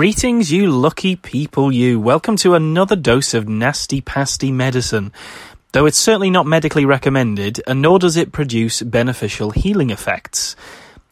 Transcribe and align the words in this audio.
Greetings, 0.00 0.50
you 0.50 0.68
lucky 0.68 1.14
people, 1.14 1.70
you. 1.70 2.00
Welcome 2.00 2.36
to 2.36 2.54
another 2.54 2.96
dose 2.96 3.34
of 3.34 3.50
nasty 3.50 4.00
pasty 4.00 4.50
medicine. 4.50 5.12
Though 5.72 5.84
it's 5.84 5.98
certainly 5.98 6.30
not 6.30 6.46
medically 6.46 6.86
recommended, 6.86 7.60
and 7.66 7.82
nor 7.82 7.98
does 7.98 8.16
it 8.16 8.32
produce 8.32 8.80
beneficial 8.80 9.50
healing 9.50 9.90
effects. 9.90 10.56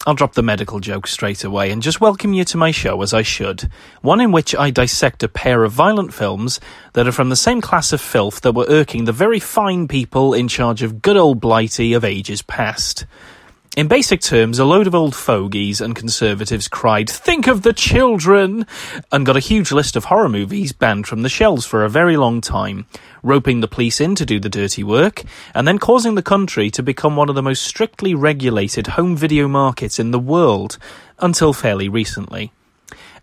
I'll 0.06 0.14
drop 0.14 0.33
the 0.33 0.42
medical 0.42 0.80
joke 0.80 1.06
straight 1.06 1.45
away 1.45 1.70
and 1.70 1.83
just 1.83 2.01
welcome 2.01 2.33
you 2.33 2.47
to 2.47 2.56
my 2.56 2.70
show 2.70 3.02
as 3.02 3.12
I 3.12 3.20
should. 3.20 3.70
One 4.01 4.23
in 4.23 4.33
which 4.33 4.55
I 4.55 4.70
dissect 4.70 5.23
a 5.23 5.28
pair 5.28 5.64
of 5.64 5.73
violent 5.73 6.14
films 6.14 6.59
that 6.95 7.06
are 7.06 7.12
from 7.12 7.28
the 7.28 7.36
same 7.36 7.61
class 7.61 7.92
of 7.92 8.00
filth 8.00 8.41
that 8.41 8.55
were 8.55 8.64
irking 8.70 9.05
the 9.05 9.12
very 9.12 9.39
fine 9.39 9.86
people 9.86 10.33
in 10.33 10.48
charge 10.48 10.83
of 10.83 11.02
good 11.02 11.19
old 11.19 11.41
Blighty 11.41 11.92
of 11.92 12.06
ages 12.06 12.41
past. 12.41 13.05
In 13.77 13.86
basic 13.86 14.20
terms, 14.20 14.58
a 14.58 14.64
load 14.64 14.86
of 14.86 14.94
old 14.94 15.14
fogies 15.14 15.80
and 15.80 15.94
conservatives 15.94 16.66
cried, 16.66 17.08
Think 17.08 17.47
of 17.47 17.62
the 17.62 17.72
children! 17.72 18.66
and 19.12 19.27
got 19.27 19.36
a 19.36 19.41
huge 19.41 19.70
list 19.70 19.94
of 19.94 20.06
horror 20.06 20.28
movies 20.28 20.72
banned 20.72 21.06
from 21.06 21.22
the 21.22 21.28
shelves 21.28 21.64
for 21.64 21.84
a 21.84 21.89
very 21.89 22.16
long 22.16 22.41
time, 22.41 22.86
roping 23.22 23.61
the 23.61 23.69
police 23.69 24.00
in 24.00 24.14
to 24.16 24.27
do 24.27 24.41
the 24.41 24.48
dirty 24.48 24.83
work, 24.83 25.22
and 25.55 25.69
then 25.69 25.78
causing 25.78 26.14
the 26.14 26.22
country 26.22 26.70
to 26.70 26.83
become 26.83 27.14
one 27.14 27.28
of 27.28 27.34
the 27.34 27.42
most 27.42 27.62
strictly 27.62 28.14
regulated 28.14 28.89
home 28.89 29.16
video 29.16 29.46
markets 29.46 29.98
in 30.00 30.11
the 30.11 30.19
world, 30.19 30.78
until 31.20 31.52
fairly 31.52 31.89
recently. 31.89 32.50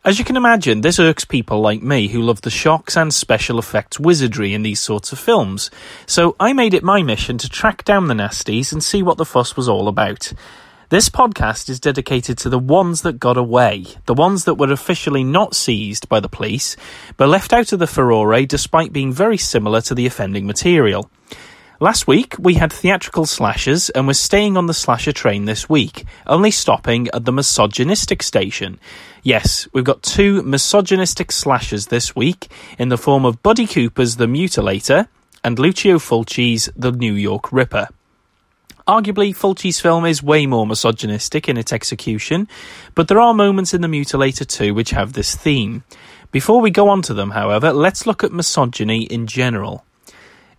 As 0.05 0.19
you 0.19 0.23
can 0.23 0.37
imagine, 0.37 0.81
this 0.81 0.99
irks 0.99 1.25
people 1.25 1.61
like 1.61 1.81
me 1.81 2.09
who 2.09 2.21
love 2.21 2.41
the 2.41 2.51
shocks 2.51 2.95
and 2.95 3.11
special 3.11 3.57
effects 3.57 3.99
wizardry 3.99 4.53
in 4.53 4.61
these 4.61 4.79
sorts 4.79 5.11
of 5.11 5.17
films. 5.17 5.71
So 6.05 6.35
I 6.39 6.53
made 6.53 6.75
it 6.75 6.83
my 6.83 7.01
mission 7.01 7.39
to 7.39 7.49
track 7.49 7.83
down 7.83 8.07
the 8.07 8.13
nasties 8.13 8.71
and 8.71 8.83
see 8.83 9.01
what 9.01 9.17
the 9.17 9.25
fuss 9.25 9.57
was 9.57 9.67
all 9.67 9.87
about. 9.87 10.31
This 10.89 11.09
podcast 11.09 11.69
is 11.69 11.79
dedicated 11.79 12.37
to 12.37 12.49
the 12.49 12.59
ones 12.59 13.01
that 13.01 13.19
got 13.19 13.35
away, 13.35 13.85
the 14.05 14.13
ones 14.13 14.43
that 14.43 14.59
were 14.59 14.71
officially 14.71 15.23
not 15.23 15.55
seized 15.55 16.07
by 16.07 16.19
the 16.19 16.29
police, 16.29 16.77
but 17.17 17.27
left 17.27 17.51
out 17.51 17.73
of 17.73 17.79
the 17.79 17.87
furore 17.87 18.39
despite 18.45 18.93
being 18.93 19.11
very 19.11 19.37
similar 19.37 19.81
to 19.81 19.95
the 19.95 20.05
offending 20.05 20.45
material. 20.45 21.09
Last 21.81 22.07
week, 22.07 22.35
we 22.39 22.53
had 22.53 22.71
theatrical 22.71 23.25
slashers, 23.25 23.89
and 23.89 24.07
we're 24.07 24.13
staying 24.13 24.55
on 24.55 24.67
the 24.67 24.73
slasher 24.73 25.11
train 25.11 25.43
this 25.43 25.67
week, 25.67 26.05
only 26.25 26.49
stopping 26.49 27.09
at 27.13 27.25
the 27.25 27.33
misogynistic 27.33 28.23
station. 28.23 28.79
Yes, 29.23 29.67
we've 29.73 29.83
got 29.83 30.01
two 30.01 30.41
misogynistic 30.43 31.33
slashers 31.33 31.87
this 31.87 32.15
week, 32.15 32.49
in 32.79 32.87
the 32.87 32.97
form 32.97 33.25
of 33.25 33.43
Buddy 33.43 33.67
Cooper's 33.67 34.15
The 34.15 34.25
Mutilator 34.25 35.09
and 35.43 35.59
Lucio 35.59 35.99
Fulci's 35.99 36.69
The 36.77 36.93
New 36.93 37.13
York 37.13 37.51
Ripper. 37.51 37.89
Arguably, 38.87 39.35
Fulci's 39.35 39.81
film 39.81 40.05
is 40.05 40.23
way 40.23 40.45
more 40.45 40.65
misogynistic 40.65 41.49
in 41.49 41.57
its 41.57 41.73
execution, 41.73 42.47
but 42.93 43.09
there 43.09 43.19
are 43.19 43.33
moments 43.33 43.73
in 43.73 43.81
The 43.81 43.89
Mutilator 43.89 44.47
too 44.47 44.73
which 44.73 44.91
have 44.91 45.11
this 45.11 45.35
theme. 45.35 45.83
Before 46.31 46.61
we 46.61 46.71
go 46.71 46.87
on 46.87 47.01
to 47.01 47.13
them, 47.13 47.31
however, 47.31 47.73
let's 47.73 48.07
look 48.07 48.23
at 48.23 48.31
misogyny 48.31 49.03
in 49.03 49.27
general. 49.27 49.83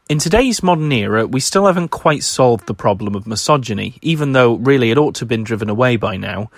In 0.08 0.20
today's 0.20 0.62
modern 0.62 0.92
era, 0.92 1.26
we 1.26 1.40
still 1.40 1.66
haven't 1.66 1.88
quite 1.88 2.22
solved 2.22 2.66
the 2.66 2.74
problem 2.74 3.16
of 3.16 3.26
misogyny, 3.26 3.98
even 4.02 4.34
though 4.34 4.54
really 4.54 4.92
it 4.92 4.98
ought 4.98 5.16
to 5.16 5.22
have 5.22 5.28
been 5.28 5.42
driven 5.42 5.68
away 5.68 5.96
by 5.96 6.16
now. 6.16 6.48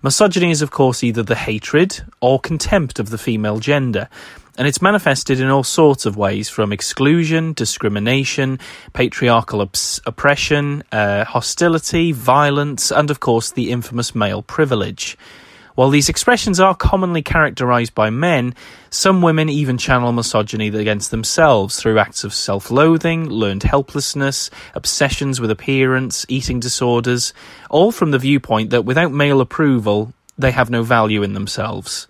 Misogyny 0.00 0.50
is, 0.50 0.62
of 0.62 0.70
course, 0.70 1.04
either 1.04 1.22
the 1.22 1.34
hatred 1.34 2.02
or 2.22 2.40
contempt 2.40 2.98
of 2.98 3.10
the 3.10 3.18
female 3.18 3.58
gender, 3.58 4.08
and 4.56 4.66
it's 4.66 4.80
manifested 4.80 5.38
in 5.38 5.50
all 5.50 5.64
sorts 5.64 6.06
of 6.06 6.16
ways 6.16 6.48
from 6.48 6.72
exclusion, 6.72 7.52
discrimination, 7.52 8.58
patriarchal 8.94 9.60
oppression, 9.60 10.82
uh, 10.90 11.24
hostility, 11.24 12.10
violence, 12.10 12.90
and, 12.90 13.10
of 13.10 13.20
course, 13.20 13.50
the 13.50 13.70
infamous 13.70 14.14
male 14.14 14.40
privilege. 14.40 15.18
While 15.74 15.90
these 15.90 16.08
expressions 16.08 16.60
are 16.60 16.74
commonly 16.76 17.20
characterized 17.20 17.96
by 17.96 18.08
men, 18.08 18.54
some 18.90 19.22
women 19.22 19.48
even 19.48 19.76
channel 19.76 20.12
misogyny 20.12 20.68
against 20.68 21.10
themselves 21.10 21.80
through 21.80 21.98
acts 21.98 22.22
of 22.22 22.32
self 22.32 22.70
loathing, 22.70 23.28
learned 23.28 23.64
helplessness, 23.64 24.50
obsessions 24.74 25.40
with 25.40 25.50
appearance, 25.50 26.24
eating 26.28 26.60
disorders, 26.60 27.32
all 27.70 27.90
from 27.90 28.12
the 28.12 28.20
viewpoint 28.20 28.70
that 28.70 28.84
without 28.84 29.10
male 29.10 29.40
approval, 29.40 30.12
they 30.38 30.52
have 30.52 30.70
no 30.70 30.84
value 30.84 31.24
in 31.24 31.34
themselves. 31.34 32.06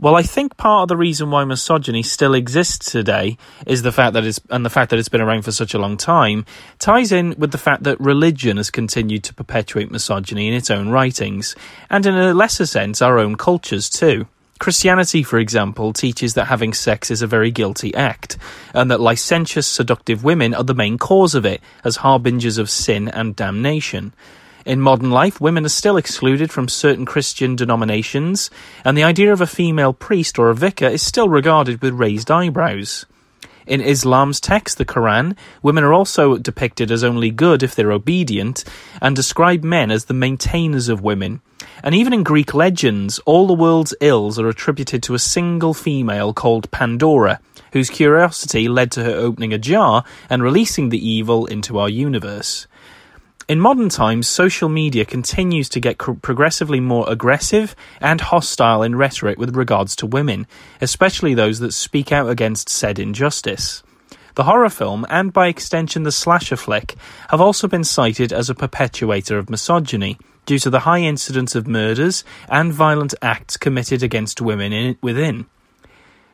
Well, 0.00 0.16
I 0.16 0.22
think 0.22 0.56
part 0.56 0.84
of 0.84 0.88
the 0.88 0.96
reason 0.96 1.30
why 1.30 1.44
misogyny 1.44 2.02
still 2.02 2.32
exists 2.32 2.90
today 2.90 3.36
is 3.66 3.82
the 3.82 3.92
fact 3.92 4.14
that 4.14 4.24
it's 4.24 4.40
and 4.48 4.64
the 4.64 4.70
fact 4.70 4.88
that 4.88 4.98
it's 4.98 5.10
been 5.10 5.20
around 5.20 5.42
for 5.42 5.52
such 5.52 5.74
a 5.74 5.78
long 5.78 5.98
time 5.98 6.46
ties 6.78 7.12
in 7.12 7.34
with 7.36 7.52
the 7.52 7.58
fact 7.58 7.82
that 7.82 8.00
religion 8.00 8.56
has 8.56 8.70
continued 8.70 9.24
to 9.24 9.34
perpetuate 9.34 9.90
misogyny 9.90 10.48
in 10.48 10.54
its 10.54 10.70
own 10.70 10.88
writings, 10.88 11.54
and 11.90 12.06
in 12.06 12.14
a 12.14 12.32
lesser 12.32 12.64
sense, 12.64 13.02
our 13.02 13.18
own 13.18 13.36
cultures 13.36 13.90
too. 13.90 14.26
Christianity, 14.58 15.22
for 15.22 15.38
example, 15.38 15.92
teaches 15.92 16.32
that 16.32 16.46
having 16.46 16.72
sex 16.72 17.10
is 17.10 17.20
a 17.20 17.26
very 17.26 17.50
guilty 17.50 17.94
act, 17.94 18.38
and 18.72 18.90
that 18.90 19.02
licentious, 19.02 19.66
seductive 19.66 20.24
women 20.24 20.54
are 20.54 20.64
the 20.64 20.72
main 20.72 20.96
cause 20.96 21.34
of 21.34 21.44
it, 21.44 21.60
as 21.84 21.96
harbingers 21.96 22.56
of 22.56 22.70
sin 22.70 23.06
and 23.08 23.36
damnation. 23.36 24.14
In 24.66 24.80
modern 24.80 25.10
life, 25.10 25.40
women 25.40 25.64
are 25.64 25.70
still 25.70 25.96
excluded 25.96 26.50
from 26.50 26.68
certain 26.68 27.06
Christian 27.06 27.56
denominations, 27.56 28.50
and 28.84 28.96
the 28.96 29.04
idea 29.04 29.32
of 29.32 29.40
a 29.40 29.46
female 29.46 29.94
priest 29.94 30.38
or 30.38 30.50
a 30.50 30.54
vicar 30.54 30.86
is 30.86 31.02
still 31.02 31.30
regarded 31.30 31.80
with 31.80 31.94
raised 31.94 32.30
eyebrows. 32.30 33.06
In 33.66 33.80
Islam's 33.80 34.40
text, 34.40 34.78
the 34.78 34.84
Quran, 34.84 35.36
women 35.62 35.84
are 35.84 35.94
also 35.94 36.36
depicted 36.36 36.90
as 36.90 37.04
only 37.04 37.30
good 37.30 37.62
if 37.62 37.74
they're 37.74 37.92
obedient, 37.92 38.64
and 39.00 39.16
describe 39.16 39.64
men 39.64 39.90
as 39.90 40.06
the 40.06 40.14
maintainers 40.14 40.88
of 40.88 41.02
women. 41.02 41.40
And 41.82 41.94
even 41.94 42.12
in 42.12 42.22
Greek 42.22 42.52
legends, 42.52 43.18
all 43.20 43.46
the 43.46 43.54
world's 43.54 43.94
ills 44.00 44.38
are 44.38 44.48
attributed 44.48 45.02
to 45.04 45.14
a 45.14 45.18
single 45.18 45.72
female 45.72 46.34
called 46.34 46.70
Pandora, 46.70 47.40
whose 47.72 47.88
curiosity 47.88 48.68
led 48.68 48.90
to 48.92 49.04
her 49.04 49.14
opening 49.14 49.54
a 49.54 49.58
jar 49.58 50.04
and 50.28 50.42
releasing 50.42 50.88
the 50.88 51.08
evil 51.08 51.46
into 51.46 51.78
our 51.78 51.88
universe. 51.88 52.66
In 53.50 53.58
modern 53.58 53.88
times, 53.88 54.28
social 54.28 54.68
media 54.68 55.04
continues 55.04 55.68
to 55.70 55.80
get 55.80 55.98
progressively 55.98 56.78
more 56.78 57.04
aggressive 57.10 57.74
and 58.00 58.20
hostile 58.20 58.84
in 58.84 58.94
rhetoric 58.94 59.40
with 59.40 59.56
regards 59.56 59.96
to 59.96 60.06
women, 60.06 60.46
especially 60.80 61.34
those 61.34 61.58
that 61.58 61.72
speak 61.72 62.12
out 62.12 62.30
against 62.30 62.68
said 62.68 63.00
injustice. 63.00 63.82
The 64.36 64.44
horror 64.44 64.70
film, 64.70 65.04
and 65.10 65.32
by 65.32 65.48
extension 65.48 66.04
the 66.04 66.12
slasher 66.12 66.54
flick, 66.54 66.94
have 67.30 67.40
also 67.40 67.66
been 67.66 67.82
cited 67.82 68.32
as 68.32 68.48
a 68.48 68.54
perpetuator 68.54 69.36
of 69.36 69.50
misogyny 69.50 70.16
due 70.46 70.60
to 70.60 70.70
the 70.70 70.86
high 70.86 71.00
incidence 71.00 71.56
of 71.56 71.66
murders 71.66 72.22
and 72.48 72.72
violent 72.72 73.14
acts 73.20 73.56
committed 73.56 74.00
against 74.00 74.40
women 74.40 74.72
in, 74.72 74.96
within. 75.02 75.46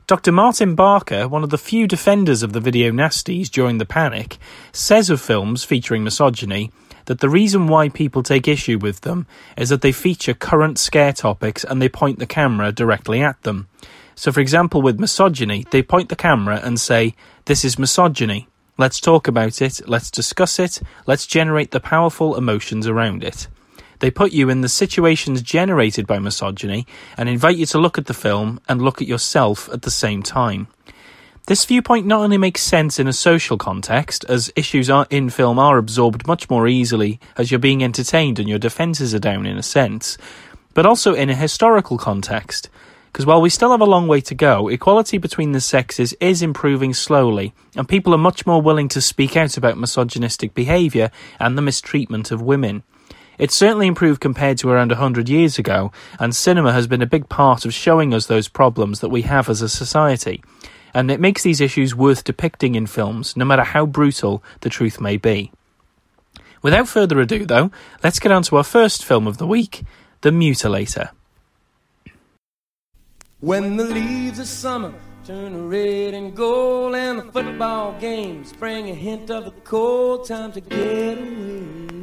Dr. 0.07 0.33
Martin 0.33 0.75
Barker, 0.75 1.27
one 1.29 1.43
of 1.43 1.49
the 1.49 1.57
few 1.57 1.89
defenders 1.89 2.43
of 2.43 2.53
the 2.53 2.61
video 2.61 2.91
nasties 2.91 3.49
during 3.49 3.79
the 3.79 3.87
panic, 3.87 4.37
says 4.71 5.09
of 5.09 5.19
films 5.19 5.65
featuring 5.65 6.05
misogyny 6.05 6.71
that 7.07 7.21
the 7.21 7.29
reason 7.29 7.67
why 7.67 7.89
people 7.89 8.23
take 8.23 8.47
issue 8.47 8.79
with 8.79 9.01
them 9.01 9.27
is 9.57 9.71
that 9.71 9.81
they 9.81 9.93
feature 9.93 10.35
current 10.35 10.79
scare 10.79 11.13
topics 11.13 11.65
and 11.65 11.81
they 11.81 11.89
point 11.89 12.19
the 12.19 12.27
camera 12.27 12.71
directly 12.73 13.23
at 13.23 13.43
them. 13.43 13.69
So, 14.15 14.33
for 14.33 14.41
example, 14.41 14.83
with 14.83 15.01
misogyny, 15.01 15.65
they 15.71 15.83
point 15.83 16.09
the 16.09 16.17
camera 16.17 16.61
and 16.63 16.81
say, 16.81 17.15
This 17.45 17.65
is 17.65 17.79
misogyny. 17.79 18.49
Let's 18.79 19.01
talk 19.01 19.27
about 19.27 19.63
it, 19.63 19.81
let's 19.89 20.11
discuss 20.11 20.59
it, 20.59 20.83
let's 21.07 21.27
generate 21.27 21.71
the 21.71 21.81
powerful 21.81 22.37
emotions 22.37 22.87
around 22.87 23.25
it. 23.25 23.49
They 24.01 24.11
put 24.11 24.33
you 24.33 24.51
in 24.51 24.61
the 24.61 24.69
situations 24.69 25.41
generated 25.41 26.07
by 26.07 26.19
misogyny 26.19 26.87
and 27.17 27.29
invite 27.29 27.57
you 27.57 27.67
to 27.67 27.79
look 27.79 27.97
at 27.97 28.07
the 28.07 28.15
film 28.15 28.61
and 28.69 28.83
look 28.83 29.01
at 29.01 29.09
yourself 29.09 29.71
at 29.71 29.83
the 29.83 29.91
same 29.91 30.23
time. 30.23 30.69
This 31.47 31.65
viewpoint 31.65 32.07
not 32.07 32.23
only 32.23 32.39
makes 32.39 32.61
sense 32.61 32.99
in 32.99 33.07
a 33.07 33.13
social 33.13 33.57
context, 33.57 34.25
as 34.29 34.53
issues 34.57 34.91
are, 34.91 35.07
in 35.11 35.31
film 35.31 35.61
are 35.61 35.79
absorbed 35.79 36.27
much 36.27 36.51
more 36.51 36.67
easily 36.67 37.21
as 37.37 37.53
you're 37.53 37.61
being 37.61 37.85
entertained 37.85 38.41
and 38.41 38.49
your 38.49 38.59
defences 38.59 39.15
are 39.15 39.21
down 39.21 39.47
in 39.47 39.57
a 39.57 39.63
sense, 39.63 40.19
but 40.75 40.85
also 40.85 41.15
in 41.15 41.31
a 41.31 41.37
historical 41.37 41.99
context. 41.99 42.69
Because 43.13 43.27
while 43.27 43.41
we 43.41 43.49
still 43.49 43.71
have 43.71 43.81
a 43.81 43.85
long 43.85 44.09
way 44.09 44.21
to 44.23 44.35
go, 44.35 44.67
equality 44.67 45.19
between 45.19 45.53
the 45.53 45.61
sexes 45.61 46.15
is 46.15 46.43
improving 46.43 46.93
slowly, 46.93 47.55
and 47.77 47.89
people 47.89 48.13
are 48.13 48.19
much 48.19 48.45
more 48.45 48.61
willing 48.61 48.89
to 48.89 49.01
speak 49.01 49.37
out 49.37 49.57
about 49.57 49.79
misogynistic 49.79 50.53
behaviour 50.53 51.13
and 51.39 51.57
the 51.57 51.63
mistreatment 51.63 52.33
of 52.33 52.43
women. 52.43 52.83
It's 53.39 53.55
certainly 53.55 53.87
improved 53.87 54.21
compared 54.21 54.59
to 54.59 54.71
around 54.71 54.91
100 54.91 55.29
years 55.29 55.61
ago, 55.61 55.93
and 56.19 56.35
cinema 56.35 56.73
has 56.73 56.89
been 56.89 57.03
a 57.03 57.07
big 57.07 57.29
part 57.29 57.65
of 57.65 57.73
showing 57.73 58.13
us 58.13 58.27
those 58.27 58.49
problems 58.49 58.99
that 58.99 59.11
we 59.11 59.23
have 59.23 59.49
as 59.49 59.63
a 59.63 59.69
society 59.69 60.43
and 60.97 61.11
it 61.11 61.21
makes 61.21 61.43
these 61.43 61.61
issues 61.61 61.95
worth 61.95 62.25
depicting 62.25 62.75
in 62.75 62.87
films, 62.87 63.37
no 63.37 63.45
matter 63.45 63.65
how 63.65 63.85
brutal 63.85 64.43
the 64.63 64.71
truth 64.71 64.99
may 64.99 65.19
be. 65.19 65.53
Without 66.63 66.89
further 66.89 67.21
ado, 67.21 67.45
though, 67.45 67.71
let's 68.03 68.19
get 68.19 68.33
on 68.33 68.43
to 68.45 68.57
our 68.57 68.65
first 68.65 69.05
film 69.05 69.27
of 69.27 69.37
the 69.37 69.47
week 69.47 69.85
The 70.23 70.31
Mutilator. 70.31 71.11
When 73.41 73.77
the 73.77 73.85
leaves 73.85 74.39
of 74.39 74.47
summer 74.47 74.95
turn 75.27 75.69
red 75.69 76.15
and 76.15 76.35
gold, 76.35 76.95
and 76.95 77.19
the 77.19 77.31
football 77.31 77.95
games 78.01 78.55
bring 78.55 78.89
a 78.89 78.95
hint 78.95 79.31
of 79.31 79.45
the 79.45 79.51
cold 79.65 80.27
time 80.27 80.53
to 80.53 80.63
get 80.63 81.19
away. 81.19 81.96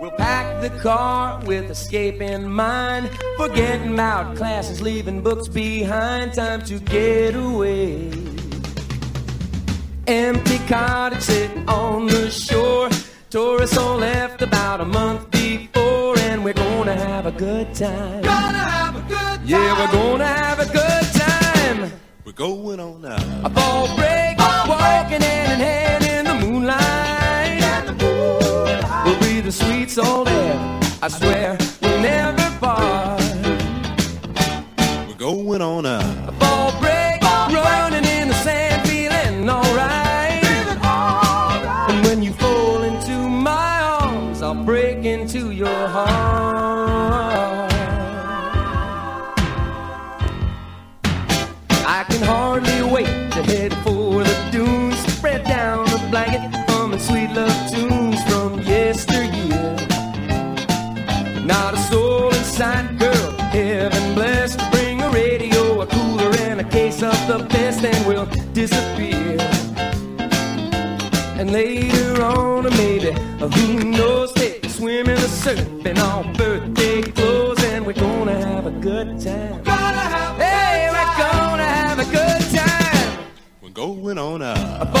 We'll 0.00 0.12
pack 0.12 0.60
the 0.60 0.70
car 0.78 1.42
with 1.44 1.70
escape 1.70 2.20
in 2.20 2.48
mind. 2.48 3.10
Forgetting 3.36 3.94
about 3.94 4.36
classes, 4.36 4.80
leaving 4.80 5.22
books 5.22 5.48
behind. 5.48 6.34
Time 6.34 6.62
to 6.62 6.78
get 6.78 7.34
away. 7.34 8.08
Empty 10.06 10.58
cottage 10.68 11.22
sitting 11.22 11.68
on 11.68 12.06
the 12.06 12.30
shore. 12.30 12.88
Tourists 13.30 13.76
all 13.76 13.96
left 13.96 14.40
about 14.40 14.80
a 14.80 14.84
month 14.84 15.32
before, 15.32 16.16
and 16.18 16.44
we're 16.44 16.54
gonna 16.54 16.94
have 16.94 17.26
a 17.26 17.32
good 17.32 17.74
time. 17.74 18.22
Gonna 18.22 18.58
have 18.58 18.94
a 18.94 19.00
good 19.00 19.18
time. 19.18 19.46
Yeah, 19.46 19.78
we're 19.80 19.92
gonna 19.92 20.26
have 20.26 20.60
a 20.60 20.66
good 20.66 21.06
time. 21.12 21.92
We're 22.24 22.32
going 22.32 22.78
on 22.78 23.02
now. 23.02 23.16
A 23.44 23.50
fall 23.50 23.96
break, 23.96 24.38
walking 24.38 25.22
hand 25.22 25.60
in 25.60 25.66
hand 25.66 25.87
the 29.48 29.52
sweet 29.52 29.88
soul 29.88 30.28
air. 30.28 30.80
I 31.00 31.08
swear 31.08 31.56
we'll 31.80 32.00
never 32.02 32.58
part. 32.58 33.22
We're 35.08 35.14
going 35.16 35.62
on 35.62 35.86
A 35.86 35.98
now. 36.00 36.32
fall 36.38 36.72
break, 36.82 37.22
running 37.22 38.04
in 38.04 38.28
the 38.28 38.34
sand, 38.44 38.86
feeling 38.86 39.48
alright. 39.48 40.44
And 41.88 42.04
when 42.04 42.22
you 42.22 42.34
fall 42.34 42.82
into 42.82 43.16
my 43.26 43.80
arms, 43.80 44.42
I'll 44.42 44.64
break 44.64 45.06
into 45.06 45.50
your 45.50 45.88
heart. 45.88 46.37
Maybe, 73.50 73.60
uh, 73.62 73.82
who 73.82 73.90
knows, 73.90 74.32
hey, 74.36 74.60
swimming 74.68 75.16
or 75.16 75.28
surfing 75.44 75.98
all 75.98 76.24
birthday 76.34 77.02
clothes, 77.02 77.62
and 77.64 77.86
we're 77.86 77.92
gonna 77.92 78.44
have 78.46 78.66
a 78.66 78.70
good 78.70 79.20
time. 79.20 79.62
Gonna 79.62 79.98
have 79.98 80.38
a 80.38 80.44
Hey, 80.44 80.86
good 80.86 80.92
we're 80.92 81.04
time. 81.04 81.50
gonna 81.50 81.64
have 81.64 81.98
a 81.98 82.04
good 82.04 82.58
time. 82.58 83.18
We're 83.62 83.70
going 83.70 84.18
on 84.18 84.40
now. 84.40 84.97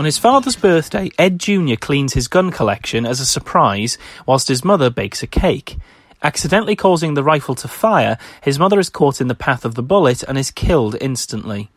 On 0.00 0.06
his 0.06 0.16
father's 0.16 0.56
birthday, 0.56 1.10
Ed 1.18 1.38
Jr. 1.38 1.74
cleans 1.78 2.14
his 2.14 2.26
gun 2.26 2.50
collection 2.50 3.04
as 3.04 3.20
a 3.20 3.26
surprise 3.26 3.98
whilst 4.24 4.48
his 4.48 4.64
mother 4.64 4.88
bakes 4.88 5.22
a 5.22 5.26
cake. 5.26 5.76
Accidentally 6.22 6.74
causing 6.74 7.12
the 7.12 7.22
rifle 7.22 7.54
to 7.56 7.68
fire, 7.68 8.16
his 8.40 8.58
mother 8.58 8.80
is 8.80 8.88
caught 8.88 9.20
in 9.20 9.28
the 9.28 9.34
path 9.34 9.62
of 9.62 9.74
the 9.74 9.82
bullet 9.82 10.22
and 10.22 10.38
is 10.38 10.50
killed 10.50 10.96
instantly. 11.02 11.68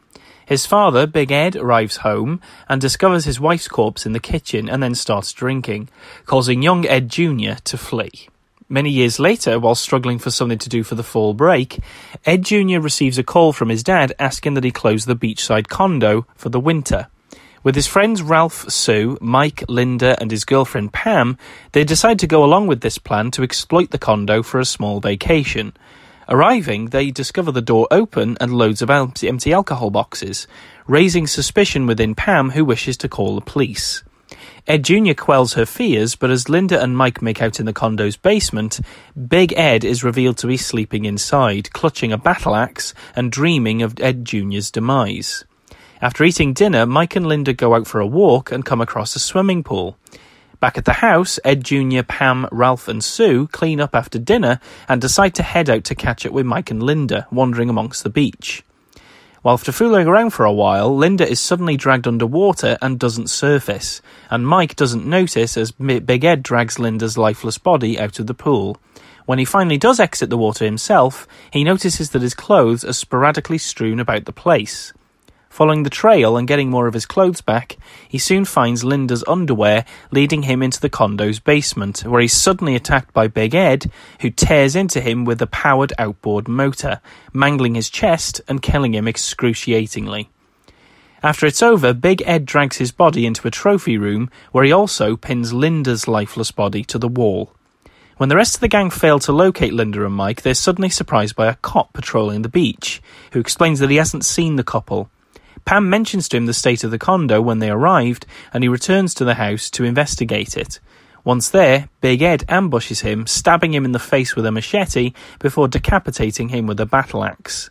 His 0.46 0.66
father, 0.66 1.06
Big 1.06 1.34
Ed, 1.34 1.58
arrives 1.58 1.98
home 1.98 2.40
and 2.70 2.80
discovers 2.80 3.26
his 3.26 3.42
wife's 3.42 3.68
corpse 3.68 4.06
in 4.06 4.14
the 4.14 4.22
kitchen 4.22 4.70
and 4.70 4.82
then 4.82 4.96
starts 4.96 5.34
drinking, 5.34 5.90
causing 6.26 6.62
young 6.62 6.88
Ed 6.88 7.10
Jr. 7.10 7.56
to 7.66 7.78
flee. 7.78 8.30
Many 8.70 8.90
years 8.90 9.20
later, 9.20 9.60
while 9.60 9.76
struggling 9.76 10.18
for 10.18 10.32
something 10.32 10.60
to 10.60 10.70
do 10.70 10.84
for 10.84 10.96
the 10.96 11.04
fall 11.04 11.34
break, 11.34 11.82
Ed 12.26 12.46
Jr. 12.46 12.80
receives 12.80 13.18
a 13.18 13.24
call 13.24 13.52
from 13.52 13.68
his 13.68 13.84
dad 13.84 14.14
asking 14.18 14.54
that 14.54 14.64
he 14.64 14.72
close 14.72 15.04
the 15.04 15.14
beachside 15.14 15.68
condo 15.68 16.26
for 16.38 16.48
the 16.48 16.62
winter. 16.62 17.10
With 17.64 17.76
his 17.76 17.88
friends 17.88 18.22
Ralph, 18.22 18.70
Sue, 18.70 19.18
Mike, 19.22 19.64
Linda, 19.70 20.18
and 20.20 20.30
his 20.30 20.44
girlfriend 20.44 20.92
Pam, 20.92 21.38
they 21.72 21.86
decide 21.86 22.20
to 22.20 22.28
go 22.28 22.44
along 22.44 22.68
with 22.68 22.82
this 22.82 22.98
plan 22.98 23.32
to 23.32 23.44
exploit 23.44 23.92
the 23.92 23.98
condo 23.98 24.44
for 24.44 24.60
a 24.60 24.66
small 24.66 25.00
vacation. 25.00 25.72
Arriving, 26.28 26.88
they 26.88 27.10
discover 27.10 27.54
the 27.54 27.62
door 27.62 27.88
open 27.90 28.38
and 28.42 28.54
loads 28.54 28.82
of 28.82 28.90
empty 28.90 29.54
alcohol 29.54 29.92
boxes, 29.92 30.46
raising 30.88 31.26
suspicion 31.26 31.88
within 31.88 32.16
Pam, 32.16 32.50
who 32.50 32.66
wishes 32.66 32.98
to 32.98 33.08
call 33.08 33.36
the 33.36 33.42
police. 33.42 34.04
Ed 34.68 34.84
Jr. 34.84 35.14
quells 35.14 35.54
her 35.54 35.66
fears, 35.66 36.16
but 36.16 36.32
as 36.32 36.50
Linda 36.50 36.82
and 36.82 36.98
Mike 36.98 37.22
make 37.22 37.42
out 37.42 37.62
in 37.62 37.66
the 37.66 37.72
condo's 37.72 38.18
basement, 38.18 38.82
Big 39.28 39.54
Ed 39.56 39.86
is 39.86 40.04
revealed 40.04 40.38
to 40.40 40.48
be 40.48 40.58
sleeping 40.58 41.06
inside, 41.06 41.72
clutching 41.72 42.12
a 42.12 42.18
battle 42.18 42.56
axe 42.56 42.94
and 43.16 43.32
dreaming 43.32 43.82
of 43.82 43.98
Ed 44.02 44.26
Jr.'s 44.26 44.70
demise. 44.70 45.46
After 46.04 46.26
eating 46.26 46.52
dinner, 46.52 46.86
Mike 46.86 47.16
and 47.16 47.26
Linda 47.26 47.54
go 47.54 47.76
out 47.76 47.88
for 47.88 48.02
a 48.02 48.06
walk 48.06 48.52
and 48.52 48.66
come 48.66 48.82
across 48.82 49.16
a 49.16 49.20
swimming 49.20 49.64
pool. 49.64 49.98
Back 50.60 50.78
at 50.78 50.84
the 50.84 51.00
house, 51.00 51.40
Ed 51.46 51.64
Jr., 51.64 52.02
Pam, 52.06 52.46
Ralph, 52.52 52.90
and 52.90 53.02
Sue 53.02 53.48
clean 53.48 53.80
up 53.80 53.96
after 53.96 54.20
dinner 54.20 54.60
and 54.90 55.00
decide 55.00 55.34
to 55.36 55.44
head 55.44 55.70
out 55.70 55.86
to 55.86 55.96
catch 55.96 56.26
up 56.26 56.34
with 56.34 56.46
Mike 56.46 56.70
and 56.70 56.84
Linda, 56.84 57.26
wandering 57.32 57.70
amongst 57.70 58.04
the 58.04 58.10
beach. 58.10 58.66
While 59.44 59.54
after 59.54 59.72
fooling 59.72 60.06
around 60.06 60.32
for 60.32 60.44
a 60.44 60.52
while, 60.52 60.94
Linda 60.94 61.26
is 61.26 61.40
suddenly 61.40 61.78
dragged 61.78 62.06
underwater 62.06 62.78
and 62.82 63.00
doesn't 63.00 63.30
surface, 63.30 64.02
and 64.30 64.46
Mike 64.46 64.76
doesn't 64.76 65.06
notice 65.06 65.56
as 65.56 65.72
Big 65.72 66.26
Ed 66.26 66.44
drags 66.44 66.80
Linda's 66.80 67.18
lifeless 67.18 67.58
body 67.58 67.98
out 67.98 68.20
of 68.20 68.28
the 68.28 68.34
pool. 68.34 68.76
When 69.26 69.40
he 69.40 69.46
finally 69.46 69.78
does 69.78 70.02
exit 70.02 70.30
the 70.30 70.38
water 70.38 70.66
himself, 70.66 71.30
he 71.50 71.64
notices 71.64 72.10
that 72.10 72.22
his 72.22 72.34
clothes 72.34 72.84
are 72.84 72.92
sporadically 72.92 73.58
strewn 73.58 74.02
about 74.02 74.26
the 74.26 74.34
place. 74.34 74.92
Following 75.54 75.84
the 75.84 75.92
trail 75.92 76.36
and 76.36 76.48
getting 76.48 76.72
more 76.72 76.88
of 76.88 76.96
his 76.96 77.06
clothes 77.06 77.42
back, 77.42 77.78
he 78.10 78.18
soon 78.18 78.44
finds 78.44 78.84
Linda's 78.84 79.24
underwear 79.28 79.86
leading 80.10 80.42
him 80.42 80.64
into 80.64 80.82
the 80.82 80.90
condo's 80.90 81.38
basement, 81.38 82.00
where 82.00 82.22
he's 82.22 82.34
suddenly 82.34 82.74
attacked 82.76 83.14
by 83.14 83.28
Big 83.28 83.54
Ed, 83.54 83.92
who 84.22 84.32
tears 84.32 84.76
into 84.76 85.00
him 85.00 85.26
with 85.26 85.40
a 85.44 85.46
powered 85.46 85.94
outboard 86.00 86.48
motor, 86.48 87.02
mangling 87.34 87.76
his 87.76 87.92
chest 87.92 88.42
and 88.48 88.64
killing 88.64 88.96
him 88.96 89.08
excruciatingly. 89.08 90.28
After 91.22 91.46
it's 91.46 91.62
over, 91.62 91.94
Big 91.94 92.24
Ed 92.26 92.48
drags 92.48 92.78
his 92.78 92.92
body 92.92 93.28
into 93.28 93.48
a 93.48 93.52
trophy 93.52 93.96
room, 93.96 94.32
where 94.54 94.64
he 94.64 94.72
also 94.72 95.16
pins 95.16 95.54
Linda's 95.54 96.08
lifeless 96.08 96.50
body 96.50 96.84
to 96.86 96.98
the 96.98 97.08
wall. 97.08 97.52
When 98.18 98.30
the 98.30 98.38
rest 98.38 98.56
of 98.56 98.62
the 98.62 98.68
gang 98.68 98.90
fail 98.90 99.20
to 99.20 99.32
locate 99.32 99.74
Linda 99.74 100.04
and 100.04 100.16
Mike, 100.16 100.42
they're 100.42 100.56
suddenly 100.56 100.90
surprised 100.90 101.36
by 101.36 101.46
a 101.46 101.58
cop 101.58 101.94
patrolling 101.94 102.42
the 102.42 102.50
beach, 102.50 103.04
who 103.34 103.40
explains 103.40 103.78
that 103.82 103.92
he 103.92 103.98
hasn't 103.98 104.26
seen 104.26 104.56
the 104.56 104.64
couple. 104.64 105.12
Pam 105.66 105.90
mentions 105.90 106.28
to 106.30 106.38
him 106.38 106.46
the 106.46 106.54
state 106.54 106.84
of 106.84 106.92
the 106.92 107.00
condo 107.00 107.42
when 107.42 107.60
they 107.60 107.70
arrived, 107.70 108.26
and 108.54 108.64
he 108.64 108.68
returns 108.68 109.14
to 109.14 109.26
the 109.26 109.36
house 109.36 109.70
to 109.72 109.84
investigate 109.84 110.58
it. 110.58 110.80
Once 111.24 111.50
there, 111.50 111.88
Big 112.02 112.22
Ed 112.22 112.44
ambushes 112.50 113.00
him, 113.02 113.26
stabbing 113.26 113.74
him 113.74 113.86
in 113.86 113.94
the 113.94 114.00
face 114.00 114.36
with 114.36 114.46
a 114.46 114.52
machete 114.52 115.14
before 115.40 115.70
decapitating 115.70 116.50
him 116.50 116.68
with 116.68 116.80
a 116.82 116.86
battle 116.86 117.24
axe. 117.24 117.70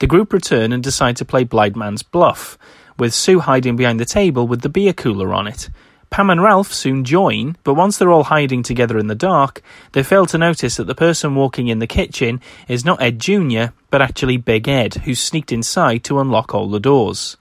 The 0.00 0.06
group 0.06 0.32
return 0.32 0.72
and 0.72 0.82
decide 0.82 1.16
to 1.16 1.24
play 1.24 1.44
Blind 1.44 1.76
Man's 1.76 2.02
Bluff, 2.02 2.58
with 2.98 3.14
Sue 3.14 3.40
hiding 3.40 3.76
behind 3.76 3.98
the 3.98 4.04
table 4.04 4.46
with 4.46 4.60
the 4.60 4.68
beer 4.68 4.92
cooler 4.92 5.32
on 5.32 5.46
it. 5.46 5.70
Pam 6.14 6.30
and 6.30 6.40
Ralph 6.40 6.72
soon 6.72 7.02
join, 7.02 7.56
but 7.64 7.74
once 7.74 7.98
they're 7.98 8.12
all 8.12 8.22
hiding 8.22 8.62
together 8.62 8.98
in 8.98 9.08
the 9.08 9.16
dark, 9.16 9.60
they 9.90 10.04
fail 10.04 10.26
to 10.26 10.38
notice 10.38 10.76
that 10.76 10.86
the 10.86 10.94
person 10.94 11.34
walking 11.34 11.66
in 11.66 11.80
the 11.80 11.88
kitchen 11.88 12.40
is 12.68 12.84
not 12.84 13.02
Ed 13.02 13.18
Jr., 13.18 13.74
but 13.90 14.00
actually 14.00 14.36
Big 14.36 14.68
Ed, 14.68 14.94
who's 14.94 15.18
sneaked 15.18 15.50
inside 15.50 16.04
to 16.04 16.20
unlock 16.20 16.54
all 16.54 16.70
the 16.70 16.78
doors. 16.78 17.36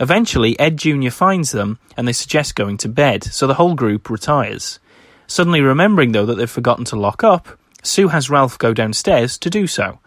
Eventually, 0.00 0.58
Ed 0.58 0.78
Jr. 0.78 1.10
finds 1.10 1.52
them 1.52 1.78
and 1.96 2.08
they 2.08 2.12
suggest 2.12 2.56
going 2.56 2.76
to 2.78 2.88
bed, 2.88 3.22
so 3.22 3.46
the 3.46 3.54
whole 3.54 3.76
group 3.76 4.10
retires. 4.10 4.80
Suddenly 5.28 5.60
remembering, 5.60 6.10
though, 6.10 6.26
that 6.26 6.38
they've 6.38 6.50
forgotten 6.50 6.84
to 6.86 6.98
lock 6.98 7.22
up, 7.22 7.56
Sue 7.84 8.08
has 8.08 8.28
Ralph 8.28 8.58
go 8.58 8.74
downstairs 8.74 9.38
to 9.38 9.48
do 9.48 9.68
so. 9.68 10.00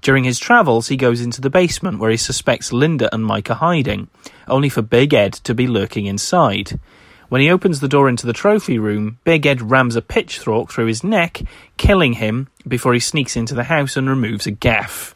During 0.00 0.24
his 0.24 0.38
travels, 0.38 0.88
he 0.88 0.96
goes 0.96 1.20
into 1.20 1.42
the 1.42 1.50
basement 1.50 1.98
where 1.98 2.10
he 2.10 2.16
suspects 2.16 2.72
Linda 2.72 3.14
and 3.14 3.26
Mike 3.26 3.50
are 3.50 3.56
hiding, 3.56 4.08
only 4.46 4.70
for 4.70 4.80
Big 4.80 5.12
Ed 5.12 5.34
to 5.34 5.54
be 5.54 5.66
lurking 5.66 6.06
inside. 6.06 6.80
When 7.28 7.42
he 7.42 7.50
opens 7.50 7.80
the 7.80 7.88
door 7.88 8.08
into 8.08 8.26
the 8.26 8.32
trophy 8.32 8.78
room, 8.78 9.18
Big 9.24 9.46
Ed 9.46 9.70
rams 9.70 9.96
a 9.96 10.02
pitchfork 10.02 10.70
through 10.70 10.86
his 10.86 11.04
neck, 11.04 11.42
killing 11.76 12.14
him 12.14 12.48
before 12.66 12.94
he 12.94 13.00
sneaks 13.00 13.36
into 13.36 13.54
the 13.54 13.64
house 13.64 13.96
and 13.96 14.08
removes 14.08 14.46
a 14.46 14.50
gaff. 14.50 15.14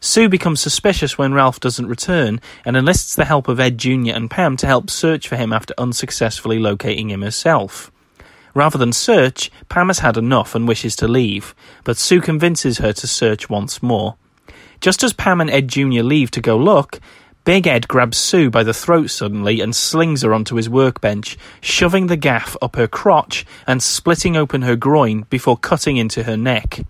Sue 0.00 0.28
becomes 0.28 0.60
suspicious 0.60 1.16
when 1.16 1.32
Ralph 1.32 1.58
doesn't 1.58 1.88
return 1.88 2.40
and 2.64 2.76
enlists 2.76 3.14
the 3.14 3.24
help 3.24 3.48
of 3.48 3.58
Ed 3.58 3.78
Jr. 3.78 4.12
and 4.12 4.30
Pam 4.30 4.56
to 4.58 4.66
help 4.66 4.90
search 4.90 5.26
for 5.26 5.36
him 5.36 5.52
after 5.52 5.74
unsuccessfully 5.78 6.58
locating 6.58 7.10
him 7.10 7.22
herself. 7.22 7.90
Rather 8.54 8.78
than 8.78 8.92
search, 8.92 9.50
Pam 9.68 9.88
has 9.88 10.00
had 10.00 10.16
enough 10.16 10.54
and 10.54 10.68
wishes 10.68 10.94
to 10.96 11.08
leave, 11.08 11.54
but 11.82 11.96
Sue 11.96 12.20
convinces 12.20 12.78
her 12.78 12.92
to 12.92 13.06
search 13.06 13.48
once 13.48 13.82
more. 13.82 14.16
Just 14.80 15.02
as 15.02 15.12
Pam 15.12 15.40
and 15.40 15.50
Ed 15.50 15.68
Jr. 15.68 16.02
leave 16.02 16.30
to 16.32 16.40
go 16.40 16.56
look, 16.56 17.00
Big 17.48 17.66
Ed 17.66 17.88
grabs 17.88 18.18
Sue 18.18 18.50
by 18.50 18.62
the 18.62 18.74
throat 18.74 19.08
suddenly 19.08 19.62
and 19.62 19.74
slings 19.74 20.20
her 20.20 20.34
onto 20.34 20.56
his 20.56 20.68
workbench, 20.68 21.38
shoving 21.62 22.06
the 22.08 22.16
gaff 22.18 22.54
up 22.60 22.76
her 22.76 22.86
crotch 22.86 23.46
and 23.66 23.82
splitting 23.82 24.36
open 24.36 24.60
her 24.60 24.76
groin 24.76 25.24
before 25.30 25.56
cutting 25.56 25.96
into 25.96 26.24
her 26.24 26.36
neck. 26.36 26.84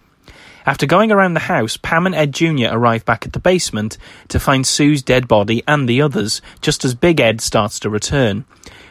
After 0.67 0.85
going 0.85 1.13
around 1.13 1.35
the 1.35 1.47
house, 1.47 1.77
Pam 1.77 2.07
and 2.07 2.15
Ed 2.17 2.33
Jr. 2.33 2.71
arrive 2.73 3.05
back 3.05 3.25
at 3.25 3.35
the 3.35 3.39
basement 3.39 3.99
to 4.27 4.41
find 4.41 4.67
Sue's 4.67 5.01
dead 5.01 5.29
body 5.29 5.63
and 5.69 5.89
the 5.89 6.03
others, 6.03 6.43
just 6.61 6.85
as 6.85 6.93
Big 6.93 7.21
Ed 7.21 7.41
starts 7.41 7.79
to 7.79 7.89
return. 7.89 8.45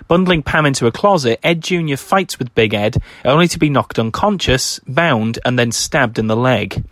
Bundling 0.07 0.43
Pam 0.43 0.65
into 0.65 0.88
a 0.88 0.93
closet, 0.93 1.38
Ed 1.43 1.62
Jr. 1.62 1.97
fights 1.97 2.39
with 2.39 2.55
Big 2.55 2.74
Ed, 2.74 2.95
only 3.25 3.50
to 3.50 3.59
be 3.59 3.69
knocked 3.69 4.00
unconscious, 4.00 4.79
bound, 4.88 5.38
and 5.43 5.59
then 5.59 5.74
stabbed 5.74 6.17
in 6.17 6.27
the 6.27 6.38
leg. 6.38 6.86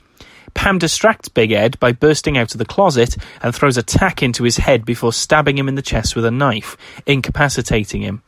Pam 0.56 0.80
distracts 0.80 1.30
Big 1.30 1.52
Ed 1.52 1.80
by 1.80 1.92
bursting 1.92 2.40
out 2.40 2.54
of 2.54 2.58
the 2.58 2.66
closet 2.66 3.16
and 3.44 3.54
throws 3.54 3.78
a 3.78 3.84
tack 3.84 4.24
into 4.24 4.44
his 4.44 4.58
head 4.58 4.84
before 4.84 5.14
stabbing 5.14 5.60
him 5.60 5.68
in 5.68 5.76
the 5.76 5.84
chest 5.84 6.16
with 6.16 6.26
a 6.26 6.32
knife, 6.32 6.76
incapacitating 7.06 8.02
him. 8.02 8.24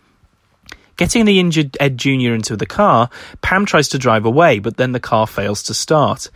Getting 0.97 1.25
the 1.25 1.39
injured 1.39 1.77
Ed 1.79 1.97
Jr. 1.97 2.33
into 2.33 2.55
the 2.55 2.65
car, 2.65 3.09
Pam 3.41 3.65
tries 3.65 3.87
to 3.89 3.97
drive 3.97 4.25
away, 4.25 4.59
but 4.59 4.77
then 4.77 4.91
the 4.91 4.99
car 4.99 5.25
fails 5.25 5.63
to 5.63 5.73
start. 5.73 6.29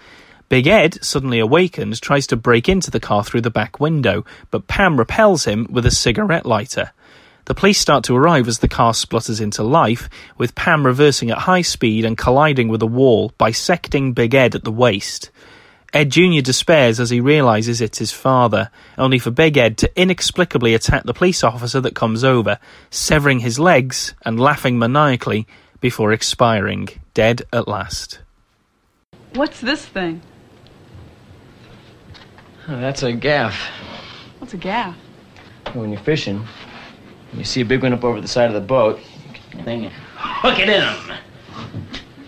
Big 0.49 0.67
Ed, 0.67 1.03
suddenly 1.03 1.39
awakened, 1.39 2.01
tries 2.01 2.27
to 2.27 2.35
break 2.35 2.67
into 2.67 2.91
the 2.91 2.99
car 2.99 3.23
through 3.23 3.41
the 3.41 3.49
back 3.49 3.79
window, 3.79 4.25
but 4.49 4.67
Pam 4.67 4.97
repels 4.97 5.45
him 5.45 5.67
with 5.69 5.85
a 5.85 5.91
cigarette 5.91 6.45
lighter. 6.45 6.91
The 7.45 7.55
police 7.55 7.79
start 7.79 8.03
to 8.05 8.15
arrive 8.15 8.47
as 8.47 8.59
the 8.59 8.67
car 8.67 8.93
splutters 8.93 9.39
into 9.39 9.63
life, 9.63 10.09
with 10.37 10.55
Pam 10.55 10.85
reversing 10.85 11.31
at 11.31 11.39
high 11.39 11.63
speed 11.63 12.05
and 12.05 12.17
colliding 12.17 12.67
with 12.67 12.81
a 12.81 12.87
wall, 12.87 13.33
bisecting 13.37 14.13
Big 14.13 14.35
Ed 14.35 14.55
at 14.55 14.63
the 14.63 14.71
waist. 14.71 15.31
Ed 15.93 16.09
Jr. 16.09 16.39
despairs 16.41 16.99
as 16.99 17.09
he 17.09 17.19
realizes 17.19 17.81
it's 17.81 17.97
his 17.97 18.13
father, 18.13 18.69
only 18.97 19.19
for 19.19 19.29
Big 19.29 19.57
Ed 19.57 19.77
to 19.79 20.01
inexplicably 20.01 20.73
attack 20.73 21.03
the 21.03 21.13
police 21.13 21.43
officer 21.43 21.81
that 21.81 21.95
comes 21.95 22.23
over, 22.23 22.59
severing 22.89 23.39
his 23.39 23.59
legs 23.59 24.13
and 24.23 24.39
laughing 24.39 24.79
maniacally 24.79 25.47
before 25.81 26.13
expiring, 26.13 26.87
dead 27.13 27.41
at 27.51 27.67
last. 27.67 28.19
What's 29.33 29.59
this 29.59 29.85
thing? 29.85 30.21
Oh, 32.67 32.79
that's 32.79 33.03
a 33.03 33.11
gaff. 33.11 33.59
What's 34.39 34.53
a 34.53 34.57
gaff? 34.57 34.95
When 35.73 35.91
you're 35.91 35.99
fishing, 36.01 36.47
and 37.31 37.37
you 37.37 37.43
see 37.43 37.61
a 37.61 37.65
big 37.65 37.83
one 37.83 37.91
up 37.93 38.03
over 38.03 38.21
the 38.21 38.27
side 38.27 38.47
of 38.47 38.53
the 38.53 38.61
boat, 38.61 38.99
you 38.99 39.39
can 39.51 39.63
thing 39.65 39.83
it. 39.85 39.91
Hook 40.15 40.59
it 40.59 40.69
in 40.69 40.81
'em. 40.83 41.17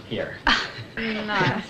Here. 0.09 0.37
Nice. 0.95 1.63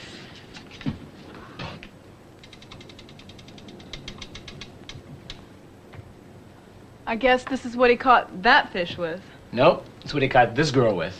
I 7.05 7.15
guess 7.15 7.43
this 7.43 7.65
is 7.65 7.75
what 7.75 7.89
he 7.89 7.97
caught 7.97 8.43
that 8.43 8.71
fish 8.71 8.97
with. 8.97 9.21
Nope, 9.51 9.85
that's 9.99 10.13
what 10.13 10.23
he 10.23 10.29
caught 10.29 10.55
this 10.55 10.71
girl 10.71 10.95
with. 10.95 11.15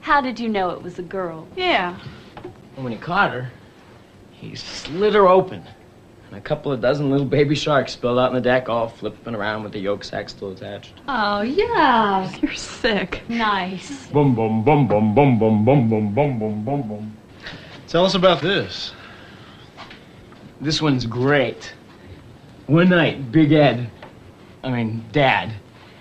How 0.00 0.20
did 0.20 0.38
you 0.38 0.48
know 0.48 0.70
it 0.70 0.82
was 0.82 0.98
a 0.98 1.02
girl? 1.02 1.48
Yeah. 1.56 1.98
And 2.76 2.84
when 2.84 2.92
he 2.92 2.98
caught 2.98 3.32
her, 3.32 3.50
he 4.30 4.54
slit 4.54 5.14
her 5.14 5.26
open. 5.26 5.64
And 6.28 6.38
a 6.38 6.40
couple 6.40 6.72
of 6.72 6.80
dozen 6.80 7.10
little 7.10 7.26
baby 7.26 7.54
sharks 7.54 7.92
spilled 7.92 8.18
out 8.18 8.28
on 8.28 8.34
the 8.34 8.40
deck, 8.40 8.68
all 8.68 8.88
flipping 8.88 9.34
around 9.34 9.62
with 9.62 9.72
the 9.72 9.80
yolk 9.80 10.04
sac 10.04 10.28
still 10.28 10.52
attached. 10.52 10.94
Oh, 11.08 11.42
yeah. 11.42 12.32
You're 12.40 12.54
sick. 12.54 13.22
Nice. 13.28 14.06
Bum 14.08 14.34
bum 14.34 14.64
bum 14.64 14.86
bum 14.86 15.14
bum 15.14 15.38
bum 15.38 15.64
bum 15.64 15.88
bum 15.88 16.14
bum 16.14 16.38
bum 16.38 16.64
bum 16.64 16.88
bum. 16.88 17.16
Tell 17.88 18.04
us 18.04 18.14
about 18.14 18.40
this. 18.40 18.92
This 20.60 20.80
one's 20.80 21.06
great. 21.06 21.74
One 22.66 22.88
night, 22.88 23.30
Big 23.30 23.52
Ed, 23.52 23.90
I 24.66 24.70
mean, 24.70 25.04
Dad, 25.12 25.52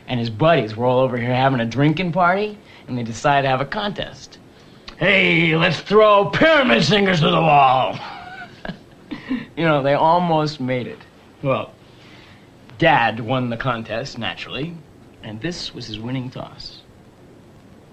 and 0.07 0.19
his 0.19 0.31
buddies 0.31 0.75
were 0.75 0.88
all 0.88 0.98
over 0.98 1.17
here 1.17 1.34
having 1.36 1.60
a 1.60 1.67
drinking 1.67 2.12
party, 2.12 2.57
and 2.88 2.98
they 2.98 3.03
decided 3.03 3.43
to 3.43 3.50
have 3.50 3.62
a 3.62 3.65
contest. 3.65 4.39
Hey, 4.98 5.55
let's 5.55 5.79
throw 5.81 6.31
pyramid 6.31 6.84
singers 6.84 7.19
to 7.19 7.29
the 7.29 7.39
wall! 7.39 8.00
you 9.55 9.65
know, 9.65 9.84
they 9.84 9.93
almost 9.93 10.60
made 10.60 10.88
it. 10.88 10.98
Well, 11.43 11.74
Dad 12.79 13.19
won 13.19 13.51
the 13.51 13.57
contest, 13.57 14.17
naturally, 14.17 14.75
and 15.22 15.39
this 15.39 15.75
was 15.75 15.86
his 15.86 16.00
winning 16.00 16.31
toss. 16.31 16.81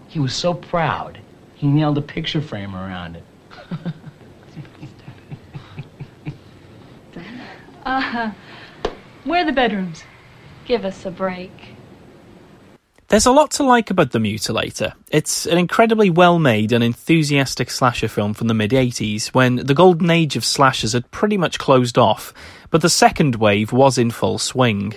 He 0.09 0.21
was 0.21 0.35
so 0.35 0.55
proud, 0.55 1.19
he 1.55 1.67
nailed 1.67 1.99
a 1.99 2.03
picture 2.03 2.41
frame 2.41 2.75
around 2.75 3.17
it. 3.17 3.25
Uh, 7.85 8.01
huh. 8.01 8.31
where 9.25 9.43
are 9.43 9.45
the 9.45 9.51
bedrooms? 9.51 10.05
Give 10.67 10.85
us 10.85 11.05
a 11.05 11.11
break. 11.11 11.51
There's 13.09 13.27
a 13.27 13.33
lot 13.33 13.51
to 13.53 13.63
like 13.63 13.91
about 13.91 14.13
The 14.13 14.19
Mutilator. 14.19 14.95
It's 15.11 15.45
an 15.45 15.59
incredibly 15.59 16.09
well 16.09 16.39
made 16.39 16.73
and 16.73 16.83
enthusiastic 16.83 17.71
slasher 17.71 18.09
film 18.09 18.33
from 18.33 18.49
the 18.49 18.55
mid 18.55 18.71
80s 18.71 19.29
when 19.29 19.57
the 19.57 19.75
golden 19.75 20.09
age 20.09 20.35
of 20.35 20.47
slashers 20.47 20.95
had 20.95 21.11
pretty 21.11 21.37
much 21.37 21.59
closed 21.59 21.99
off, 21.99 22.33
but 22.71 22.81
the 22.81 22.89
second 22.89 23.37
wave 23.37 23.71
was 23.71 23.99
in 23.99 24.11
full 24.11 24.39
swing. 24.39 24.95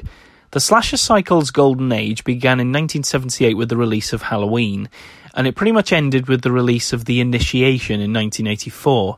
The 0.51 0.61
slasher 0.61 0.95
cycle's 0.95 1.51
golden 1.51 1.91
age 1.91 2.23
began 2.23 2.61
in 2.61 2.71
1978 2.71 3.55
with 3.55 3.67
the 3.67 3.75
release 3.75 4.13
of 4.13 4.21
Halloween, 4.21 4.87
and 5.33 5.45
it 5.45 5.55
pretty 5.55 5.73
much 5.73 5.91
ended 5.91 6.29
with 6.29 6.41
the 6.41 6.53
release 6.53 6.93
of 6.93 7.03
The 7.03 7.19
Initiation 7.19 7.95
in 7.95 8.13
1984. 8.13 9.17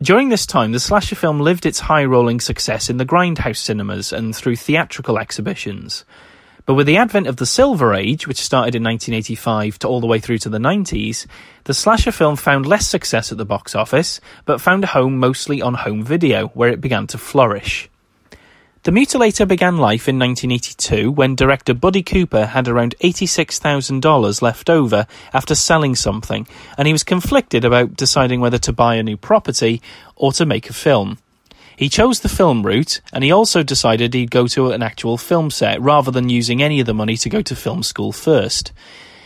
During 0.00 0.28
this 0.28 0.46
time, 0.46 0.70
the 0.70 0.78
slasher 0.78 1.16
film 1.16 1.40
lived 1.40 1.66
its 1.66 1.80
high 1.80 2.04
rolling 2.04 2.38
success 2.38 2.88
in 2.88 2.98
the 2.98 3.04
grindhouse 3.04 3.56
cinemas 3.56 4.12
and 4.12 4.34
through 4.34 4.54
theatrical 4.54 5.18
exhibitions. 5.18 6.04
But 6.66 6.74
with 6.74 6.86
the 6.86 6.98
advent 6.98 7.26
of 7.26 7.38
the 7.38 7.46
Silver 7.46 7.94
Age, 7.94 8.28
which 8.28 8.36
started 8.36 8.76
in 8.76 8.84
1985 8.84 9.80
to 9.80 9.88
all 9.88 10.00
the 10.00 10.06
way 10.06 10.20
through 10.20 10.38
to 10.38 10.48
the 10.48 10.58
90s, 10.58 11.26
the 11.64 11.74
slasher 11.74 12.12
film 12.12 12.36
found 12.36 12.64
less 12.64 12.86
success 12.86 13.32
at 13.32 13.38
the 13.38 13.44
box 13.44 13.74
office, 13.74 14.20
but 14.44 14.60
found 14.60 14.84
a 14.84 14.88
home 14.88 15.18
mostly 15.18 15.60
on 15.60 15.74
home 15.74 16.04
video, 16.04 16.46
where 16.48 16.70
it 16.70 16.80
began 16.80 17.08
to 17.08 17.18
flourish. 17.18 17.90
The 18.84 18.92
Mutilator 18.92 19.46
began 19.46 19.76
life 19.76 20.08
in 20.08 20.20
1982 20.20 21.10
when 21.10 21.34
director 21.34 21.74
Buddy 21.74 22.02
Cooper 22.02 22.46
had 22.46 22.68
around 22.68 22.94
$86,000 23.00 24.40
left 24.40 24.70
over 24.70 25.06
after 25.34 25.56
selling 25.56 25.96
something, 25.96 26.46
and 26.78 26.86
he 26.86 26.92
was 26.92 27.02
conflicted 27.02 27.64
about 27.64 27.96
deciding 27.96 28.40
whether 28.40 28.58
to 28.58 28.72
buy 28.72 28.94
a 28.94 29.02
new 29.02 29.16
property 29.16 29.82
or 30.14 30.32
to 30.32 30.46
make 30.46 30.70
a 30.70 30.72
film. 30.72 31.18
He 31.74 31.88
chose 31.88 32.20
the 32.20 32.28
film 32.28 32.64
route, 32.64 33.00
and 33.12 33.24
he 33.24 33.32
also 33.32 33.64
decided 33.64 34.14
he'd 34.14 34.30
go 34.30 34.46
to 34.46 34.70
an 34.70 34.82
actual 34.82 35.18
film 35.18 35.50
set 35.50 35.80
rather 35.80 36.12
than 36.12 36.28
using 36.28 36.62
any 36.62 36.78
of 36.78 36.86
the 36.86 36.94
money 36.94 37.16
to 37.16 37.28
go 37.28 37.42
to 37.42 37.56
film 37.56 37.82
school 37.82 38.12
first. 38.12 38.72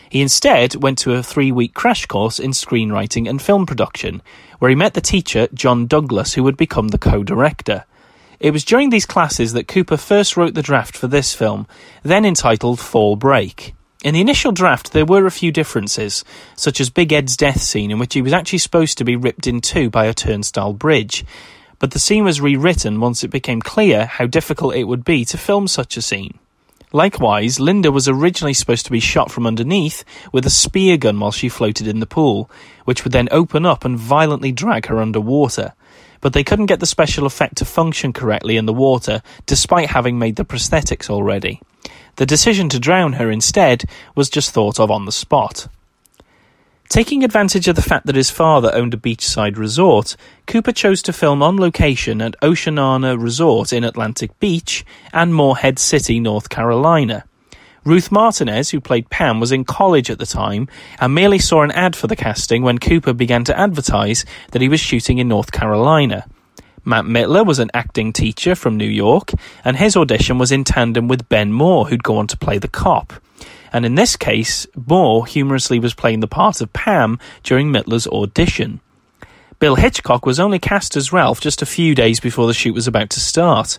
He 0.08 0.22
instead 0.22 0.76
went 0.76 0.96
to 1.00 1.12
a 1.12 1.22
three 1.22 1.52
week 1.52 1.74
crash 1.74 2.06
course 2.06 2.38
in 2.38 2.52
screenwriting 2.52 3.28
and 3.28 3.40
film 3.40 3.66
production, 3.66 4.22
where 4.58 4.70
he 4.70 4.74
met 4.74 4.94
the 4.94 5.02
teacher, 5.02 5.48
John 5.52 5.86
Douglas, 5.86 6.34
who 6.34 6.42
would 6.42 6.56
become 6.56 6.88
the 6.88 6.98
co 6.98 7.22
director. 7.22 7.84
It 8.42 8.52
was 8.52 8.64
during 8.64 8.90
these 8.90 9.06
classes 9.06 9.52
that 9.52 9.68
Cooper 9.68 9.96
first 9.96 10.36
wrote 10.36 10.54
the 10.54 10.62
draft 10.62 10.96
for 10.96 11.06
this 11.06 11.32
film, 11.32 11.68
then 12.02 12.24
entitled 12.24 12.80
Fall 12.80 13.14
Break. 13.14 13.72
In 14.02 14.14
the 14.14 14.20
initial 14.20 14.50
draft, 14.50 14.92
there 14.92 15.06
were 15.06 15.26
a 15.26 15.30
few 15.30 15.52
differences, 15.52 16.24
such 16.56 16.80
as 16.80 16.90
Big 16.90 17.12
Ed's 17.12 17.36
death 17.36 17.60
scene, 17.60 17.92
in 17.92 18.00
which 18.00 18.14
he 18.14 18.20
was 18.20 18.32
actually 18.32 18.58
supposed 18.58 18.98
to 18.98 19.04
be 19.04 19.14
ripped 19.14 19.46
in 19.46 19.60
two 19.60 19.90
by 19.90 20.06
a 20.06 20.12
turnstile 20.12 20.72
bridge, 20.72 21.24
but 21.78 21.92
the 21.92 22.00
scene 22.00 22.24
was 22.24 22.40
rewritten 22.40 22.98
once 22.98 23.22
it 23.22 23.28
became 23.28 23.62
clear 23.62 24.06
how 24.06 24.26
difficult 24.26 24.74
it 24.74 24.88
would 24.88 25.04
be 25.04 25.24
to 25.26 25.38
film 25.38 25.68
such 25.68 25.96
a 25.96 26.02
scene. 26.02 26.36
Likewise, 26.92 27.60
Linda 27.60 27.92
was 27.92 28.08
originally 28.08 28.54
supposed 28.54 28.86
to 28.86 28.92
be 28.92 28.98
shot 28.98 29.30
from 29.30 29.46
underneath 29.46 30.04
with 30.32 30.44
a 30.44 30.50
spear 30.50 30.96
gun 30.96 31.20
while 31.20 31.30
she 31.30 31.48
floated 31.48 31.86
in 31.86 32.00
the 32.00 32.06
pool, 32.06 32.50
which 32.86 33.04
would 33.04 33.12
then 33.12 33.28
open 33.30 33.64
up 33.64 33.84
and 33.84 33.96
violently 33.96 34.50
drag 34.50 34.86
her 34.86 35.00
underwater. 35.00 35.74
But 36.22 36.32
they 36.32 36.42
couldn't 36.42 36.66
get 36.66 36.80
the 36.80 36.86
special 36.86 37.26
effect 37.26 37.56
to 37.56 37.66
function 37.66 38.14
correctly 38.14 38.56
in 38.56 38.64
the 38.64 38.72
water, 38.72 39.20
despite 39.44 39.90
having 39.90 40.18
made 40.18 40.36
the 40.36 40.44
prosthetics 40.46 41.10
already. 41.10 41.60
The 42.16 42.24
decision 42.24 42.70
to 42.70 42.80
drown 42.80 43.14
her 43.14 43.30
instead 43.30 43.84
was 44.14 44.30
just 44.30 44.52
thought 44.52 44.80
of 44.80 44.90
on 44.90 45.04
the 45.04 45.12
spot. 45.12 45.68
Taking 46.88 47.24
advantage 47.24 47.68
of 47.68 47.74
the 47.74 47.80
fact 47.80 48.04
that 48.04 48.16
his 48.16 48.28
father 48.28 48.70
owned 48.74 48.92
a 48.92 48.98
beachside 48.98 49.56
resort, 49.56 50.14
Cooper 50.46 50.72
chose 50.72 51.00
to 51.02 51.12
film 51.12 51.42
on 51.42 51.56
location 51.56 52.20
at 52.20 52.38
Oceanana 52.42 53.16
Resort 53.18 53.72
in 53.72 53.82
Atlantic 53.82 54.38
Beach 54.38 54.84
and 55.10 55.34
Morehead 55.34 55.78
City, 55.78 56.20
North 56.20 56.50
Carolina. 56.50 57.24
Ruth 57.84 58.12
Martinez, 58.12 58.70
who 58.70 58.80
played 58.80 59.10
Pam, 59.10 59.40
was 59.40 59.50
in 59.50 59.64
college 59.64 60.08
at 60.08 60.18
the 60.18 60.26
time 60.26 60.68
and 61.00 61.14
merely 61.14 61.38
saw 61.38 61.62
an 61.62 61.72
ad 61.72 61.96
for 61.96 62.06
the 62.06 62.14
casting 62.14 62.62
when 62.62 62.78
Cooper 62.78 63.12
began 63.12 63.42
to 63.44 63.58
advertise 63.58 64.24
that 64.52 64.62
he 64.62 64.68
was 64.68 64.78
shooting 64.78 65.18
in 65.18 65.26
North 65.26 65.50
Carolina. 65.50 66.26
Matt 66.84 67.04
Mittler 67.04 67.44
was 67.44 67.58
an 67.58 67.70
acting 67.74 68.12
teacher 68.12 68.54
from 68.54 68.76
New 68.76 68.88
York, 68.88 69.32
and 69.64 69.76
his 69.76 69.96
audition 69.96 70.38
was 70.38 70.52
in 70.52 70.64
tandem 70.64 71.08
with 71.08 71.28
Ben 71.28 71.52
Moore, 71.52 71.86
who'd 71.86 72.02
go 72.02 72.16
on 72.18 72.26
to 72.28 72.36
play 72.36 72.58
the 72.58 72.68
cop. 72.68 73.12
And 73.72 73.84
in 73.84 73.94
this 73.94 74.16
case, 74.16 74.66
Moore 74.74 75.26
humorously 75.26 75.78
was 75.78 75.94
playing 75.94 76.20
the 76.20 76.28
part 76.28 76.60
of 76.60 76.72
Pam 76.72 77.18
during 77.42 77.72
Mittler's 77.72 78.06
audition. 78.06 78.80
Bill 79.58 79.76
Hitchcock 79.76 80.26
was 80.26 80.40
only 80.40 80.58
cast 80.58 80.96
as 80.96 81.12
Ralph 81.12 81.40
just 81.40 81.62
a 81.62 81.66
few 81.66 81.94
days 81.94 82.18
before 82.18 82.48
the 82.48 82.54
shoot 82.54 82.74
was 82.74 82.88
about 82.88 83.10
to 83.10 83.20
start. 83.20 83.78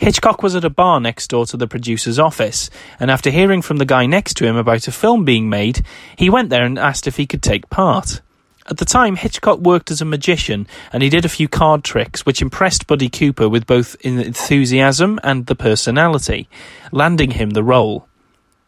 Hitchcock 0.00 0.42
was 0.42 0.56
at 0.56 0.64
a 0.64 0.70
bar 0.70 0.98
next 0.98 1.28
door 1.28 1.44
to 1.44 1.58
the 1.58 1.68
producer's 1.68 2.18
office, 2.18 2.70
and 2.98 3.10
after 3.10 3.28
hearing 3.28 3.60
from 3.60 3.76
the 3.76 3.84
guy 3.84 4.06
next 4.06 4.32
to 4.38 4.46
him 4.46 4.56
about 4.56 4.88
a 4.88 4.92
film 4.92 5.26
being 5.26 5.50
made, 5.50 5.84
he 6.16 6.30
went 6.30 6.48
there 6.48 6.64
and 6.64 6.78
asked 6.78 7.06
if 7.06 7.18
he 7.18 7.26
could 7.26 7.42
take 7.42 7.68
part. 7.68 8.22
At 8.66 8.78
the 8.78 8.86
time, 8.86 9.16
Hitchcock 9.16 9.58
worked 9.58 9.90
as 9.90 10.00
a 10.00 10.06
magician 10.06 10.66
and 10.90 11.02
he 11.02 11.10
did 11.10 11.26
a 11.26 11.28
few 11.28 11.48
card 11.48 11.84
tricks 11.84 12.24
which 12.24 12.40
impressed 12.40 12.86
Buddy 12.86 13.10
Cooper 13.10 13.46
with 13.46 13.66
both 13.66 13.94
enthusiasm 14.00 15.20
and 15.22 15.44
the 15.44 15.54
personality, 15.54 16.48
landing 16.92 17.32
him 17.32 17.50
the 17.50 17.62
role. 17.62 18.08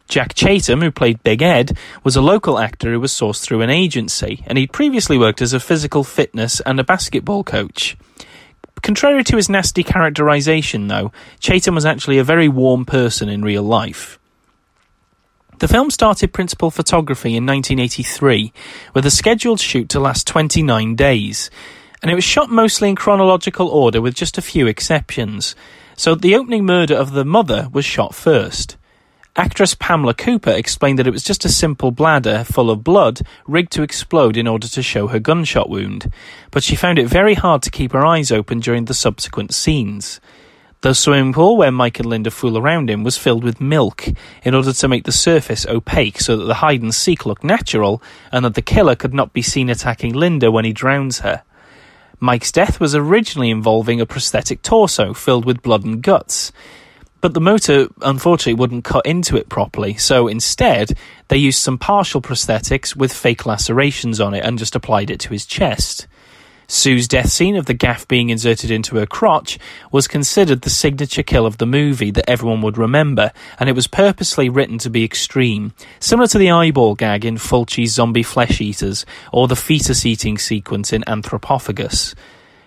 Jack 0.08 0.34
Chatham, 0.34 0.82
who 0.82 0.90
played 0.90 1.22
Big 1.22 1.40
Ed, 1.40 1.78
was 2.04 2.14
a 2.14 2.20
local 2.20 2.58
actor 2.58 2.92
who 2.92 3.00
was 3.00 3.10
sourced 3.10 3.40
through 3.42 3.62
an 3.62 3.70
agency, 3.70 4.44
and 4.46 4.58
he'd 4.58 4.70
previously 4.70 5.16
worked 5.16 5.40
as 5.40 5.54
a 5.54 5.60
physical 5.60 6.04
fitness 6.04 6.60
and 6.60 6.78
a 6.78 6.84
basketball 6.84 7.42
coach. 7.42 7.96
Contrary 8.82 9.22
to 9.22 9.36
his 9.36 9.48
nasty 9.48 9.84
characterization, 9.84 10.88
though, 10.88 11.12
Chatham 11.38 11.76
was 11.76 11.86
actually 11.86 12.18
a 12.18 12.24
very 12.24 12.48
warm 12.48 12.84
person 12.84 13.28
in 13.28 13.42
real 13.42 13.62
life. 13.62 14.18
The 15.60 15.68
film 15.68 15.90
started 15.90 16.32
principal 16.32 16.72
photography 16.72 17.36
in 17.36 17.46
1983, 17.46 18.52
with 18.94 19.06
a 19.06 19.10
scheduled 19.12 19.60
shoot 19.60 19.88
to 19.90 20.00
last 20.00 20.26
29 20.26 20.96
days, 20.96 21.50
and 22.02 22.10
it 22.10 22.16
was 22.16 22.24
shot 22.24 22.50
mostly 22.50 22.88
in 22.88 22.96
chronological 22.96 23.68
order 23.68 24.00
with 24.00 24.16
just 24.16 24.36
a 24.36 24.42
few 24.42 24.66
exceptions. 24.66 25.54
So 25.96 26.16
the 26.16 26.34
opening 26.34 26.66
murder 26.66 26.96
of 26.96 27.12
the 27.12 27.24
mother 27.24 27.68
was 27.72 27.84
shot 27.84 28.12
first. 28.12 28.76
Actress 29.34 29.74
Pamela 29.74 30.12
Cooper 30.12 30.50
explained 30.50 30.98
that 30.98 31.06
it 31.06 31.12
was 31.12 31.22
just 31.22 31.46
a 31.46 31.48
simple 31.48 31.90
bladder 31.90 32.44
full 32.44 32.70
of 32.70 32.84
blood 32.84 33.22
rigged 33.46 33.72
to 33.72 33.82
explode 33.82 34.36
in 34.36 34.46
order 34.46 34.68
to 34.68 34.82
show 34.82 35.06
her 35.06 35.18
gunshot 35.18 35.70
wound, 35.70 36.12
but 36.50 36.62
she 36.62 36.76
found 36.76 36.98
it 36.98 37.06
very 37.06 37.32
hard 37.32 37.62
to 37.62 37.70
keep 37.70 37.92
her 37.92 38.04
eyes 38.04 38.30
open 38.30 38.60
during 38.60 38.84
the 38.84 38.92
subsequent 38.92 39.54
scenes. 39.54 40.20
The 40.82 40.94
swimming 40.94 41.32
pool 41.32 41.56
where 41.56 41.72
Mike 41.72 41.98
and 41.98 42.10
Linda 42.10 42.30
fool 42.30 42.58
around 42.58 42.90
in 42.90 43.04
was 43.04 43.16
filled 43.16 43.42
with 43.42 43.58
milk 43.58 44.06
in 44.42 44.54
order 44.54 44.74
to 44.74 44.88
make 44.88 45.04
the 45.04 45.12
surface 45.12 45.64
opaque 45.64 46.20
so 46.20 46.36
that 46.36 46.44
the 46.44 46.54
hide 46.54 46.82
and 46.82 46.94
seek 46.94 47.24
looked 47.24 47.44
natural 47.44 48.02
and 48.30 48.44
that 48.44 48.52
the 48.52 48.60
killer 48.60 48.94
could 48.94 49.14
not 49.14 49.32
be 49.32 49.40
seen 49.40 49.70
attacking 49.70 50.12
Linda 50.12 50.52
when 50.52 50.66
he 50.66 50.74
drowns 50.74 51.20
her. 51.20 51.42
Mike's 52.20 52.52
death 52.52 52.78
was 52.78 52.94
originally 52.94 53.48
involving 53.48 53.98
a 53.98 54.06
prosthetic 54.06 54.60
torso 54.60 55.14
filled 55.14 55.46
with 55.46 55.62
blood 55.62 55.84
and 55.84 56.02
guts, 56.02 56.52
but 57.22 57.32
the 57.32 57.40
motor 57.40 57.88
unfortunately 58.02 58.54
wouldn't 58.54 58.84
cut 58.84 59.06
into 59.06 59.36
it 59.36 59.48
properly, 59.48 59.94
so 59.94 60.28
instead 60.28 60.98
they 61.28 61.36
used 61.38 61.60
some 61.60 61.78
partial 61.78 62.20
prosthetics 62.20 62.94
with 62.94 63.12
fake 63.12 63.46
lacerations 63.46 64.20
on 64.20 64.34
it 64.34 64.44
and 64.44 64.58
just 64.58 64.74
applied 64.76 65.08
it 65.08 65.20
to 65.20 65.30
his 65.30 65.46
chest. 65.46 66.06
Sue's 66.66 67.06
death 67.06 67.30
scene 67.30 67.54
of 67.54 67.66
the 67.66 67.74
gaff 67.74 68.08
being 68.08 68.30
inserted 68.30 68.70
into 68.70 68.96
her 68.96 69.06
crotch 69.06 69.58
was 69.92 70.08
considered 70.08 70.62
the 70.62 70.70
signature 70.70 71.22
kill 71.22 71.46
of 71.46 71.58
the 71.58 71.66
movie 71.66 72.10
that 72.10 72.28
everyone 72.28 72.60
would 72.62 72.78
remember, 72.78 73.30
and 73.60 73.68
it 73.68 73.74
was 73.74 73.86
purposely 73.86 74.48
written 74.48 74.78
to 74.78 74.90
be 74.90 75.04
extreme, 75.04 75.74
similar 76.00 76.26
to 76.26 76.38
the 76.38 76.50
eyeball 76.50 76.96
gag 76.96 77.24
in 77.24 77.36
Fulci's 77.36 77.94
Zombie 77.94 78.22
Flesh 78.24 78.60
Eaters 78.60 79.06
or 79.32 79.46
the 79.46 79.54
fetus 79.56 80.04
eating 80.04 80.38
sequence 80.38 80.92
in 80.92 81.04
Anthropophagus. 81.06 82.14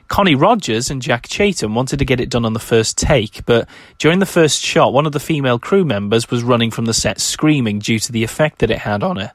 Connie 0.07 0.35
Rogers 0.35 0.91
and 0.91 1.01
Jack 1.01 1.27
Chatham 1.27 1.73
wanted 1.73 1.99
to 1.99 2.05
get 2.05 2.19
it 2.19 2.29
done 2.29 2.45
on 2.45 2.53
the 2.53 2.59
first 2.59 2.97
take, 2.97 3.45
but 3.45 3.67
during 3.97 4.19
the 4.19 4.25
first 4.25 4.61
shot, 4.61 4.93
one 4.93 5.05
of 5.05 5.13
the 5.13 5.19
female 5.19 5.57
crew 5.57 5.83
members 5.83 6.29
was 6.29 6.43
running 6.43 6.71
from 6.71 6.85
the 6.85 6.93
set 6.93 7.19
screaming 7.19 7.79
due 7.79 7.99
to 7.99 8.11
the 8.11 8.23
effect 8.23 8.59
that 8.59 8.71
it 8.71 8.79
had 8.79 9.03
on 9.03 9.17
her. 9.17 9.33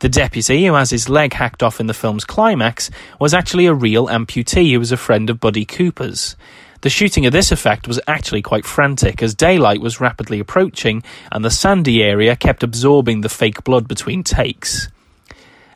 The 0.00 0.08
deputy, 0.08 0.66
who 0.66 0.74
has 0.74 0.90
his 0.90 1.08
leg 1.08 1.34
hacked 1.34 1.62
off 1.62 1.78
in 1.78 1.86
the 1.86 1.94
film's 1.94 2.24
climax, 2.24 2.90
was 3.20 3.34
actually 3.34 3.66
a 3.66 3.74
real 3.74 4.08
amputee 4.08 4.72
who 4.72 4.78
was 4.78 4.92
a 4.92 4.96
friend 4.96 5.30
of 5.30 5.40
Buddy 5.40 5.64
Cooper's. 5.64 6.36
The 6.80 6.88
shooting 6.90 7.26
of 7.26 7.32
this 7.32 7.52
effect 7.52 7.86
was 7.86 8.00
actually 8.06 8.40
quite 8.40 8.64
frantic 8.64 9.22
as 9.22 9.34
daylight 9.34 9.82
was 9.82 10.00
rapidly 10.00 10.40
approaching 10.40 11.02
and 11.30 11.44
the 11.44 11.50
sandy 11.50 12.02
area 12.02 12.34
kept 12.34 12.62
absorbing 12.62 13.20
the 13.20 13.28
fake 13.28 13.62
blood 13.62 13.86
between 13.86 14.24
takes. 14.24 14.88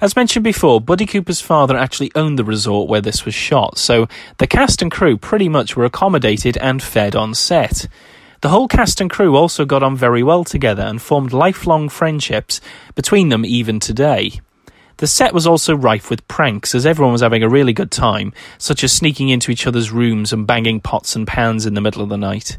As 0.00 0.16
mentioned 0.16 0.44
before, 0.44 0.80
Buddy 0.80 1.06
Cooper's 1.06 1.40
father 1.40 1.76
actually 1.76 2.10
owned 2.14 2.38
the 2.38 2.44
resort 2.44 2.88
where 2.88 3.00
this 3.00 3.24
was 3.24 3.34
shot, 3.34 3.78
so 3.78 4.08
the 4.38 4.46
cast 4.46 4.82
and 4.82 4.90
crew 4.90 5.16
pretty 5.16 5.48
much 5.48 5.76
were 5.76 5.84
accommodated 5.84 6.56
and 6.58 6.82
fed 6.82 7.14
on 7.14 7.34
set. 7.34 7.86
The 8.40 8.48
whole 8.48 8.68
cast 8.68 9.00
and 9.00 9.08
crew 9.08 9.36
also 9.36 9.64
got 9.64 9.82
on 9.82 9.96
very 9.96 10.22
well 10.22 10.44
together 10.44 10.82
and 10.82 11.00
formed 11.00 11.32
lifelong 11.32 11.88
friendships 11.88 12.60
between 12.94 13.28
them 13.28 13.44
even 13.44 13.80
today. 13.80 14.40
The 14.98 15.06
set 15.06 15.32
was 15.32 15.46
also 15.46 15.74
rife 15.74 16.10
with 16.10 16.26
pranks, 16.28 16.74
as 16.74 16.84
everyone 16.84 17.12
was 17.12 17.22
having 17.22 17.42
a 17.42 17.48
really 17.48 17.72
good 17.72 17.90
time, 17.90 18.32
such 18.58 18.84
as 18.84 18.92
sneaking 18.92 19.28
into 19.28 19.50
each 19.50 19.66
other's 19.66 19.90
rooms 19.90 20.32
and 20.32 20.46
banging 20.46 20.80
pots 20.80 21.16
and 21.16 21.26
pans 21.26 21.66
in 21.66 21.74
the 21.74 21.80
middle 21.80 22.02
of 22.02 22.10
the 22.10 22.18
night. 22.18 22.58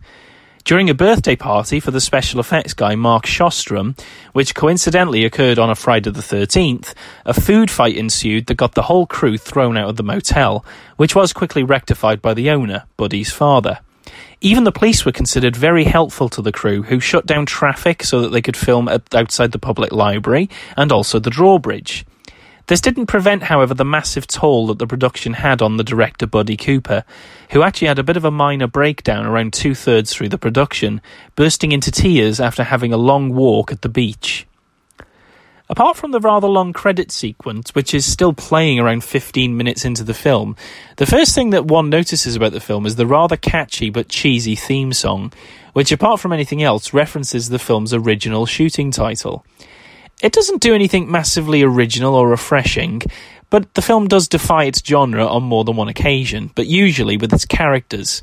During 0.66 0.90
a 0.90 0.96
birthday 0.96 1.36
party 1.36 1.80
for 1.80 1.92
the 1.92 2.02
special 2.02 2.40
effects 2.40 2.74
guy 2.74 2.96
Mark 2.96 3.28
Shostrom, 3.28 3.96
which 4.34 4.56
coincidentally 4.56 5.24
occurred 5.24 5.60
on 5.60 5.70
a 5.70 5.76
Friday 5.76 6.10
the 6.10 6.22
13th, 6.22 6.96
a 7.24 7.36
food 7.36 7.70
fight 7.70 7.96
ensued 7.96 8.48
that 8.48 8.56
got 8.58 8.74
the 8.74 8.82
whole 8.82 9.06
crew 9.06 9.38
thrown 9.38 9.78
out 9.78 9.90
of 9.90 9.96
the 9.96 10.02
motel, 10.02 10.66
which 10.98 11.14
was 11.14 11.34
quickly 11.34 11.62
rectified 11.62 12.20
by 12.20 12.34
the 12.34 12.50
owner, 12.50 12.86
Buddy's 12.98 13.32
father. 13.32 13.78
Even 14.42 14.64
the 14.64 14.72
police 14.72 15.06
were 15.06 15.12
considered 15.12 15.56
very 15.56 15.84
helpful 15.84 16.30
to 16.30 16.42
the 16.42 16.52
crew, 16.52 16.82
who 16.82 17.00
shut 17.00 17.28
down 17.28 17.46
traffic 17.46 18.02
so 18.02 18.22
that 18.22 18.30
they 18.30 18.42
could 18.42 18.58
film 18.58 18.90
outside 18.90 19.52
the 19.52 19.60
public 19.60 19.92
library 19.92 20.50
and 20.76 20.92
also 20.92 21.20
the 21.20 21.30
drawbridge. 21.30 22.08
This 22.68 22.82
didn't 22.82 23.06
prevent, 23.06 23.44
however, 23.44 23.76
the 23.76 23.86
massive 23.86 24.26
toll 24.26 24.68
that 24.68 24.80
the 24.80 24.88
production 24.88 25.34
had 25.34 25.62
on 25.62 25.78
the 25.78 25.84
director 25.84 26.26
Buddy 26.26 26.58
Cooper, 26.58 27.04
who 27.52 27.62
actually 27.62 27.90
had 27.90 28.00
a 28.00 28.04
bit 28.04 28.18
of 28.18 28.26
a 28.26 28.32
minor 28.32 28.66
breakdown 28.66 29.26
around 29.26 29.54
two 29.54 29.76
thirds 29.76 30.12
through 30.12 30.30
the 30.30 30.40
production, 30.40 31.00
bursting 31.36 31.72
into 31.72 31.92
tears 31.92 32.40
after 32.40 32.64
having 32.64 32.92
a 32.92 32.98
long 32.98 33.34
walk 33.36 33.72
at 33.72 33.84
the 33.84 33.90
beach. 33.90 34.48
Apart 35.68 35.98
from 35.98 36.12
the 36.12 36.20
rather 36.20 36.48
long 36.48 36.74
credit 36.74 37.12
sequence, 37.12 37.74
which 37.74 37.94
is 37.94 38.06
still 38.06 38.34
playing 38.34 38.80
around 38.80 39.04
15 39.04 39.58
minutes 39.58 39.84
into 39.84 40.04
the 40.04 40.14
film, 40.14 40.56
the 40.98 41.08
first 41.08 41.34
thing 41.34 41.52
that 41.52 41.66
one 41.66 41.90
notices 41.90 42.36
about 42.36 42.52
the 42.52 42.60
film 42.60 42.86
is 42.86 42.96
the 42.96 43.08
rather 43.08 43.38
catchy 43.38 43.90
but 43.90 44.08
cheesy 44.08 44.56
theme 44.56 44.94
song, 44.94 45.34
which, 45.74 45.92
apart 45.92 46.20
from 46.20 46.34
anything 46.34 46.62
else, 46.62 46.94
references 46.94 47.50
the 47.50 47.60
film's 47.60 47.94
original 47.94 48.46
shooting 48.46 48.92
title. 48.92 49.44
It 50.22 50.34
doesn't 50.34 50.62
do 50.62 50.74
anything 50.74 51.12
massively 51.12 51.62
original 51.62 52.16
or 52.16 52.30
refreshing, 52.30 53.02
but 53.50 53.74
the 53.74 53.82
film 53.82 54.08
does 54.08 54.28
defy 54.28 54.64
its 54.66 54.84
genre 54.86 55.26
on 55.26 55.44
more 55.44 55.64
than 55.64 55.76
one 55.76 55.88
occasion, 55.88 56.52
but 56.56 56.68
usually 56.68 57.18
with 57.18 57.34
its 57.34 57.46
characters 57.46 58.22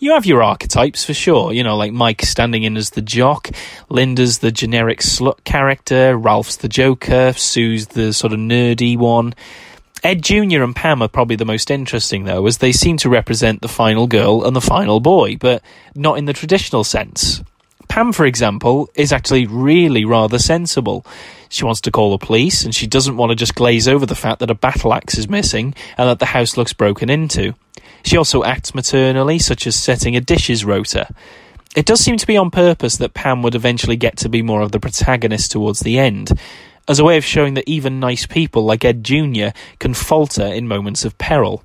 you 0.00 0.12
have 0.12 0.26
your 0.26 0.42
archetypes 0.42 1.04
for 1.04 1.14
sure. 1.14 1.52
You 1.52 1.62
know, 1.62 1.76
like 1.76 1.92
Mike 1.92 2.22
standing 2.22 2.62
in 2.62 2.76
as 2.76 2.90
the 2.90 3.02
jock, 3.02 3.50
Linda's 3.90 4.38
the 4.38 4.50
generic 4.50 5.00
slut 5.00 5.44
character, 5.44 6.16
Ralph's 6.16 6.56
the 6.56 6.68
Joker, 6.68 7.34
Sue's 7.34 7.88
the 7.88 8.12
sort 8.12 8.32
of 8.32 8.38
nerdy 8.38 8.96
one. 8.96 9.34
Ed 10.02 10.22
Jr. 10.22 10.62
and 10.62 10.74
Pam 10.74 11.02
are 11.02 11.08
probably 11.08 11.36
the 11.36 11.44
most 11.44 11.70
interesting, 11.70 12.24
though, 12.24 12.46
as 12.46 12.58
they 12.58 12.72
seem 12.72 12.96
to 12.98 13.10
represent 13.10 13.60
the 13.60 13.68
final 13.68 14.06
girl 14.06 14.46
and 14.46 14.56
the 14.56 14.62
final 14.62 14.98
boy, 14.98 15.36
but 15.36 15.62
not 15.94 16.16
in 16.16 16.24
the 16.24 16.32
traditional 16.32 16.82
sense. 16.82 17.42
Pam, 17.90 18.12
for 18.12 18.24
example, 18.24 18.88
is 18.94 19.12
actually 19.12 19.46
really 19.46 20.04
rather 20.04 20.38
sensible. 20.38 21.04
She 21.48 21.64
wants 21.64 21.80
to 21.80 21.90
call 21.90 22.12
the 22.12 22.24
police, 22.24 22.64
and 22.64 22.72
she 22.72 22.86
doesn't 22.86 23.16
want 23.16 23.30
to 23.30 23.36
just 23.36 23.56
glaze 23.56 23.88
over 23.88 24.06
the 24.06 24.14
fact 24.14 24.38
that 24.38 24.50
a 24.50 24.54
battle 24.54 24.94
axe 24.94 25.18
is 25.18 25.28
missing 25.28 25.74
and 25.98 26.08
that 26.08 26.20
the 26.20 26.26
house 26.26 26.56
looks 26.56 26.72
broken 26.72 27.10
into. 27.10 27.52
She 28.04 28.16
also 28.16 28.44
acts 28.44 28.76
maternally, 28.76 29.40
such 29.40 29.66
as 29.66 29.74
setting 29.74 30.14
a 30.14 30.20
dishes 30.20 30.64
rota. 30.64 31.12
It 31.74 31.84
does 31.84 31.98
seem 31.98 32.16
to 32.18 32.26
be 32.28 32.36
on 32.36 32.52
purpose 32.52 32.96
that 32.98 33.12
Pam 33.12 33.42
would 33.42 33.56
eventually 33.56 33.96
get 33.96 34.16
to 34.18 34.28
be 34.28 34.40
more 34.40 34.60
of 34.60 34.70
the 34.70 34.78
protagonist 34.78 35.50
towards 35.50 35.80
the 35.80 35.98
end, 35.98 36.30
as 36.86 37.00
a 37.00 37.04
way 37.04 37.16
of 37.16 37.24
showing 37.24 37.54
that 37.54 37.68
even 37.68 37.98
nice 37.98 38.24
people 38.24 38.64
like 38.64 38.84
Ed 38.84 39.02
Jr. 39.02 39.48
can 39.80 39.94
falter 39.94 40.46
in 40.46 40.68
moments 40.68 41.04
of 41.04 41.18
peril. 41.18 41.64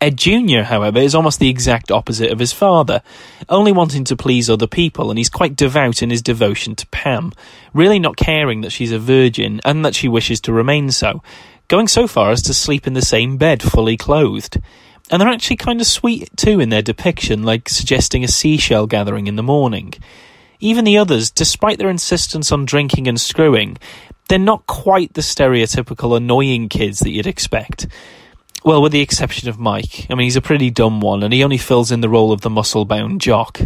Ed 0.00 0.16
Jr., 0.16 0.62
however, 0.62 0.98
is 0.98 1.14
almost 1.14 1.40
the 1.40 1.50
exact 1.50 1.90
opposite 1.90 2.32
of 2.32 2.38
his 2.38 2.54
father, 2.54 3.02
only 3.50 3.70
wanting 3.70 4.04
to 4.04 4.16
please 4.16 4.48
other 4.48 4.66
people, 4.66 5.10
and 5.10 5.18
he's 5.18 5.28
quite 5.28 5.56
devout 5.56 6.02
in 6.02 6.08
his 6.08 6.22
devotion 6.22 6.74
to 6.76 6.86
Pam, 6.86 7.32
really 7.74 7.98
not 7.98 8.16
caring 8.16 8.62
that 8.62 8.72
she's 8.72 8.92
a 8.92 8.98
virgin 8.98 9.60
and 9.62 9.84
that 9.84 9.94
she 9.94 10.08
wishes 10.08 10.40
to 10.42 10.54
remain 10.54 10.90
so, 10.90 11.22
going 11.68 11.86
so 11.86 12.06
far 12.06 12.30
as 12.30 12.40
to 12.42 12.54
sleep 12.54 12.86
in 12.86 12.94
the 12.94 13.02
same 13.02 13.36
bed 13.36 13.62
fully 13.62 13.98
clothed. 13.98 14.58
And 15.10 15.20
they're 15.20 15.28
actually 15.28 15.56
kind 15.56 15.82
of 15.82 15.86
sweet 15.86 16.30
too 16.34 16.60
in 16.60 16.70
their 16.70 16.80
depiction, 16.80 17.42
like 17.42 17.68
suggesting 17.68 18.24
a 18.24 18.28
seashell 18.28 18.86
gathering 18.86 19.26
in 19.26 19.36
the 19.36 19.42
morning. 19.42 19.92
Even 20.60 20.84
the 20.84 20.96
others, 20.96 21.30
despite 21.30 21.78
their 21.78 21.90
insistence 21.90 22.50
on 22.52 22.64
drinking 22.64 23.06
and 23.06 23.20
screwing, 23.20 23.76
they're 24.28 24.38
not 24.38 24.66
quite 24.66 25.12
the 25.12 25.20
stereotypical 25.20 26.16
annoying 26.16 26.70
kids 26.70 27.00
that 27.00 27.10
you'd 27.10 27.26
expect. 27.26 27.86
Well, 28.62 28.82
with 28.82 28.92
the 28.92 29.00
exception 29.00 29.48
of 29.48 29.58
Mike. 29.58 30.06
I 30.10 30.14
mean, 30.14 30.24
he's 30.26 30.36
a 30.36 30.42
pretty 30.42 30.70
dumb 30.70 31.00
one, 31.00 31.22
and 31.22 31.32
he 31.32 31.42
only 31.42 31.56
fills 31.56 31.90
in 31.90 32.02
the 32.02 32.08
role 32.08 32.30
of 32.30 32.42
the 32.42 32.50
muscle 32.50 32.84
bound 32.84 33.20
jock. 33.20 33.60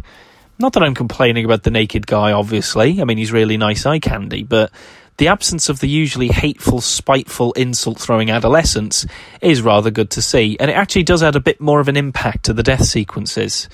Not 0.58 0.72
that 0.74 0.84
I'm 0.84 0.94
complaining 0.94 1.44
about 1.44 1.64
the 1.64 1.70
naked 1.70 2.06
guy, 2.06 2.30
obviously. 2.30 3.00
I 3.00 3.04
mean, 3.04 3.18
he's 3.18 3.32
really 3.32 3.56
nice 3.56 3.86
eye 3.86 3.98
candy, 3.98 4.44
but 4.44 4.70
the 5.16 5.28
absence 5.28 5.68
of 5.68 5.80
the 5.80 5.88
usually 5.88 6.28
hateful, 6.28 6.80
spiteful, 6.80 7.52
insult 7.52 7.98
throwing 7.98 8.30
adolescence 8.30 9.06
is 9.40 9.62
rather 9.62 9.90
good 9.90 10.10
to 10.10 10.22
see, 10.22 10.56
and 10.60 10.70
it 10.70 10.74
actually 10.74 11.04
does 11.04 11.22
add 11.22 11.36
a 11.36 11.40
bit 11.40 11.60
more 11.60 11.80
of 11.80 11.88
an 11.88 11.96
impact 11.96 12.44
to 12.44 12.52
the 12.52 12.62
death 12.62 12.84
sequences. 12.84 13.68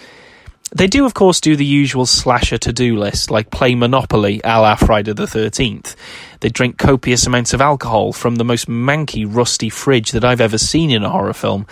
They 0.72 0.86
do, 0.86 1.04
of 1.04 1.14
course, 1.14 1.40
do 1.40 1.56
the 1.56 1.64
usual 1.64 2.06
slasher 2.06 2.58
to 2.58 2.72
do 2.72 2.96
list, 2.96 3.30
like 3.30 3.50
play 3.50 3.74
Monopoly 3.74 4.40
a 4.44 4.60
la 4.60 4.76
Friday 4.76 5.12
the 5.12 5.24
13th. 5.24 5.96
They 6.40 6.48
drink 6.48 6.78
copious 6.78 7.26
amounts 7.26 7.52
of 7.52 7.60
alcohol 7.60 8.12
from 8.12 8.36
the 8.36 8.44
most 8.44 8.66
manky, 8.66 9.26
rusty 9.28 9.68
fridge 9.68 10.12
that 10.12 10.24
I've 10.24 10.40
ever 10.40 10.58
seen 10.58 10.90
in 10.90 11.04
a 11.04 11.10
horror 11.10 11.34
film, 11.34 11.66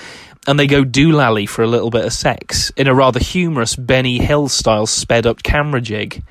and 0.46 0.58
they 0.58 0.66
go 0.66 0.84
doolally 0.84 1.48
for 1.48 1.62
a 1.62 1.66
little 1.66 1.90
bit 1.90 2.04
of 2.04 2.12
sex 2.12 2.70
in 2.76 2.86
a 2.86 2.94
rather 2.94 3.18
humorous 3.18 3.76
Benny 3.76 4.18
Hill 4.18 4.48
style 4.48 4.86
sped 4.86 5.26
up 5.26 5.42
camera 5.42 5.80
jig. 5.80 6.22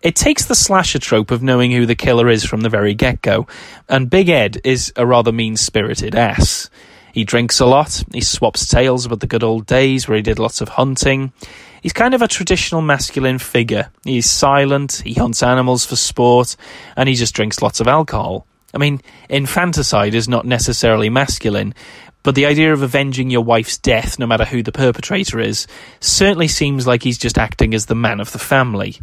It 0.00 0.14
takes 0.14 0.44
the 0.44 0.54
slasher 0.54 1.00
trope 1.00 1.32
of 1.32 1.42
knowing 1.42 1.72
who 1.72 1.84
the 1.84 1.96
killer 1.96 2.28
is 2.28 2.44
from 2.44 2.60
the 2.60 2.68
very 2.68 2.94
get 2.94 3.20
go, 3.20 3.48
and 3.88 4.08
Big 4.08 4.28
Ed 4.28 4.60
is 4.62 4.92
a 4.94 5.04
rather 5.04 5.32
mean 5.32 5.56
spirited 5.56 6.14
ass. 6.14 6.70
He 7.12 7.24
drinks 7.24 7.58
a 7.58 7.66
lot, 7.66 8.04
he 8.12 8.20
swaps 8.20 8.68
tales 8.68 9.04
about 9.04 9.18
the 9.18 9.26
good 9.26 9.42
old 9.42 9.66
days 9.66 10.06
where 10.06 10.14
he 10.16 10.22
did 10.22 10.38
lots 10.38 10.60
of 10.60 10.68
hunting. 10.68 11.32
He's 11.82 11.92
kind 11.92 12.14
of 12.14 12.22
a 12.22 12.28
traditional 12.28 12.82
masculine 12.82 13.38
figure. 13.38 13.90
He's 14.04 14.28
silent, 14.28 15.02
he 15.04 15.14
hunts 15.14 15.42
animals 15.42 15.84
for 15.84 15.96
sport, 15.96 16.56
and 16.96 17.08
he 17.08 17.14
just 17.14 17.34
drinks 17.34 17.62
lots 17.62 17.80
of 17.80 17.88
alcohol. 17.88 18.46
I 18.74 18.78
mean, 18.78 19.00
infanticide 19.28 20.14
is 20.14 20.28
not 20.28 20.44
necessarily 20.44 21.08
masculine, 21.08 21.74
but 22.22 22.34
the 22.34 22.46
idea 22.46 22.72
of 22.72 22.82
avenging 22.82 23.30
your 23.30 23.44
wife's 23.44 23.78
death, 23.78 24.18
no 24.18 24.26
matter 24.26 24.44
who 24.44 24.62
the 24.62 24.72
perpetrator 24.72 25.40
is, 25.40 25.66
certainly 26.00 26.48
seems 26.48 26.86
like 26.86 27.02
he's 27.02 27.18
just 27.18 27.38
acting 27.38 27.74
as 27.74 27.86
the 27.86 27.94
man 27.94 28.20
of 28.20 28.32
the 28.32 28.38
family. 28.38 28.98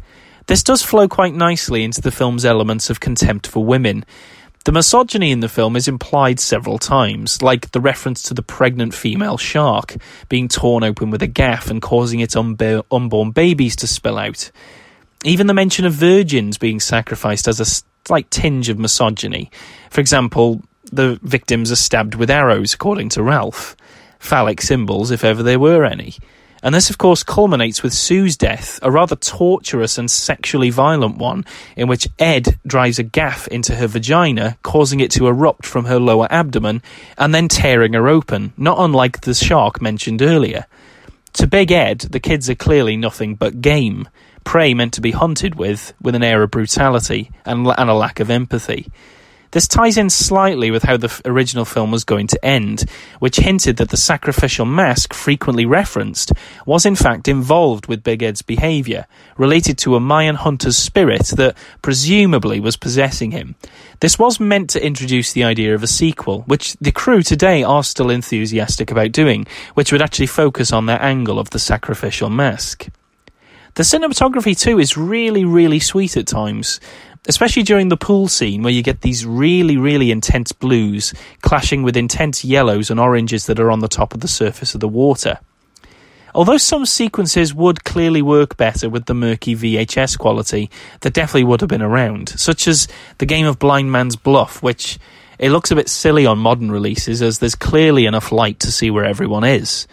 This 0.48 0.62
does 0.62 0.84
flow 0.84 1.08
quite 1.08 1.34
nicely 1.34 1.84
into 1.84 2.02
the 2.02 2.12
film's 2.12 2.46
elements 2.46 2.92
of 2.92 3.00
contempt 3.00 3.48
for 3.48 3.66
women. 3.66 4.06
The 4.66 4.72
misogyny 4.72 5.30
in 5.30 5.42
the 5.42 5.48
film 5.48 5.76
is 5.76 5.88
implied 5.88 6.40
several 6.40 6.80
times, 6.80 7.44
like 7.44 7.70
the 7.70 7.80
reference 7.80 8.24
to 8.24 8.34
the 8.34 8.42
pregnant 8.42 8.96
female 8.96 9.38
shark 9.38 9.96
being 10.28 10.48
torn 10.48 10.84
open 10.84 11.12
with 11.12 11.22
a 11.22 11.28
gaff 11.28 11.70
and 11.70 11.80
causing 11.80 12.20
its 12.20 12.34
unbe- 12.34 12.84
unborn 12.90 13.30
babies 13.30 13.76
to 13.78 13.88
spill 13.88 14.18
out. 14.18 14.50
Even 15.24 15.46
the 15.46 15.54
mention 15.54 15.86
of 15.86 15.94
virgins 15.94 16.58
being 16.58 16.80
sacrificed 16.80 17.46
has 17.46 17.60
a 17.60 17.84
slight 18.08 18.32
tinge 18.32 18.68
of 18.68 18.80
misogyny. 18.80 19.52
For 19.92 20.02
example, 20.02 20.64
the 20.92 21.20
victims 21.22 21.72
are 21.72 21.76
stabbed 21.76 22.16
with 22.16 22.32
arrows, 22.32 22.74
according 22.74 23.10
to 23.10 23.22
Ralph. 23.22 23.76
Phallic 24.18 24.64
symbols, 24.64 25.12
if 25.12 25.24
ever 25.24 25.44
there 25.44 25.60
were 25.60 25.86
any. 25.86 26.16
And 26.66 26.74
this, 26.74 26.90
of 26.90 26.98
course, 26.98 27.22
culminates 27.22 27.84
with 27.84 27.94
Sue's 27.94 28.36
death, 28.36 28.80
a 28.82 28.90
rather 28.90 29.16
torturous 29.16 30.00
and 30.00 30.10
sexually 30.10 30.72
violent 30.72 31.16
one, 31.16 31.46
in 31.78 31.88
which 31.88 32.08
Ed 32.18 32.58
drives 32.66 32.98
a 32.98 33.04
gaff 33.04 33.48
into 33.50 33.76
her 33.76 33.86
vagina, 33.86 34.58
causing 34.64 35.00
it 35.00 35.12
to 35.12 35.28
erupt 35.28 35.68
from 35.68 35.86
her 35.86 36.00
lower 36.00 36.28
abdomen, 36.32 36.82
and 37.20 37.36
then 37.36 37.48
tearing 37.48 37.94
her 37.94 38.08
open, 38.08 38.52
not 38.58 38.80
unlike 38.80 39.22
the 39.22 39.36
shark 39.36 39.80
mentioned 39.80 40.24
earlier. 40.24 40.66
To 41.34 41.46
Big 41.46 41.72
Ed, 41.72 42.00
the 42.00 42.20
kids 42.20 42.50
are 42.50 42.56
clearly 42.56 42.98
nothing 42.98 43.36
but 43.36 43.62
game, 43.62 44.10
prey 44.44 44.74
meant 44.74 44.94
to 44.94 45.02
be 45.02 45.12
hunted 45.12 45.54
with, 45.54 45.94
with 46.02 46.16
an 46.16 46.24
air 46.24 46.42
of 46.42 46.50
brutality 46.50 47.30
and, 47.46 47.68
and 47.78 47.90
a 47.92 47.94
lack 47.94 48.20
of 48.20 48.32
empathy. 48.32 48.92
This 49.52 49.68
ties 49.68 49.98
in 49.98 50.10
slightly 50.10 50.72
with 50.72 50.84
how 50.84 50.98
the 50.98 51.22
original 51.26 51.66
film 51.66 51.92
was 51.92 52.04
going 52.04 52.28
to 52.28 52.46
end, 52.46 52.90
which 53.20 53.38
hinted 53.38 53.78
that 53.78 53.90
the 53.90 53.98
sacrificial 53.98 54.66
mask 54.66 55.14
frequently 55.14 55.66
referenced 55.66 56.34
was 56.66 56.86
in 56.86 56.96
fact 56.96 57.28
involved 57.28 57.88
with 57.88 58.04
Big 58.04 58.22
Ed's 58.22 58.42
behaviour, 58.42 59.06
related 59.38 59.78
to 59.80 59.96
a 59.96 60.00
Mayan 60.00 60.36
hunter's 60.36 60.78
spirit 60.78 61.28
that 61.38 61.56
presumably 61.82 62.60
was 62.60 62.76
possessing 62.76 63.32
him. 63.32 63.56
This 64.02 64.20
was 64.20 64.40
meant 64.40 64.70
to 64.72 64.86
introduce 64.86 65.32
the 65.32 65.44
idea 65.44 65.74
of 65.74 65.84
a 65.84 65.88
sequel, 65.88 66.42
which 66.42 66.74
the 66.82 66.92
crew 66.92 67.22
today 67.22 67.64
are 67.64 67.84
still 67.84 68.10
enthusiastic 68.10 68.92
about 68.92 69.12
doing, 69.12 69.48
which 69.74 69.92
would 69.92 70.02
actually 70.02 70.28
focus 70.28 70.74
on 70.74 70.86
their 70.86 71.02
angle 71.02 71.40
of 71.40 71.52
the 71.52 71.60
sacrificial 71.60 72.30
mask. 72.30 72.90
The 73.76 73.84
cinematography 73.84 74.58
too 74.58 74.80
is 74.80 74.96
really, 74.96 75.44
really 75.44 75.80
sweet 75.80 76.16
at 76.16 76.28
times 76.28 76.80
especially 77.28 77.64
during 77.64 77.90
the 77.90 77.98
pool 77.98 78.28
scene 78.28 78.64
where 78.64 78.74
you 78.74 78.84
get 78.84 79.02
these 79.02 79.26
really, 79.26 79.78
really 79.78 80.12
intense 80.12 80.52
blues 80.52 81.14
clashing 81.42 81.84
with 81.84 81.98
intense 81.98 82.46
yellows 82.46 82.90
and 82.90 83.00
oranges 83.00 83.46
that 83.46 83.60
are 83.60 83.72
on 83.72 83.80
the 83.80 83.88
top 83.88 84.14
of 84.14 84.22
the 84.22 84.28
surface 84.28 84.74
of 84.74 84.82
the 84.82 84.88
water. 84.88 85.40
Although 86.36 86.58
some 86.58 86.86
sequences 86.86 87.54
would 87.54 87.86
clearly 87.86 88.22
work 88.22 88.58
better 88.58 88.90
with 88.90 89.06
the 89.06 89.14
murky 89.14 89.56
VHS 89.56 90.18
quality 90.18 90.70
that 91.00 91.14
definitely 91.14 91.46
would 91.46 91.62
have 91.62 91.70
been 91.70 91.82
around, 91.82 92.28
such 92.30 92.68
as 92.68 92.90
the 93.20 93.26
game 93.26 93.46
of 93.46 93.58
Blind 93.58 93.90
Man's 93.90 94.18
Bluff, 94.18 94.62
which 94.62 95.00
it 95.40 95.52
looks 95.52 95.72
a 95.72 95.76
bit 95.76 95.88
silly 95.88 96.26
on 96.26 96.38
modern 96.38 96.72
releases 96.72 97.22
as 97.22 97.40
there's 97.40 97.56
clearly 97.56 98.06
enough 98.06 98.34
light 98.34 98.60
to 98.60 98.72
see 98.72 98.92
where 98.92 99.06
everyone 99.06 99.46
is. 99.46 99.88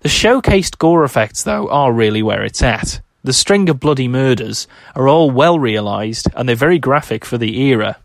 The 0.00 0.08
showcased 0.08 0.78
gore 0.78 1.04
effects, 1.04 1.42
though, 1.42 1.68
are 1.68 1.92
really 1.92 2.22
where 2.22 2.42
it's 2.42 2.62
at. 2.62 3.02
The 3.24 3.32
string 3.32 3.68
of 3.68 3.78
bloody 3.78 4.08
murders 4.08 4.66
are 4.96 5.08
all 5.08 5.30
well 5.30 5.58
realised 5.58 6.26
and 6.34 6.48
they're 6.48 6.56
very 6.56 6.78
graphic 6.78 7.24
for 7.24 7.38
the 7.38 7.60
era, 7.60 7.96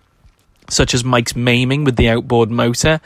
such 0.69 0.93
as 0.93 1.03
Mike's 1.03 1.35
maiming 1.35 1.83
with 1.83 1.95
the 1.95 2.09
outboard 2.09 2.51
motor, 2.51 3.01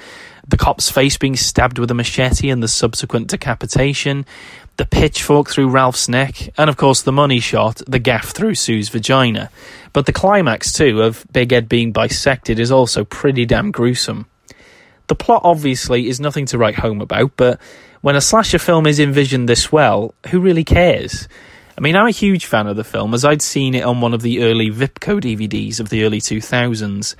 the 0.47 0.57
cop's 0.57 0.89
face 0.89 1.17
being 1.17 1.37
stabbed 1.37 1.79
with 1.79 1.91
a 1.91 1.93
machete 1.93 2.49
and 2.49 2.61
the 2.61 2.67
subsequent 2.67 3.27
decapitation, 3.27 4.25
the 4.77 4.85
pitchfork 4.85 5.49
through 5.49 5.69
Ralph's 5.69 6.09
neck, 6.09 6.49
and 6.57 6.69
of 6.69 6.77
course 6.77 7.01
the 7.01 7.11
money 7.11 7.39
shot, 7.39 7.81
the 7.87 7.99
gaff 7.99 8.29
through 8.29 8.55
Sue's 8.55 8.89
vagina. 8.89 9.49
But 9.93 10.05
the 10.05 10.13
climax, 10.13 10.73
too, 10.73 11.01
of 11.01 11.25
Big 11.31 11.53
Ed 11.53 11.69
being 11.69 11.93
bisected 11.93 12.59
is 12.59 12.71
also 12.71 13.05
pretty 13.05 13.45
damn 13.45 13.71
gruesome. 13.71 14.25
The 15.07 15.15
plot 15.15 15.41
obviously 15.43 16.07
is 16.07 16.19
nothing 16.19 16.45
to 16.47 16.57
write 16.57 16.75
home 16.75 17.01
about, 17.01 17.31
but 17.37 17.59
when 18.01 18.15
a 18.15 18.21
slasher 18.21 18.59
film 18.59 18.87
is 18.87 18.99
envisioned 18.99 19.47
this 19.47 19.71
well, 19.71 20.13
who 20.29 20.39
really 20.39 20.63
cares? 20.63 21.27
I 21.81 21.83
mean, 21.83 21.95
I'm 21.95 22.05
a 22.05 22.11
huge 22.11 22.45
fan 22.45 22.67
of 22.67 22.75
the 22.75 22.83
film, 22.83 23.15
as 23.15 23.25
I'd 23.25 23.41
seen 23.41 23.73
it 23.73 23.83
on 23.83 24.01
one 24.01 24.13
of 24.13 24.21
the 24.21 24.43
early 24.43 24.69
Vipco 24.69 25.19
DVDs 25.19 25.79
of 25.79 25.89
the 25.89 26.03
early 26.03 26.21
2000s. 26.21 27.15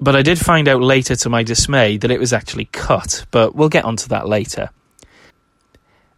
But 0.00 0.16
I 0.16 0.22
did 0.22 0.38
find 0.38 0.66
out 0.66 0.80
later, 0.80 1.14
to 1.14 1.28
my 1.28 1.42
dismay, 1.42 1.98
that 1.98 2.10
it 2.10 2.18
was 2.18 2.32
actually 2.32 2.64
cut, 2.72 3.26
but 3.30 3.54
we'll 3.54 3.68
get 3.68 3.84
onto 3.84 4.08
that 4.08 4.26
later. 4.26 4.70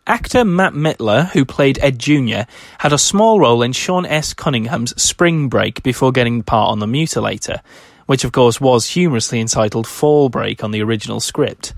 Actor 0.06 0.44
Matt 0.44 0.74
Mittler, 0.74 1.30
who 1.30 1.44
played 1.44 1.80
Ed 1.82 1.98
Jr., 1.98 2.42
had 2.78 2.92
a 2.92 2.96
small 2.96 3.40
role 3.40 3.60
in 3.60 3.72
Sean 3.72 4.06
S. 4.06 4.34
Cunningham's 4.34 4.94
Spring 5.02 5.48
Break 5.48 5.82
before 5.82 6.12
getting 6.12 6.38
the 6.38 6.44
part 6.44 6.70
on 6.70 6.78
The 6.78 6.86
Mutilator, 6.86 7.58
which 8.06 8.22
of 8.22 8.30
course 8.30 8.60
was 8.60 8.90
humorously 8.90 9.40
entitled 9.40 9.88
Fall 9.88 10.28
Break 10.28 10.62
on 10.62 10.70
the 10.70 10.84
original 10.84 11.18
script. 11.18 11.74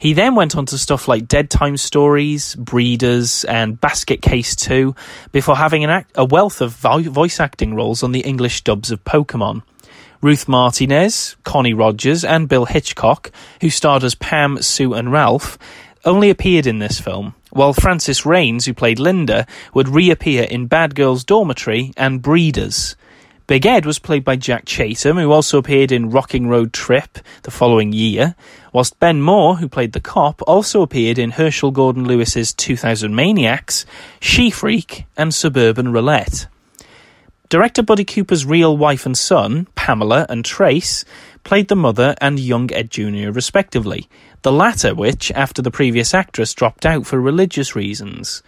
He 0.00 0.14
then 0.14 0.34
went 0.34 0.56
on 0.56 0.64
to 0.66 0.78
stuff 0.78 1.08
like 1.08 1.28
Dead 1.28 1.50
Time 1.50 1.76
Stories, 1.76 2.54
Breeders, 2.54 3.44
and 3.44 3.78
Basket 3.78 4.22
Case 4.22 4.56
2, 4.56 4.94
before 5.30 5.56
having 5.56 5.84
act- 5.84 6.12
a 6.14 6.24
wealth 6.24 6.62
of 6.62 6.72
vo- 6.72 7.02
voice 7.02 7.38
acting 7.38 7.74
roles 7.74 8.02
on 8.02 8.12
the 8.12 8.20
English 8.20 8.64
dubs 8.64 8.90
of 8.90 9.04
Pokemon. 9.04 9.62
Ruth 10.22 10.48
Martinez, 10.48 11.36
Connie 11.44 11.74
Rogers, 11.74 12.24
and 12.24 12.48
Bill 12.48 12.64
Hitchcock, 12.64 13.30
who 13.60 13.68
starred 13.68 14.02
as 14.02 14.14
Pam, 14.14 14.62
Sue, 14.62 14.94
and 14.94 15.12
Ralph, 15.12 15.58
only 16.06 16.30
appeared 16.30 16.66
in 16.66 16.78
this 16.78 16.98
film, 16.98 17.34
while 17.50 17.74
Frances 17.74 18.24
Raines, 18.24 18.64
who 18.64 18.72
played 18.72 18.98
Linda, 18.98 19.46
would 19.74 19.88
reappear 19.88 20.44
in 20.44 20.66
Bad 20.66 20.94
Girls 20.94 21.24
Dormitory 21.24 21.92
and 21.98 22.22
Breeders. 22.22 22.96
Big 23.50 23.66
Ed 23.66 23.84
was 23.84 23.98
played 23.98 24.22
by 24.22 24.36
Jack 24.36 24.64
Chatham, 24.64 25.16
who 25.16 25.32
also 25.32 25.58
appeared 25.58 25.90
in 25.90 26.10
Rocking 26.10 26.46
Road 26.46 26.72
Trip 26.72 27.18
the 27.42 27.50
following 27.50 27.92
year, 27.92 28.36
whilst 28.72 29.00
Ben 29.00 29.20
Moore, 29.20 29.56
who 29.56 29.68
played 29.68 29.92
the 29.92 30.00
cop, 30.00 30.40
also 30.42 30.82
appeared 30.82 31.18
in 31.18 31.32
Herschell 31.32 31.72
Gordon 31.72 32.04
Lewis's 32.04 32.54
2000 32.54 33.12
Maniacs, 33.12 33.86
She 34.20 34.50
Freak, 34.50 35.04
and 35.16 35.34
Suburban 35.34 35.92
Roulette. 35.92 36.46
Director 37.48 37.82
Buddy 37.82 38.04
Cooper's 38.04 38.46
real 38.46 38.76
wife 38.76 39.04
and 39.04 39.18
son, 39.18 39.66
Pamela 39.74 40.26
and 40.28 40.44
Trace, 40.44 41.04
played 41.42 41.66
the 41.66 41.74
mother 41.74 42.14
and 42.20 42.38
young 42.38 42.72
Ed 42.72 42.88
Jr., 42.88 43.32
respectively, 43.32 44.08
the 44.42 44.52
latter 44.52 44.94
which, 44.94 45.32
after 45.32 45.60
the 45.60 45.72
previous 45.72 46.14
actress 46.14 46.54
dropped 46.54 46.86
out 46.86 47.04
for 47.04 47.20
religious 47.20 47.74
reasons. 47.74 48.44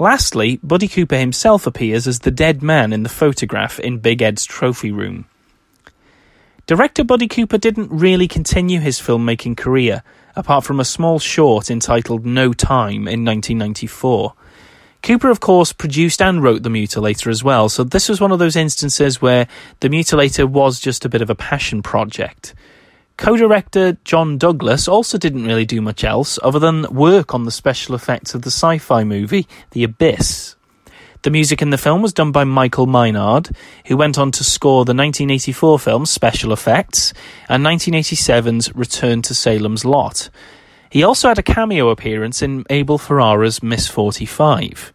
Lastly, 0.00 0.58
Buddy 0.62 0.88
Cooper 0.88 1.18
himself 1.18 1.66
appears 1.66 2.08
as 2.08 2.20
the 2.20 2.30
dead 2.30 2.62
man 2.62 2.94
in 2.94 3.02
the 3.02 3.10
photograph 3.10 3.78
in 3.78 3.98
Big 3.98 4.22
Ed's 4.22 4.46
trophy 4.46 4.90
room. 4.90 5.26
Director 6.66 7.04
Buddy 7.04 7.28
Cooper 7.28 7.58
didn't 7.58 7.90
really 7.90 8.26
continue 8.26 8.80
his 8.80 8.98
filmmaking 8.98 9.58
career, 9.58 10.02
apart 10.34 10.64
from 10.64 10.80
a 10.80 10.86
small 10.86 11.18
short 11.18 11.70
entitled 11.70 12.24
No 12.24 12.54
Time 12.54 13.06
in 13.06 13.26
1994. 13.26 14.32
Cooper, 15.02 15.28
of 15.28 15.40
course, 15.40 15.74
produced 15.74 16.22
and 16.22 16.42
wrote 16.42 16.62
The 16.62 16.70
Mutilator 16.70 17.30
as 17.30 17.44
well, 17.44 17.68
so 17.68 17.84
this 17.84 18.08
was 18.08 18.22
one 18.22 18.32
of 18.32 18.38
those 18.38 18.56
instances 18.56 19.20
where 19.20 19.48
The 19.80 19.90
Mutilator 19.90 20.48
was 20.48 20.80
just 20.80 21.04
a 21.04 21.10
bit 21.10 21.20
of 21.20 21.28
a 21.28 21.34
passion 21.34 21.82
project. 21.82 22.54
Co 23.20 23.36
director 23.36 23.98
John 24.02 24.38
Douglas 24.38 24.88
also 24.88 25.18
didn't 25.18 25.44
really 25.44 25.66
do 25.66 25.82
much 25.82 26.04
else 26.04 26.38
other 26.42 26.58
than 26.58 26.84
work 26.84 27.34
on 27.34 27.44
the 27.44 27.50
special 27.50 27.94
effects 27.94 28.34
of 28.34 28.40
the 28.40 28.50
sci 28.50 28.78
fi 28.78 29.04
movie 29.04 29.46
The 29.72 29.84
Abyss. 29.84 30.56
The 31.20 31.30
music 31.30 31.60
in 31.60 31.68
the 31.68 31.76
film 31.76 32.00
was 32.00 32.14
done 32.14 32.32
by 32.32 32.44
Michael 32.44 32.86
Minard, 32.86 33.54
who 33.84 33.98
went 33.98 34.18
on 34.18 34.30
to 34.30 34.42
score 34.42 34.86
the 34.86 34.94
1984 34.94 35.78
film 35.78 36.06
Special 36.06 36.50
Effects 36.50 37.12
and 37.46 37.62
1987's 37.62 38.74
Return 38.74 39.20
to 39.20 39.34
Salem's 39.34 39.84
Lot. 39.84 40.30
He 40.88 41.02
also 41.02 41.28
had 41.28 41.38
a 41.38 41.42
cameo 41.42 41.90
appearance 41.90 42.40
in 42.40 42.64
Abel 42.70 42.96
Ferrara's 42.96 43.62
Miss 43.62 43.86
45. 43.86 44.94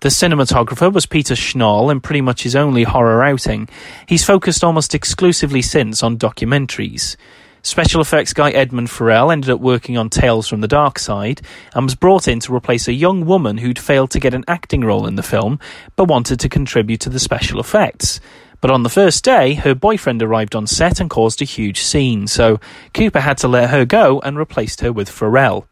The 0.00 0.08
cinematographer 0.08 0.92
was 0.92 1.06
Peter 1.06 1.34
Schnall 1.34 1.92
in 1.92 2.00
pretty 2.00 2.20
much 2.20 2.42
his 2.42 2.56
only 2.56 2.82
horror 2.82 3.22
outing. 3.22 3.68
He's 4.08 4.24
focused 4.24 4.64
almost 4.64 4.92
exclusively 4.92 5.62
since 5.62 6.02
on 6.02 6.18
documentaries. 6.18 7.16
Special 7.62 8.00
effects 8.00 8.32
guy 8.32 8.50
Edmund 8.50 8.88
Farrell 8.88 9.30
ended 9.30 9.50
up 9.50 9.60
working 9.60 9.98
on 9.98 10.08
Tales 10.08 10.48
from 10.48 10.62
the 10.62 10.68
Dark 10.68 10.98
Side 10.98 11.42
and 11.74 11.84
was 11.84 11.94
brought 11.94 12.26
in 12.26 12.40
to 12.40 12.54
replace 12.54 12.88
a 12.88 12.92
young 12.92 13.26
woman 13.26 13.58
who'd 13.58 13.78
failed 13.78 14.10
to 14.12 14.20
get 14.20 14.32
an 14.32 14.44
acting 14.48 14.80
role 14.80 15.06
in 15.06 15.16
the 15.16 15.22
film 15.22 15.58
but 15.94 16.08
wanted 16.08 16.40
to 16.40 16.48
contribute 16.48 17.00
to 17.00 17.10
the 17.10 17.18
special 17.18 17.60
effects. 17.60 18.18
But 18.62 18.70
on 18.70 18.82
the 18.82 18.88
first 18.88 19.24
day, 19.24 19.54
her 19.54 19.74
boyfriend 19.74 20.22
arrived 20.22 20.54
on 20.54 20.66
set 20.66 21.00
and 21.00 21.10
caused 21.10 21.42
a 21.42 21.46
huge 21.46 21.80
scene, 21.80 22.26
so 22.26 22.60
Cooper 22.94 23.20
had 23.20 23.38
to 23.38 23.48
let 23.48 23.70
her 23.70 23.84
go 23.84 24.20
and 24.20 24.38
replaced 24.38 24.80
her 24.80 24.92
with 24.92 25.10
Farrell. 25.10 25.66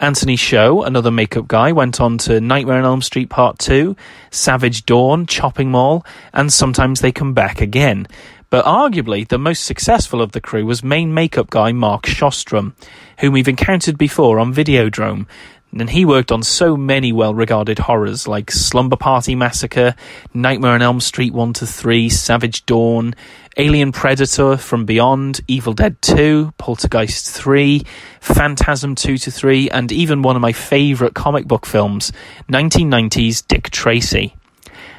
Anthony 0.00 0.36
Showe, 0.36 0.84
another 0.84 1.10
makeup 1.10 1.48
guy, 1.48 1.72
went 1.72 2.00
on 2.00 2.18
to 2.18 2.40
Nightmare 2.40 2.78
on 2.78 2.84
Elm 2.84 3.02
Street 3.02 3.30
Part 3.30 3.58
2, 3.58 3.96
Savage 4.30 4.86
Dawn, 4.86 5.26
Chopping 5.26 5.72
Mall, 5.72 6.06
and 6.32 6.52
sometimes 6.52 7.00
they 7.00 7.10
come 7.10 7.34
back 7.34 7.60
again. 7.60 8.06
But 8.50 8.64
arguably, 8.64 9.28
the 9.28 9.38
most 9.38 9.64
successful 9.64 10.22
of 10.22 10.32
the 10.32 10.40
crew 10.40 10.64
was 10.64 10.82
main 10.82 11.12
makeup 11.12 11.50
guy 11.50 11.72
Mark 11.72 12.04
Shostrom, 12.04 12.72
whom 13.18 13.34
we've 13.34 13.48
encountered 13.48 13.98
before 13.98 14.38
on 14.38 14.54
Videodrome. 14.54 15.26
And 15.78 15.90
he 15.90 16.06
worked 16.06 16.32
on 16.32 16.42
so 16.42 16.74
many 16.74 17.12
well 17.12 17.34
regarded 17.34 17.78
horrors 17.78 18.26
like 18.26 18.50
Slumber 18.50 18.96
Party 18.96 19.34
Massacre, 19.34 19.94
Nightmare 20.32 20.72
on 20.72 20.80
Elm 20.80 20.98
Street 20.98 21.34
1 21.34 21.52
to 21.54 21.66
3, 21.66 22.08
Savage 22.08 22.64
Dawn, 22.64 23.14
Alien 23.58 23.92
Predator 23.92 24.56
from 24.56 24.86
Beyond, 24.86 25.42
Evil 25.46 25.74
Dead 25.74 26.00
2, 26.00 26.54
Poltergeist 26.56 27.30
3, 27.30 27.82
Phantasm 28.20 28.94
2 28.94 29.18
to 29.18 29.30
3, 29.30 29.68
and 29.68 29.92
even 29.92 30.22
one 30.22 30.36
of 30.36 30.42
my 30.42 30.52
favourite 30.52 31.12
comic 31.12 31.46
book 31.46 31.66
films, 31.66 32.12
1990's 32.50 33.42
Dick 33.42 33.68
Tracy. 33.68 34.34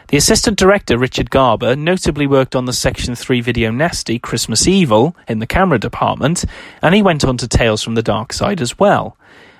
The 0.10 0.18
assistant 0.18 0.58
director, 0.58 0.98
Richard 0.98 1.30
Garber, 1.30 1.76
notably 1.76 2.26
worked 2.26 2.56
on 2.56 2.66
the 2.66 2.74
Section 2.74 3.14
3 3.14 3.42
video 3.42 3.70
nasty 3.70 4.18
Christmas 4.18 4.68
Evil 4.68 5.16
in 5.28 5.38
the 5.38 5.46
camera 5.46 5.78
department, 5.78 6.46
and 6.82 6.96
he 6.96 7.04
went 7.04 7.24
on 7.24 7.38
to 7.38 7.48
Tales 7.48 7.84
from 7.84 7.94
the 7.94 8.02
Dark 8.02 8.34
Side 8.34 8.60
as 8.60 8.80
well. 8.80 9.16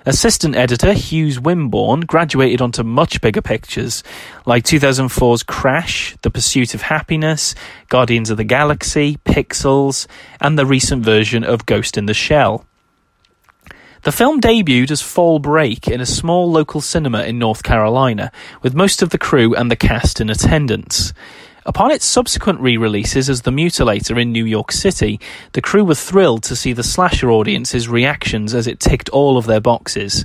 Assistant 0.06 0.56
editor 0.56 0.92
Hughes 0.92 1.38
Winborne 1.38 2.00
graduated 2.00 2.60
onto 2.60 2.82
much 2.82 3.20
bigger 3.20 3.40
pictures, 3.40 4.02
like 4.44 4.64
2004's 4.64 5.44
Crash, 5.44 6.16
The 6.22 6.32
Pursuit 6.32 6.74
of 6.74 6.82
Happiness, 6.82 7.54
Guardians 7.88 8.28
of 8.28 8.36
the 8.36 8.42
Galaxy, 8.42 9.18
Pixels, 9.24 10.08
and 10.40 10.58
the 10.58 10.66
recent 10.66 11.04
version 11.04 11.44
of 11.44 11.64
Ghost 11.64 11.96
in 11.96 12.06
the 12.06 12.14
Shell. 12.14 12.66
The 14.02 14.12
film 14.12 14.40
debuted 14.40 14.90
as 14.90 15.02
Fall 15.02 15.40
Break 15.40 15.86
in 15.86 16.00
a 16.00 16.06
small 16.06 16.50
local 16.50 16.80
cinema 16.80 17.24
in 17.24 17.38
North 17.38 17.62
Carolina, 17.62 18.32
with 18.62 18.74
most 18.74 19.02
of 19.02 19.10
the 19.10 19.18
crew 19.18 19.54
and 19.54 19.70
the 19.70 19.76
cast 19.76 20.22
in 20.22 20.30
attendance. 20.30 21.12
Upon 21.66 21.90
its 21.90 22.06
subsequent 22.06 22.60
re 22.60 22.78
releases 22.78 23.28
as 23.28 23.42
The 23.42 23.50
Mutilator 23.50 24.18
in 24.18 24.32
New 24.32 24.46
York 24.46 24.72
City, 24.72 25.20
the 25.52 25.60
crew 25.60 25.84
were 25.84 25.94
thrilled 25.94 26.42
to 26.44 26.56
see 26.56 26.72
the 26.72 26.82
slasher 26.82 27.30
audience's 27.30 27.90
reactions 27.90 28.54
as 28.54 28.66
it 28.66 28.80
ticked 28.80 29.10
all 29.10 29.36
of 29.36 29.44
their 29.44 29.60
boxes. 29.60 30.24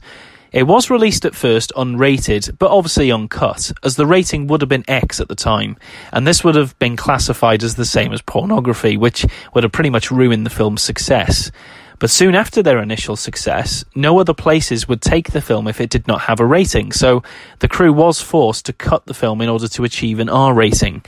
It 0.54 0.64
was 0.64 0.90
released 0.90 1.26
at 1.26 1.36
first 1.36 1.74
unrated, 1.76 2.58
but 2.58 2.72
obviously 2.72 3.12
uncut, 3.12 3.74
as 3.84 3.98
the 3.98 4.06
rating 4.06 4.48
would 4.48 4.62
have 4.62 4.70
been 4.70 4.86
X 4.88 5.20
at 5.20 5.28
the 5.28 5.36
time, 5.36 5.76
and 6.14 6.26
this 6.26 6.46
would 6.46 6.56
have 6.56 6.80
been 6.80 6.96
classified 6.96 7.62
as 7.62 7.76
the 7.76 7.84
same 7.84 8.14
as 8.14 8.22
pornography, 8.22 8.96
which 8.96 9.26
would 9.54 9.66
have 9.66 9.74
pretty 9.74 9.90
much 9.90 10.12
ruined 10.12 10.46
the 10.46 10.50
film's 10.50 10.82
success. 10.82 11.52
But 12.00 12.10
soon 12.10 12.36
after 12.36 12.62
their 12.62 12.82
initial 12.82 13.16
success, 13.16 13.86
no 13.96 14.20
other 14.20 14.34
places 14.34 14.88
would 14.88 15.02
take 15.02 15.32
the 15.32 15.42
film 15.42 15.68
if 15.68 15.80
it 15.80 15.90
did 15.90 16.08
not 16.08 16.22
have 16.22 16.40
a 16.40 16.46
rating, 16.46 16.92
so 16.92 17.24
the 17.60 17.68
crew 17.68 17.94
was 17.94 18.20
forced 18.20 18.66
to 18.66 18.74
cut 18.74 19.06
the 19.06 19.14
film 19.14 19.42
in 19.42 19.50
order 19.50 19.68
to 19.68 19.84
achieve 19.84 20.20
an 20.20 20.30
R 20.30 20.54
rating. 20.54 21.04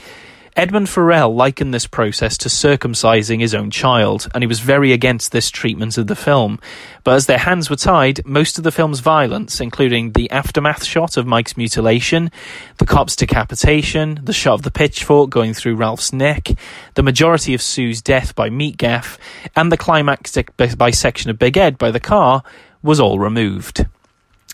Edmund 0.58 0.90
Farrell 0.90 1.36
likened 1.36 1.72
this 1.72 1.86
process 1.86 2.36
to 2.40 2.50
circumcising 2.50 3.40
his 3.40 3.54
own 3.54 3.70
child, 3.70 4.28
and 4.34 4.42
he 4.42 4.48
was 4.48 4.60
very 4.60 4.92
against 4.92 5.32
this 5.32 5.52
treatment 5.52 6.00
of 6.00 6.08
the 6.08 6.16
film. 6.16 6.60
But 7.04 7.14
as 7.14 7.28
their 7.28 7.38
hands 7.38 7.70
were 7.70 7.76
tied, 7.76 8.26
most 8.26 8.58
of 8.58 8.64
the 8.64 8.72
film's 8.72 9.00
violence, 9.00 9.62
including 9.62 10.14
the 10.14 10.32
aftermath 10.32 10.84
shot 10.84 11.16
of 11.16 11.28
Mike's 11.28 11.58
mutilation, 11.58 12.32
the 12.80 12.88
cop's 12.88 13.16
decapitation, 13.16 14.20
the 14.24 14.34
shot 14.34 14.56
of 14.56 14.64
the 14.64 14.72
pitchfork 14.72 15.30
going 15.30 15.54
through 15.54 15.76
Ralph's 15.76 16.12
neck, 16.12 16.50
the 16.96 17.04
majority 17.04 17.54
of 17.54 17.62
Sue's 17.62 18.02
death 18.02 18.34
by 18.34 18.50
meat 18.50 18.78
gaff, 18.78 19.20
and 19.56 19.72
the 19.72 19.78
climactic 19.78 20.58
bisection 20.58 21.30
of 21.30 21.38
Big 21.38 21.56
Ed 21.56 21.78
by 21.78 21.92
the 21.92 22.00
car, 22.00 22.42
was 22.82 23.00
all 23.00 23.20
removed. 23.20 23.86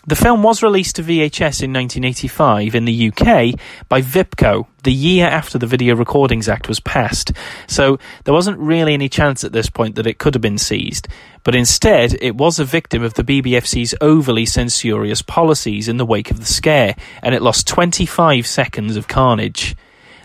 The 0.06 0.16
film 0.16 0.42
was 0.42 0.62
released 0.62 0.96
to 0.96 1.02
VHS 1.02 1.62
in 1.62 1.72
1985 1.72 2.74
in 2.74 2.84
the 2.84 3.08
UK 3.08 3.58
by 3.88 4.02
Vipco, 4.02 4.66
the 4.82 4.92
year 4.92 5.26
after 5.26 5.56
the 5.56 5.66
Video 5.66 5.94
Recordings 5.94 6.46
Act 6.46 6.68
was 6.68 6.78
passed, 6.78 7.32
so 7.66 7.98
there 8.24 8.34
wasn't 8.34 8.58
really 8.58 8.92
any 8.92 9.08
chance 9.08 9.44
at 9.44 9.52
this 9.52 9.70
point 9.70 9.94
that 9.94 10.06
it 10.06 10.18
could 10.18 10.34
have 10.34 10.42
been 10.42 10.58
seized. 10.58 11.08
But 11.42 11.54
instead, 11.54 12.18
it 12.20 12.36
was 12.36 12.58
a 12.58 12.66
victim 12.66 13.02
of 13.02 13.14
the 13.14 13.24
BBFC's 13.24 13.94
overly 14.02 14.44
censorious 14.44 15.22
policies 15.22 15.88
in 15.88 15.96
the 15.96 16.04
wake 16.04 16.30
of 16.30 16.38
the 16.38 16.44
scare, 16.44 16.96
and 17.22 17.34
it 17.34 17.40
lost 17.40 17.66
25 17.66 18.46
seconds 18.46 18.96
of 18.96 19.08
carnage. 19.08 19.74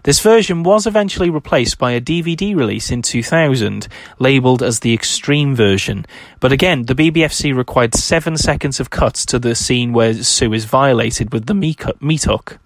This 0.03 0.19
version 0.19 0.63
was 0.63 0.87
eventually 0.87 1.29
replaced 1.29 1.77
by 1.77 1.91
a 1.91 2.01
DVD 2.01 2.55
release 2.55 2.89
in 2.89 3.01
2000, 3.01 3.87
labelled 4.17 4.63
as 4.63 4.79
the 4.79 4.93
Extreme 4.93 5.55
version. 5.55 6.05
But 6.39 6.51
again, 6.51 6.83
the 6.83 6.95
BBFC 6.95 7.55
required 7.55 7.95
seven 7.95 8.37
seconds 8.37 8.79
of 8.79 8.89
cuts 8.89 9.25
to 9.27 9.39
the 9.39 9.55
scene 9.55 9.91
where 9.91 10.13
Sue 10.13 10.53
is 10.53 10.65
violated 10.65 11.33
with 11.33 11.47
the 11.47 11.53
meat 11.53 12.23
hook. 12.23 12.59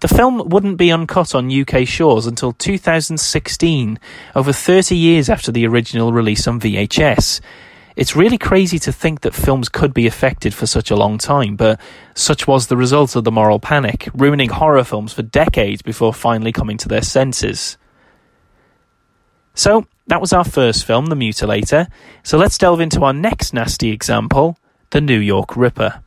The 0.00 0.08
film 0.08 0.48
wouldn't 0.48 0.78
be 0.78 0.90
uncut 0.90 1.34
on 1.34 1.50
UK 1.50 1.86
shores 1.86 2.26
until 2.26 2.52
2016, 2.52 3.98
over 4.34 4.52
30 4.52 4.96
years 4.96 5.28
after 5.28 5.52
the 5.52 5.66
original 5.66 6.12
release 6.12 6.46
on 6.46 6.58
VHS. 6.58 7.40
It's 7.96 8.16
really 8.16 8.38
crazy 8.38 8.78
to 8.80 8.92
think 8.92 9.20
that 9.20 9.34
films 9.34 9.68
could 9.68 9.92
be 9.92 10.06
affected 10.06 10.54
for 10.54 10.66
such 10.66 10.90
a 10.90 10.96
long 10.96 11.18
time, 11.18 11.56
but 11.56 11.80
such 12.14 12.46
was 12.46 12.66
the 12.66 12.76
result 12.76 13.16
of 13.16 13.24
the 13.24 13.32
moral 13.32 13.58
panic, 13.58 14.08
ruining 14.14 14.50
horror 14.50 14.84
films 14.84 15.12
for 15.12 15.22
decades 15.22 15.82
before 15.82 16.14
finally 16.14 16.52
coming 16.52 16.76
to 16.78 16.88
their 16.88 17.02
senses. 17.02 17.76
So, 19.54 19.86
that 20.06 20.20
was 20.20 20.32
our 20.32 20.44
first 20.44 20.84
film, 20.86 21.06
The 21.06 21.14
Mutilator. 21.14 21.88
So 22.22 22.36
let's 22.38 22.58
delve 22.58 22.80
into 22.80 23.02
our 23.02 23.12
next 23.12 23.52
nasty 23.52 23.90
example, 23.90 24.58
The 24.90 25.00
New 25.00 25.18
York 25.18 25.56
Ripper. 25.56 26.02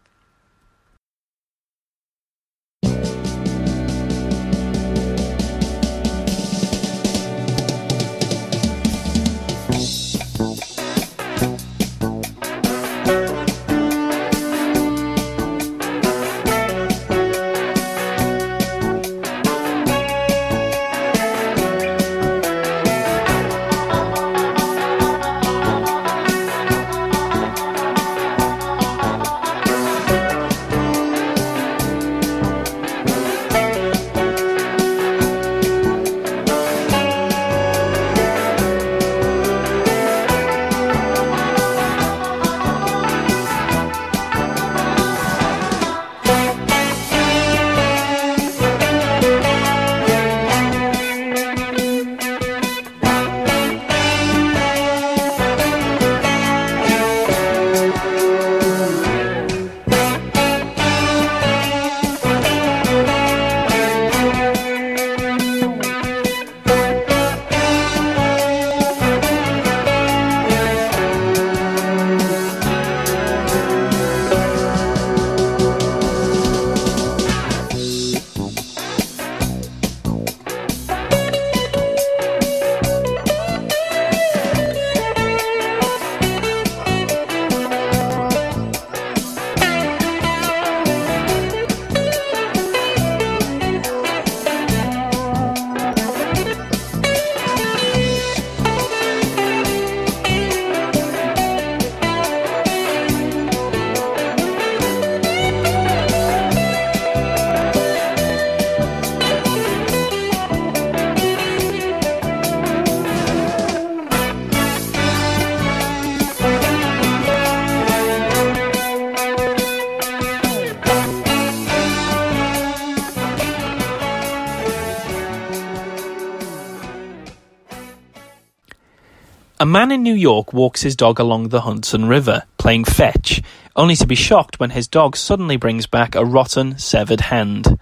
A 129.64 129.66
man 129.66 129.94
in 129.94 130.04
New 130.04 130.14
York 130.14 130.52
walks 130.52 130.82
his 130.82 130.94
dog 130.94 131.20
along 131.20 131.48
the 131.48 131.62
Hudson 131.62 132.10
River, 132.10 132.44
playing 132.58 132.84
fetch, 132.84 133.42
only 133.78 133.96
to 133.96 134.06
be 134.06 134.14
shocked 134.14 134.60
when 134.60 134.72
his 134.72 134.90
dog 134.90 135.16
suddenly 135.16 135.56
brings 135.56 135.88
back 135.88 136.16
a 136.16 136.26
rotten, 136.26 136.78
severed 136.78 137.22
hand. 137.22 137.80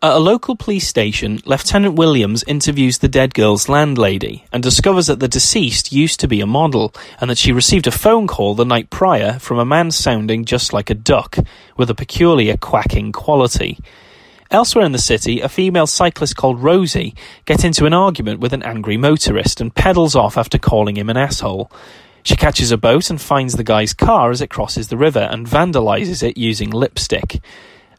At 0.00 0.14
a 0.14 0.20
local 0.20 0.54
police 0.54 0.86
station, 0.86 1.40
Lieutenant 1.46 1.96
Williams 1.96 2.44
interviews 2.46 2.98
the 2.98 3.08
dead 3.08 3.34
girl's 3.34 3.68
landlady 3.68 4.44
and 4.52 4.62
discovers 4.62 5.08
that 5.08 5.18
the 5.18 5.26
deceased 5.26 5.92
used 5.92 6.20
to 6.20 6.28
be 6.28 6.40
a 6.40 6.46
model 6.46 6.94
and 7.20 7.28
that 7.28 7.38
she 7.38 7.50
received 7.50 7.88
a 7.88 7.90
phone 7.90 8.28
call 8.28 8.54
the 8.54 8.64
night 8.64 8.88
prior 8.88 9.40
from 9.40 9.58
a 9.58 9.64
man 9.64 9.90
sounding 9.90 10.44
just 10.44 10.72
like 10.72 10.90
a 10.90 10.94
duck, 10.94 11.38
with 11.76 11.90
a 11.90 11.94
peculiar 11.96 12.56
quacking 12.56 13.10
quality. 13.10 13.80
Elsewhere 14.52 14.84
in 14.84 14.92
the 14.92 14.98
city, 14.98 15.40
a 15.40 15.48
female 15.48 15.86
cyclist 15.86 16.36
called 16.36 16.62
Rosie 16.62 17.14
gets 17.46 17.64
into 17.64 17.86
an 17.86 17.94
argument 17.94 18.38
with 18.40 18.52
an 18.52 18.62
angry 18.62 18.98
motorist 18.98 19.62
and 19.62 19.74
pedals 19.74 20.14
off 20.14 20.36
after 20.36 20.58
calling 20.58 20.98
him 20.98 21.08
an 21.08 21.16
asshole. 21.16 21.72
She 22.22 22.36
catches 22.36 22.70
a 22.70 22.76
boat 22.76 23.08
and 23.08 23.18
finds 23.18 23.54
the 23.54 23.64
guy's 23.64 23.94
car 23.94 24.30
as 24.30 24.42
it 24.42 24.50
crosses 24.50 24.88
the 24.88 24.98
river 24.98 25.26
and 25.30 25.46
vandalizes 25.46 26.22
it 26.22 26.36
using 26.36 26.68
lipstick. 26.68 27.40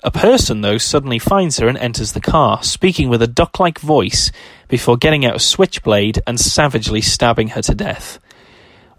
A 0.04 0.12
person, 0.12 0.62
though, 0.62 0.78
suddenly 0.78 1.18
finds 1.18 1.58
her 1.58 1.68
and 1.68 1.78
enters 1.80 2.12
the 2.12 2.22
car, 2.22 2.62
speaking 2.62 3.10
with 3.10 3.24
a 3.24 3.28
duck 3.28 3.60
like 3.60 3.80
voice 3.80 4.32
before 4.68 4.96
getting 4.96 5.26
out 5.26 5.38
a 5.38 5.40
switchblade 5.40 6.22
and 6.28 6.40
savagely 6.40 7.02
stabbing 7.02 7.48
her 7.50 7.64
to 7.64 7.74
death. 7.74 8.20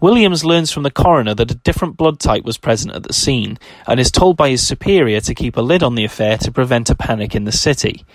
Williams 0.05 0.45
learns 0.45 0.71
from 0.71 0.83
the 0.83 0.91
coroner 0.91 1.33
that 1.33 1.49
a 1.49 1.55
different 1.55 1.97
blood 1.97 2.19
type 2.19 2.43
was 2.43 2.59
present 2.59 2.93
at 2.93 3.01
the 3.01 3.11
scene 3.11 3.57
and 3.87 3.99
is 3.99 4.11
told 4.11 4.37
by 4.37 4.51
his 4.51 4.61
superior 4.61 5.19
to 5.19 5.33
keep 5.33 5.57
a 5.57 5.61
lid 5.61 5.81
on 5.81 5.95
the 5.95 6.03
affair 6.03 6.37
to 6.37 6.51
prevent 6.51 6.91
a 6.91 6.95
panic 6.95 7.33
in 7.33 7.45
the 7.45 7.51
city. 7.51 8.05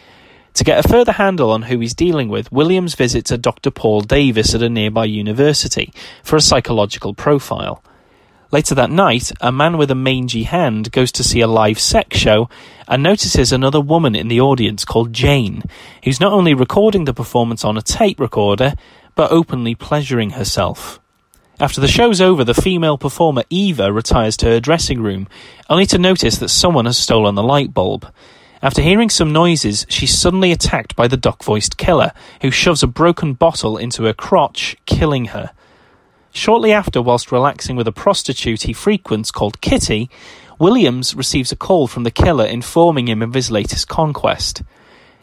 To 0.55 0.63
get 0.63 0.85
a 0.85 0.89
further 0.89 1.11
handle 1.11 1.51
on 1.51 1.63
who 1.63 1.81
he's 1.81 1.93
dealing 1.93 2.29
with, 2.29 2.53
Williams 2.53 2.95
visits 2.95 3.33
a 3.33 3.39
Dr. 3.39 3.73
Paul 3.73 4.03
Davis 4.03 4.55
at 4.55 4.63
a 4.63 4.69
nearby 4.69 5.05
university 5.07 5.93
for 6.23 6.37
a 6.37 6.41
psychological 6.41 7.13
profile. 7.13 7.83
Later 8.53 8.77
that 8.77 8.93
night, 8.93 9.33
a 9.41 9.51
man 9.51 9.77
with 9.77 9.91
a 9.91 9.97
mangy 9.97 10.45
hand 10.45 10.93
goes 10.93 11.11
to 11.11 11.25
see 11.25 11.41
a 11.41 11.49
live 11.49 11.81
sex 11.81 12.17
show 12.17 12.49
and 12.87 13.03
notices 13.03 13.51
another 13.51 13.81
woman 13.81 14.15
in 14.15 14.29
the 14.29 14.41
audience 14.41 14.85
called 14.85 15.13
Jane, 15.13 15.65
who's 16.05 16.21
not 16.21 16.33
only 16.33 16.55
recording 16.55 17.07
the 17.07 17.13
performance 17.13 17.65
on 17.65 17.77
a 17.77 17.83
tape 17.83 18.21
recorder, 18.21 18.75
but 19.17 19.33
openly 19.33 19.75
pleasuring 19.75 20.31
herself. 20.31 21.01
After 21.61 21.83
the 21.83 21.89
show's 21.89 22.23
over, 22.23 22.43
the 22.43 22.55
female 22.55 22.97
performer 22.97 23.45
Eva 23.51 23.93
retires 23.93 24.35
to 24.39 24.47
her 24.47 24.61
dressing 24.61 25.03
room, 25.03 25.29
only 25.69 25.85
to 25.87 25.99
notice 25.99 26.39
that 26.39 26.49
someone 26.49 26.87
has 26.87 26.97
stolen 26.97 27.35
the 27.35 27.43
light 27.43 27.75
bulb. 27.75 28.11
After 28.63 28.81
hearing 28.81 29.11
some 29.11 29.31
noises, 29.31 29.85
she's 29.91 30.17
suddenly 30.17 30.53
attacked 30.53 30.97
by 30.97 31.07
the 31.07 31.19
duck 31.19 31.45
voiced 31.45 31.77
killer, 31.77 32.13
who 32.41 32.51
shoves 32.51 32.83
a 32.83 32.87
broken 32.87 33.35
bottle 33.35 33.77
into 33.77 34.05
her 34.05 34.15
crotch, 34.15 34.75
killing 34.87 35.27
her. 35.27 35.51
Shortly 36.33 36.73
after, 36.73 37.03
whilst 37.03 37.31
relaxing 37.31 37.77
with 37.77 37.87
a 37.87 37.93
prostitute 37.93 38.63
he 38.63 38.73
frequents 38.73 39.31
called 39.31 39.61
Kitty, 39.61 40.09
Williams 40.59 41.15
receives 41.15 41.53
a 41.53 41.57
call 41.57 41.87
from 41.87 42.05
the 42.05 42.11
killer 42.11 42.47
informing 42.47 43.07
him 43.07 43.21
of 43.21 43.35
his 43.35 43.51
latest 43.51 43.87
conquest. 43.87 44.63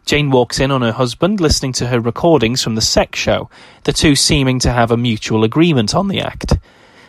Jane 0.08 0.32
walks 0.32 0.62
in 0.62 0.72
on 0.72 0.84
her 0.84 0.94
husband 0.94 1.42
listening 1.42 1.74
to 1.74 1.88
her 1.88 2.00
recordings 2.00 2.64
from 2.64 2.76
the 2.76 2.82
sex 2.82 3.20
show, 3.20 3.50
the 3.84 3.92
two 3.92 4.16
seeming 4.16 4.58
to 4.60 4.72
have 4.72 4.90
a 4.90 4.96
mutual 4.96 5.44
agreement 5.44 5.94
on 5.94 6.08
the 6.08 6.22
act. 6.22 6.54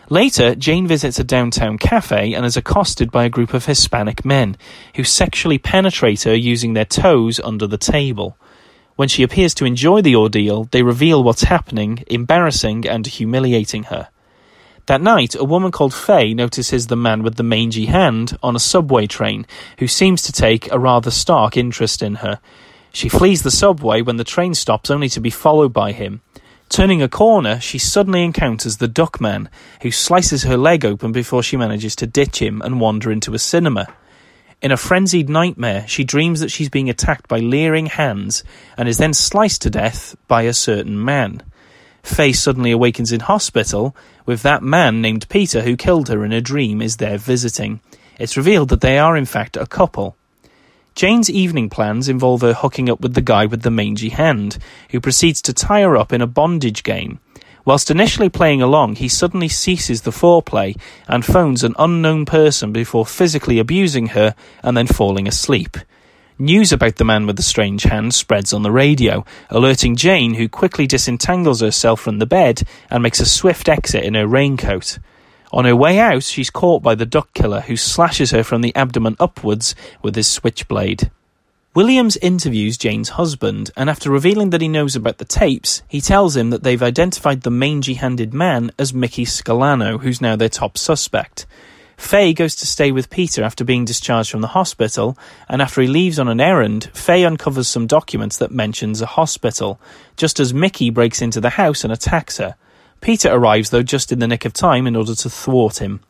Later, 0.08 0.56
Jane 0.56 0.88
visits 0.88 1.20
a 1.20 1.24
downtown 1.24 1.78
cafe 1.78 2.34
and 2.34 2.44
is 2.44 2.56
accosted 2.56 3.12
by 3.12 3.24
a 3.24 3.28
group 3.28 3.54
of 3.54 3.66
Hispanic 3.66 4.24
men 4.24 4.56
who 4.96 5.04
sexually 5.04 5.58
penetrate 5.58 6.24
her 6.24 6.34
using 6.34 6.72
their 6.72 6.84
toes 6.84 7.38
under 7.38 7.68
the 7.68 7.78
table. 7.78 8.37
When 8.96 9.06
she 9.06 9.22
appears 9.22 9.54
to 9.54 9.64
enjoy 9.64 10.02
the 10.02 10.16
ordeal, 10.16 10.64
they 10.64 10.82
reveal 10.82 11.22
what's 11.22 11.44
happening, 11.44 12.02
embarrassing 12.08 12.88
and 12.88 13.06
humiliating 13.06 13.84
her. 13.84 14.08
That 14.87 15.02
night, 15.02 15.37
a 15.37 15.44
woman 15.44 15.70
called 15.70 15.94
Faye 15.94 16.34
notices 16.34 16.88
the 16.88 16.96
man 16.96 17.22
with 17.22 17.37
the 17.37 17.44
mangy 17.44 17.87
hand 17.87 18.37
on 18.42 18.56
a 18.56 18.58
subway 18.58 19.06
train, 19.06 19.46
who 19.78 19.87
seems 19.87 20.20
to 20.22 20.32
take 20.32 20.68
a 20.72 20.80
rather 20.80 21.12
stark 21.12 21.56
interest 21.56 22.02
in 22.02 22.16
her. 22.16 22.40
She 22.92 23.09
flees 23.09 23.42
the 23.42 23.51
subway 23.51 24.03
when 24.03 24.16
the 24.16 24.24
train 24.24 24.55
stops 24.55 24.90
only 24.90 25.09
to 25.11 25.20
be 25.20 25.31
followed 25.31 25.72
by 25.72 25.92
him. 25.92 26.20
Turning 26.68 27.01
a 27.01 27.09
corner, 27.09 27.61
she 27.61 27.79
suddenly 27.79 28.22
encounters 28.22 28.77
the 28.77 28.88
Duckman, 28.88 29.48
who 29.83 29.90
slices 29.90 30.42
her 30.42 30.57
leg 30.57 30.85
open 30.85 31.12
before 31.12 31.42
she 31.42 31.57
manages 31.57 31.96
to 31.96 32.07
ditch 32.07 32.40
him 32.40 32.61
and 32.62 32.81
wander 32.81 33.11
into 33.11 33.33
a 33.33 33.38
cinema. 33.38 33.87
In 34.61 34.72
a 34.72 34.77
frenzied 34.77 35.29
nightmare, 35.29 35.87
she 35.87 36.05
dreams 36.05 36.40
that 36.40 36.51
she's 36.51 36.68
being 36.68 36.90
attacked 36.90 37.29
by 37.29 37.38
leering 37.38 37.87
hands 37.87 38.42
and 38.77 38.88
is 38.88 38.98
then 38.98 39.14
sliced 39.14 39.62
to 39.62 39.70
death 39.70 40.16
by 40.27 40.42
a 40.42 40.53
certain 40.53 41.03
man. 41.03 41.42
Faye 42.03 42.33
suddenly 42.33 42.70
awakens 42.70 43.12
in 43.12 43.20
hospital 43.20 43.94
with 44.27 44.42
that 44.42 44.62
man 44.62 45.01
named 45.01 45.29
Peter 45.29 45.62
who 45.62 45.77
killed 45.77 46.09
her 46.09 46.24
in 46.24 46.33
a 46.33 46.40
dream 46.40 46.83
is 46.83 46.96
there 46.96 47.19
visiting. 47.19 47.81
It's 48.19 48.37
revealed 48.37 48.69
that 48.71 48.81
they 48.81 48.98
are 48.98 49.17
in 49.17 49.27
fact 49.27 49.56
a 49.56 49.67
couple. 49.67 50.17
Jane's 50.99 51.31
evening 51.31 51.71
plans 51.71 52.09
involve 52.09 52.40
her 52.40 52.55
hooking 52.55 52.90
up 52.90 52.99
with 52.99 53.15
the 53.15 53.21
guy 53.21 53.46
with 53.46 53.63
the 53.63 53.71
mangy 53.71 54.09
hand, 54.09 54.59
who 54.90 55.01
proceeds 55.01 55.40
to 55.42 55.53
tie 55.53 55.83
her 55.83 55.96
up 55.96 56.13
in 56.13 56.21
a 56.21 56.27
bondage 56.27 56.83
game. 56.83 57.21
Whilst 57.65 57.88
initially 57.88 58.29
playing 58.29 58.63
along, 58.63 58.96
he 58.96 59.07
suddenly 59.07 59.49
ceases 59.49 60.03
the 60.03 60.11
foreplay 60.11 60.77
and 61.07 61.25
phones 61.25 61.63
an 61.63 61.77
unknown 61.79 62.27
person 62.27 62.73
before 62.73 63.07
physically 63.07 63.61
abusing 63.61 64.09
her 64.09 64.35
and 64.65 64.77
then 64.77 64.88
falling 64.88 65.29
asleep. 65.29 65.77
News 66.37 66.73
about 66.73 66.96
the 66.96 67.05
man 67.05 67.29
with 67.29 67.37
the 67.37 67.44
strange 67.44 67.85
hand 67.85 68.13
spreads 68.13 68.53
on 68.53 68.65
the 68.65 68.73
radio, 68.73 69.25
alerting 69.51 69.94
Jane, 69.94 70.35
who 70.35 70.49
quickly 70.49 70.88
disentangles 70.88 71.61
herself 71.61 72.01
from 72.01 72.19
the 72.19 72.27
bed 72.27 72.65
and 72.90 73.05
makes 73.05 73.21
a 73.21 73.25
swift 73.25 73.69
exit 73.69 74.03
in 74.03 74.15
her 74.15 74.27
raincoat. 74.27 74.99
On 75.53 75.65
her 75.65 75.77
way 75.77 75.99
out, 75.99 76.23
she's 76.23 76.51
caught 76.51 76.83
by 76.83 76.94
the 76.94 77.07
duck 77.07 77.33
killer, 77.33 77.63
who 77.63 77.77
slashes 77.77 78.31
her 78.33 78.44
from 78.44 78.61
the 78.61 78.75
abdomen 78.77 79.17
upwards 79.19 79.75
with 80.03 80.15
his 80.15 80.29
switchblade. 80.29 81.11
Williams 81.75 82.17
interviews 82.19 82.77
Jane's 82.77 83.11
husband, 83.11 83.71
and 83.77 83.88
after 83.88 84.11
revealing 84.11 84.51
that 84.51 84.61
he 84.61 84.69
knows 84.69 84.96
about 84.96 85.19
the 85.19 85.25
tapes, 85.25 85.83
he 85.87 86.01
tells 86.01 86.37
him 86.37 86.51
that 86.51 86.65
they've 86.65 86.83
identified 86.83 87.42
the 87.42 87.51
mangy 87.51 87.94
handed 87.94 88.35
man 88.35 88.73
as 88.79 88.92
Mickey 88.92 89.25
Scalano, 89.25 90.01
who's 90.01 90.21
now 90.21 90.35
their 90.35 90.49
top 90.49 90.77
suspect. 90.77 91.46
Faye 91.96 92.33
goes 92.33 92.55
to 92.57 92.67
stay 92.67 92.92
with 92.92 93.11
Peter 93.11 93.42
after 93.42 93.65
being 93.65 93.85
discharged 93.85 94.31
from 94.31 94.40
the 94.40 94.49
hospital, 94.49 95.19
and 95.49 95.61
after 95.61 95.81
he 95.81 95.88
leaves 95.88 96.19
on 96.19 96.29
an 96.29 96.40
errand, 96.40 96.90
Faye 96.94 97.25
uncovers 97.25 97.69
some 97.69 97.87
documents 97.87 98.38
that 98.38 98.51
mentions 98.51 99.01
a 99.01 99.07
hospital, 99.07 99.81
just 100.17 100.40
as 100.40 100.55
Mickey 100.55 100.90
breaks 100.90 101.21
into 101.21 101.40
the 101.40 101.51
house 101.51 101.85
and 101.85 101.92
attacks 101.92 102.38
her. 102.38 102.57
Peter 103.01 103.33
arrives, 103.33 103.71
though, 103.71 103.83
just 103.83 104.13
in 104.13 104.19
the 104.19 104.29
nick 104.29 104.44
of 104.44 104.53
time 104.53 104.87
in 104.87 104.96
order 104.96 105.15
to 105.15 105.31
thwart 105.31 105.81
him. 105.81 106.01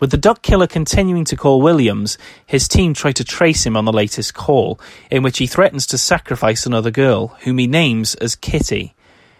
With 0.00 0.10
the 0.10 0.16
duck 0.16 0.42
killer 0.42 0.68
continuing 0.68 1.24
to 1.24 1.36
call 1.36 1.60
Williams, 1.60 2.18
his 2.46 2.68
team 2.68 2.94
try 2.94 3.10
to 3.12 3.24
trace 3.24 3.66
him 3.66 3.76
on 3.76 3.84
the 3.84 3.92
latest 3.92 4.32
call, 4.32 4.78
in 5.10 5.22
which 5.24 5.38
he 5.38 5.46
threatens 5.46 5.86
to 5.86 5.98
sacrifice 5.98 6.66
another 6.66 6.92
girl, 6.92 7.36
whom 7.40 7.58
he 7.58 7.66
names 7.66 8.14
as 8.16 8.36
Kitty. 8.36 8.94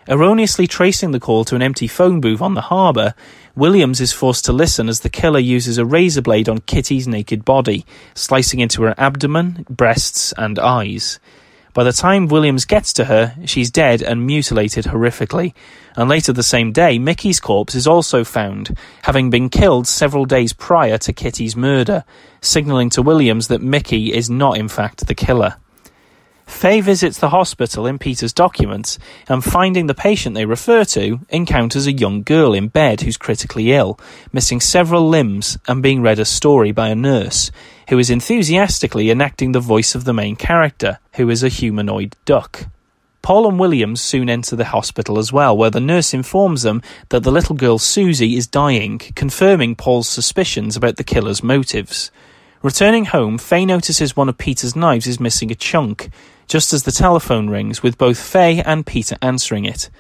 Erroneously 0.09 0.67
tracing 0.67 1.13
the 1.13 1.21
call 1.21 1.45
to 1.45 1.55
an 1.55 1.63
empty 1.63 1.87
phone 1.87 2.21
booth 2.21 2.41
on 2.41 2.55
the 2.55 2.63
harbour, 2.63 3.15
Williams 3.55 4.01
is 4.01 4.13
forced 4.13 4.45
to 4.47 4.53
listen 4.53 4.89
as 4.89 5.01
the 5.01 5.11
killer 5.11 5.39
uses 5.39 5.79
a 5.79 5.85
razor 5.85 6.23
blade 6.23 6.49
on 6.49 6.59
Kitty's 6.59 7.07
naked 7.07 7.45
body, 7.45 7.85
slicing 8.15 8.59
into 8.59 8.83
her 8.85 8.95
abdomen, 8.97 9.67
breasts, 9.69 10.33
and 10.39 10.59
eyes. 10.59 11.21
By 11.75 11.85
the 11.85 11.93
time 11.93 12.27
Williams 12.27 12.65
gets 12.65 12.93
to 12.95 13.05
her, 13.05 13.35
she's 13.45 13.71
dead 13.71 14.03
and 14.03 14.27
mutilated 14.27 14.87
horrifically. 14.87 15.55
And 15.97 16.09
later 16.09 16.33
the 16.33 16.43
same 16.43 16.73
day, 16.73 16.99
Mickey's 16.99 17.41
corpse 17.41 17.75
is 17.75 17.87
also 17.87 18.25
found, 18.25 18.77
having 19.03 19.31
been 19.31 19.49
killed 19.49 19.87
several 19.87 20.25
days 20.25 20.53
prior 20.53 20.99
to 20.99 21.13
Kitty's 21.13 21.57
murder, 21.57 22.05
signalling 22.41 22.91
to 22.91 23.03
Williams 23.03 23.49
that 23.49 23.63
Mickey 23.63 24.13
is 24.13 24.31
not 24.31 24.57
in 24.57 24.69
fact 24.69 25.07
the 25.07 25.15
killer. 25.15 25.57
Faye 26.49 26.81
visits 26.81 27.19
the 27.19 27.29
hospital 27.29 27.87
in 27.87 27.99
Peter's 27.99 28.33
documents 28.33 28.99
and, 29.29 29.45
finding 29.45 29.87
the 29.87 29.95
patient 29.95 30.35
they 30.35 30.47
refer 30.47 30.83
to, 30.87 31.21
encounters 31.29 31.87
a 31.87 31.93
young 31.93 32.23
girl 32.23 32.53
in 32.53 32.67
bed 32.67 33.03
who's 33.03 33.19
critically 33.19 33.73
ill, 33.73 34.01
missing 34.33 34.59
several 34.59 35.09
limbs, 35.09 35.59
and 35.69 35.83
being 35.83 36.03
read 36.03 36.19
a 36.19 36.25
story 36.25 36.73
by 36.73 36.89
a 36.89 36.97
nurse, 36.97 37.53
who 37.91 37.99
is 37.99 38.11
enthusiastically 38.11 39.11
enacting 39.11 39.53
the 39.53 39.61
voice 39.61 39.95
of 39.95 40.05
the 40.05 40.15
main 40.15 40.35
character, 40.35 40.99
who 41.15 41.31
is 41.31 41.45
a 41.45 41.49
humanoid 41.49 42.17
duck. 42.25 42.67
Paul 43.23 43.47
and 43.47 43.61
Williams 43.61 44.01
soon 44.01 44.31
enter 44.31 44.57
the 44.57 44.65
hospital 44.65 45.19
as 45.19 45.33
well, 45.33 45.57
where 45.57 45.71
the 45.71 45.81
nurse 45.81 46.15
informs 46.15 46.63
them 46.63 46.83
that 47.11 47.25
the 47.25 47.31
little 47.31 47.55
girl 47.57 47.79
Susie 47.79 48.37
is 48.37 48.47
dying, 48.47 48.99
confirming 48.99 49.77
Paul's 49.77 50.09
suspicions 50.09 50.77
about 50.77 50.97
the 50.97 51.05
killer's 51.05 51.43
motives. 51.43 52.11
Returning 52.63 53.05
home, 53.05 53.39
Faye 53.39 53.67
notices 53.67 54.17
one 54.17 54.29
of 54.29 54.39
Peter's 54.39 54.75
knives 54.75 55.07
is 55.07 55.21
missing 55.21 55.53
a 55.53 55.55
chunk, 55.55 56.09
just 56.49 56.73
as 56.73 56.83
the 56.83 56.93
telephone 56.93 57.49
rings, 57.49 57.83
with 57.83 57.99
both 57.99 58.19
Faye 58.19 58.63
and 58.63 58.85
Peter 58.87 59.17
answering 59.23 59.65
it. 59.65 59.91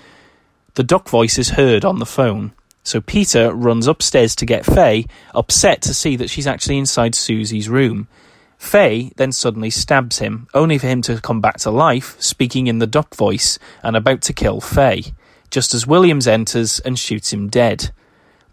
The 0.74 0.82
duck 0.82 1.08
voice 1.08 1.38
is 1.38 1.50
heard 1.50 1.84
on 1.84 1.98
the 1.98 2.06
phone, 2.06 2.52
so 2.82 3.00
Peter 3.00 3.52
runs 3.54 3.86
upstairs 3.86 4.34
to 4.36 4.46
get 4.46 4.64
Faye, 4.64 5.06
upset 5.34 5.82
to 5.82 5.94
see 5.94 6.16
that 6.16 6.30
she's 6.30 6.46
actually 6.46 6.78
inside 6.78 7.14
Susie's 7.14 7.68
room. 7.68 8.08
Faye 8.56 9.12
then 9.16 9.30
suddenly 9.30 9.70
stabs 9.70 10.18
him, 10.18 10.48
only 10.54 10.78
for 10.78 10.86
him 10.88 11.02
to 11.02 11.20
come 11.20 11.40
back 11.40 11.58
to 11.58 11.70
life, 11.70 12.20
speaking 12.20 12.66
in 12.66 12.78
the 12.78 12.86
duck 12.86 13.14
voice, 13.14 13.58
and 13.82 13.94
about 13.96 14.22
to 14.22 14.32
kill 14.32 14.60
Faye. 14.60 15.12
just 15.50 15.74
as 15.74 15.86
Williams 15.86 16.26
enters 16.26 16.78
and 16.80 16.98
shoots 16.98 17.32
him 17.32 17.48
dead. 17.48 17.90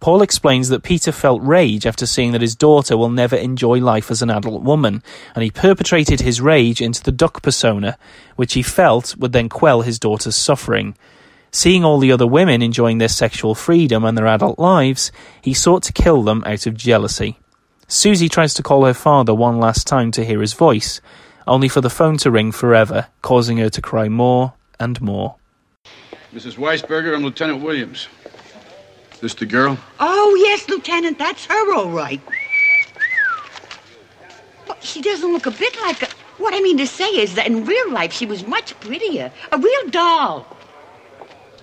Paul 0.06 0.22
explains 0.22 0.70
that 0.70 0.84
Peter 0.84 1.12
felt 1.12 1.42
rage 1.42 1.88
after 1.88 2.06
seeing 2.06 2.32
that 2.34 2.42
his 2.42 2.56
daughter 2.56 2.96
will 2.96 3.10
never 3.10 3.36
enjoy 3.36 3.80
life 3.80 4.12
as 4.12 4.22
an 4.22 4.30
adult 4.30 4.62
woman, 4.62 5.02
and 5.34 5.44
he 5.44 5.50
perpetrated 5.50 6.22
his 6.22 6.40
rage 6.40 6.80
into 6.80 7.02
the 7.02 7.12
duck 7.12 7.42
persona, 7.42 7.98
which 8.36 8.54
he 8.54 8.62
felt 8.62 9.18
would 9.18 9.32
then 9.32 9.50
quell 9.50 9.82
his 9.82 9.98
daughter's 9.98 10.36
suffering. 10.36 10.96
Seeing 11.50 11.84
all 11.84 11.98
the 11.98 12.12
other 12.12 12.28
women 12.28 12.62
enjoying 12.62 13.00
their 13.00 13.08
sexual 13.08 13.56
freedom 13.56 14.06
and 14.06 14.16
their 14.16 14.28
adult 14.28 14.60
lives, 14.60 15.12
he 15.42 15.56
sought 15.56 15.82
to 15.82 15.92
kill 15.92 16.22
them 16.22 16.44
out 16.46 16.68
of 16.68 16.78
jealousy. 16.78 17.40
Susie 17.88 18.30
tries 18.30 18.54
to 18.54 18.62
call 18.62 18.86
her 18.86 18.94
father 18.94 19.34
one 19.34 19.60
last 19.60 19.88
time 19.88 20.12
to 20.12 20.24
hear 20.24 20.42
his 20.42 20.54
voice, 20.54 21.02
only 21.48 21.68
for 21.68 21.82
the 21.82 21.90
phone 21.90 22.18
to 22.18 22.30
ring 22.30 22.52
forever, 22.52 23.08
causing 23.24 23.58
her 23.58 23.72
to 23.72 23.82
cry 23.82 24.08
more 24.08 24.54
and 24.80 25.02
more. 25.02 25.38
Mrs. 26.32 26.58
Weisberger, 26.58 27.16
I'm 27.16 27.24
Lieutenant 27.24 27.64
Williams. 27.64 28.08
This 29.22 29.34
the 29.34 29.46
girl? 29.46 29.78
Oh, 30.00 30.36
yes, 30.40 30.68
Lieutenant, 30.70 31.18
that's 31.18 31.46
her, 31.46 31.74
all 31.74 31.90
right. 31.90 32.22
But 34.68 34.84
she 34.84 35.02
doesn't 35.02 35.32
look 35.32 35.46
a 35.46 35.52
bit 35.52 35.76
like 35.82 36.04
a. 36.04 36.08
What 36.38 36.54
I 36.54 36.60
mean 36.60 36.78
to 36.78 36.88
say 36.88 37.10
is 37.10 37.36
that 37.36 37.48
in 37.48 37.66
real 37.66 37.92
life 37.92 38.12
she 38.12 38.26
was 38.26 38.46
much 38.46 38.78
prettier. 38.82 39.32
A 39.52 39.58
real 39.58 39.90
doll. 39.90 40.46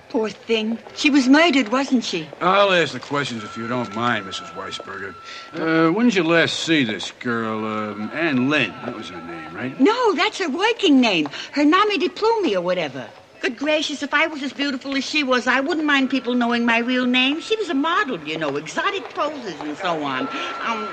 Poor 0.08 0.28
thing. 0.28 0.78
She 0.94 1.08
was 1.08 1.28
murdered, 1.28 1.68
wasn't 1.68 2.04
she? 2.04 2.28
I'll 2.40 2.72
ask 2.72 2.92
the 2.92 3.00
questions 3.00 3.44
if 3.44 3.56
you 3.56 3.66
don't 3.66 3.94
mind, 3.94 4.26
Mrs. 4.26 4.50
Weisberger. 4.52 5.14
Uh, 5.54 5.90
when 5.92 6.06
did 6.06 6.14
you 6.14 6.24
last 6.24 6.60
see 6.60 6.84
this 6.84 7.12
girl? 7.12 7.64
Um, 7.64 8.10
Ann 8.12 8.50
Lynn. 8.50 8.74
That 8.84 8.94
was 8.94 9.08
her 9.08 9.22
name, 9.22 9.54
right? 9.54 9.78
No, 9.80 10.14
that's 10.14 10.38
her 10.38 10.50
working 10.50 11.00
name. 11.00 11.28
Her 11.52 11.64
name 11.64 11.98
de 11.98 12.08
plume 12.08 12.54
or 12.54 12.60
whatever. 12.60 13.08
Good 13.42 13.58
gracious, 13.58 14.04
if 14.04 14.14
I 14.14 14.28
was 14.28 14.40
as 14.44 14.52
beautiful 14.52 14.94
as 14.94 15.02
she 15.02 15.24
was, 15.24 15.48
I 15.48 15.58
wouldn't 15.58 15.84
mind 15.84 16.10
people 16.10 16.34
knowing 16.34 16.64
my 16.64 16.78
real 16.78 17.06
name. 17.06 17.40
She 17.40 17.56
was 17.56 17.68
a 17.70 17.74
model, 17.74 18.20
you 18.20 18.36
know, 18.38 18.56
exotic 18.56 19.02
poses 19.16 19.60
and 19.62 19.76
so 19.76 20.04
on. 20.04 20.28
Um, 20.64 20.86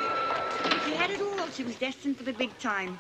she 0.84 0.96
had 0.96 1.12
it 1.12 1.22
all. 1.22 1.48
She 1.52 1.64
was 1.64 1.76
destined 1.76 2.18
for 2.18 2.24
the 2.24 2.34
big 2.34 2.58
time. 2.58 3.00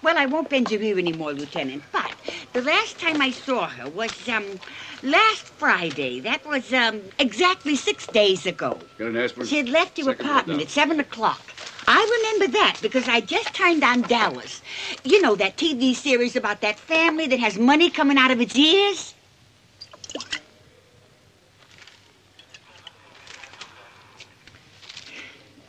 Well, 0.00 0.16
I 0.16 0.24
won't 0.24 0.48
bend 0.48 0.70
your 0.70 0.80
ear 0.80 0.98
anymore, 0.98 1.34
Lieutenant, 1.34 1.82
but 1.92 2.10
the 2.54 2.62
last 2.62 2.98
time 2.98 3.20
I 3.20 3.32
saw 3.32 3.68
her 3.68 3.86
was, 3.86 4.26
um, 4.30 4.60
last 5.02 5.42
Friday. 5.42 6.20
That 6.20 6.46
was, 6.46 6.72
um, 6.72 7.02
exactly 7.18 7.76
six 7.76 8.06
days 8.06 8.46
ago. 8.46 8.80
Got 8.96 9.08
an 9.08 9.18
aspirin? 9.18 9.46
She 9.46 9.58
had 9.58 9.68
left 9.68 9.98
your 9.98 10.06
Second 10.06 10.26
apartment 10.26 10.62
at 10.62 10.70
seven 10.70 11.00
o'clock. 11.00 11.55
I 11.88 12.02
remember 12.38 12.58
that 12.58 12.78
because 12.82 13.08
I 13.08 13.20
just 13.20 13.54
turned 13.54 13.84
on 13.84 14.02
Dallas. 14.02 14.60
You 15.04 15.22
know, 15.22 15.36
that 15.36 15.56
TV 15.56 15.94
series 15.94 16.34
about 16.34 16.60
that 16.62 16.78
family 16.78 17.26
that 17.28 17.38
has 17.38 17.58
money 17.58 17.90
coming 17.90 18.18
out 18.18 18.30
of 18.30 18.40
its 18.40 18.56
ears? 18.56 19.14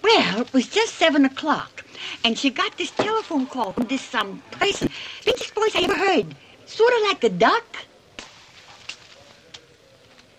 Well, 0.02 0.42
it 0.42 0.54
was 0.54 0.68
just 0.68 0.96
seven 0.96 1.26
o'clock, 1.26 1.84
and 2.24 2.38
she 2.38 2.50
got 2.50 2.78
this 2.78 2.92
telephone 2.92 3.46
call 3.46 3.74
from 3.74 3.88
this 3.88 4.16
um 4.16 4.42
person. 4.52 4.90
Biggest 5.26 5.54
voice 5.54 5.76
I 5.76 5.82
ever 5.82 5.98
heard. 5.98 6.34
Sort 6.66 6.94
of 6.94 7.02
like 7.04 7.24
a 7.24 7.30
duck. 7.30 7.66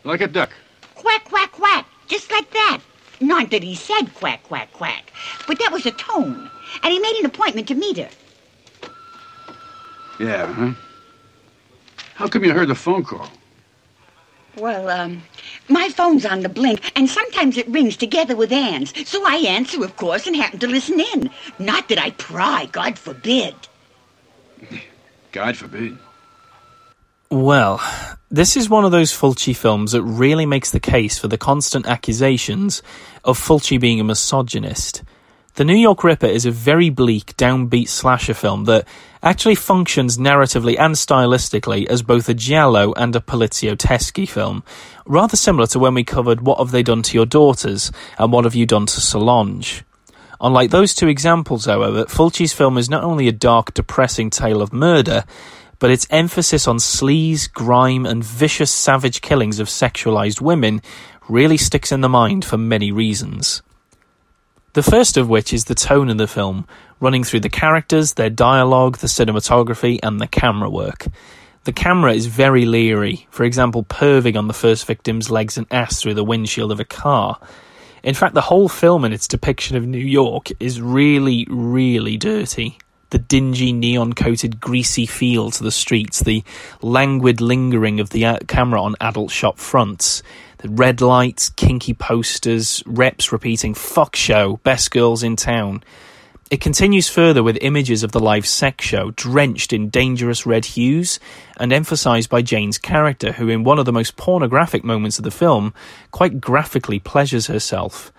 Like 0.04 0.22
a 0.22 0.26
duck. 0.26 0.50
Quack, 0.94 1.24
quack, 1.24 1.52
quack. 1.52 1.86
Just 2.06 2.30
like 2.32 2.50
that. 2.50 2.80
Not 3.20 3.50
that 3.50 3.62
he 3.62 3.74
said 3.74 4.14
quack, 4.14 4.42
quack, 4.44 4.72
quack, 4.72 5.12
but 5.46 5.58
that 5.58 5.72
was 5.72 5.86
a 5.86 5.90
tone. 5.90 6.50
And 6.82 6.92
he 6.92 6.98
made 6.98 7.16
an 7.18 7.26
appointment 7.26 7.68
to 7.68 7.74
meet 7.74 7.98
her. 7.98 8.10
Yeah, 10.20 10.46
huh? 10.46 10.72
How 12.14 12.28
come 12.28 12.44
you 12.44 12.52
heard 12.52 12.68
the 12.68 12.74
phone 12.74 13.04
call? 13.04 13.28
Well, 14.56 14.88
um, 14.88 15.22
my 15.68 15.88
phone's 15.88 16.26
on 16.26 16.40
the 16.40 16.48
blink, 16.48 16.90
and 16.96 17.08
sometimes 17.08 17.56
it 17.56 17.68
rings 17.68 17.96
together 17.96 18.34
with 18.34 18.50
Ann's. 18.50 18.92
So 19.08 19.24
I 19.24 19.36
answer, 19.36 19.84
of 19.84 19.96
course, 19.96 20.26
and 20.26 20.34
happen 20.34 20.58
to 20.58 20.66
listen 20.66 20.98
in. 20.98 21.30
Not 21.60 21.88
that 21.88 21.98
I 21.98 22.10
pry, 22.10 22.66
God 22.66 22.98
forbid. 22.98 23.54
God 25.30 25.56
forbid. 25.56 25.96
Well, 27.30 27.78
this 28.30 28.56
is 28.56 28.70
one 28.70 28.86
of 28.86 28.90
those 28.90 29.12
Fulci 29.12 29.54
films 29.54 29.92
that 29.92 30.02
really 30.02 30.46
makes 30.46 30.70
the 30.70 30.80
case 30.80 31.18
for 31.18 31.28
the 31.28 31.36
constant 31.36 31.86
accusations 31.86 32.82
of 33.22 33.38
Fulci 33.38 33.78
being 33.78 34.00
a 34.00 34.04
misogynist. 34.04 35.02
The 35.56 35.64
New 35.64 35.76
York 35.76 36.04
Ripper 36.04 36.26
is 36.26 36.46
a 36.46 36.50
very 36.50 36.88
bleak, 36.88 37.36
downbeat 37.36 37.88
slasher 37.88 38.32
film 38.32 38.64
that 38.64 38.88
actually 39.22 39.56
functions 39.56 40.16
narratively 40.16 40.78
and 40.78 40.94
stylistically 40.94 41.84
as 41.86 42.00
both 42.00 42.30
a 42.30 42.34
giallo 42.34 42.94
and 42.94 43.14
a 43.14 43.20
Poliziotteschi 43.20 44.26
film, 44.26 44.64
rather 45.04 45.36
similar 45.36 45.66
to 45.66 45.78
when 45.78 45.92
we 45.92 46.04
covered 46.04 46.40
What 46.40 46.58
Have 46.58 46.70
They 46.70 46.82
Done 46.82 47.02
to 47.02 47.14
Your 47.14 47.26
Daughters 47.26 47.92
and 48.16 48.32
What 48.32 48.44
Have 48.44 48.54
You 48.54 48.64
Done 48.64 48.86
to 48.86 49.00
Solange. 49.02 49.84
Unlike 50.40 50.70
those 50.70 50.94
two 50.94 51.08
examples, 51.08 51.66
however, 51.66 52.04
Fulci's 52.04 52.52
film 52.54 52.78
is 52.78 52.88
not 52.88 53.02
only 53.02 53.28
a 53.28 53.32
dark, 53.32 53.74
depressing 53.74 54.30
tale 54.30 54.62
of 54.62 54.72
murder, 54.72 55.24
but 55.78 55.90
its 55.90 56.06
emphasis 56.10 56.66
on 56.66 56.76
sleaze, 56.76 57.52
grime, 57.52 58.06
and 58.06 58.24
vicious, 58.24 58.70
savage 58.70 59.20
killings 59.20 59.60
of 59.60 59.68
sexualized 59.68 60.40
women 60.40 60.82
really 61.28 61.56
sticks 61.56 61.92
in 61.92 62.00
the 62.00 62.08
mind 62.08 62.44
for 62.44 62.58
many 62.58 62.90
reasons. 62.90 63.62
The 64.74 64.82
first 64.82 65.16
of 65.16 65.28
which 65.28 65.52
is 65.52 65.64
the 65.64 65.74
tone 65.74 66.10
of 66.10 66.18
the 66.18 66.26
film, 66.26 66.66
running 67.00 67.24
through 67.24 67.40
the 67.40 67.48
characters, 67.48 68.14
their 68.14 68.30
dialogue, 68.30 68.98
the 68.98 69.06
cinematography, 69.06 69.98
and 70.02 70.20
the 70.20 70.26
camera 70.26 70.68
work. 70.70 71.06
The 71.64 71.72
camera 71.72 72.12
is 72.14 72.26
very 72.26 72.64
leery, 72.64 73.26
for 73.30 73.44
example, 73.44 73.84
perving 73.84 74.36
on 74.36 74.48
the 74.48 74.54
first 74.54 74.86
victim's 74.86 75.30
legs 75.30 75.58
and 75.58 75.66
ass 75.70 76.00
through 76.00 76.14
the 76.14 76.24
windshield 76.24 76.72
of 76.72 76.80
a 76.80 76.84
car. 76.84 77.38
In 78.02 78.14
fact, 78.14 78.34
the 78.34 78.40
whole 78.40 78.68
film 78.68 79.04
and 79.04 79.12
its 79.12 79.28
depiction 79.28 79.76
of 79.76 79.86
New 79.86 79.98
York 79.98 80.48
is 80.60 80.80
really, 80.80 81.46
really 81.50 82.16
dirty. 82.16 82.78
The 83.10 83.18
dingy, 83.18 83.72
neon 83.72 84.12
coated, 84.12 84.60
greasy 84.60 85.06
feel 85.06 85.50
to 85.52 85.62
the 85.62 85.70
streets, 85.70 86.20
the 86.20 86.44
languid 86.82 87.40
lingering 87.40 88.00
of 88.00 88.10
the 88.10 88.26
uh, 88.26 88.38
camera 88.46 88.82
on 88.82 88.96
adult 89.00 89.30
shop 89.30 89.58
fronts, 89.58 90.22
the 90.58 90.68
red 90.68 91.00
lights, 91.00 91.48
kinky 91.48 91.94
posters, 91.94 92.82
reps 92.84 93.32
repeating 93.32 93.72
fuck 93.72 94.14
show, 94.14 94.58
best 94.62 94.90
girls 94.90 95.22
in 95.22 95.36
town. 95.36 95.82
It 96.50 96.60
continues 96.60 97.08
further 97.08 97.42
with 97.42 97.58
images 97.60 98.02
of 98.02 98.12
the 98.12 98.20
live 98.20 98.46
sex 98.46 98.84
show, 98.84 99.10
drenched 99.12 99.72
in 99.72 99.90
dangerous 99.90 100.46
red 100.46 100.64
hues, 100.64 101.20
and 101.58 101.72
emphasised 101.72 102.30
by 102.30 102.40
Jane's 102.40 102.78
character, 102.78 103.32
who, 103.32 103.48
in 103.48 103.64
one 103.64 103.78
of 103.78 103.84
the 103.84 103.92
most 103.92 104.16
pornographic 104.16 104.82
moments 104.82 105.18
of 105.18 105.24
the 105.24 105.30
film, 105.30 105.74
quite 106.10 106.40
graphically 106.40 106.98
pleasures 106.98 107.48
herself. 107.48 108.12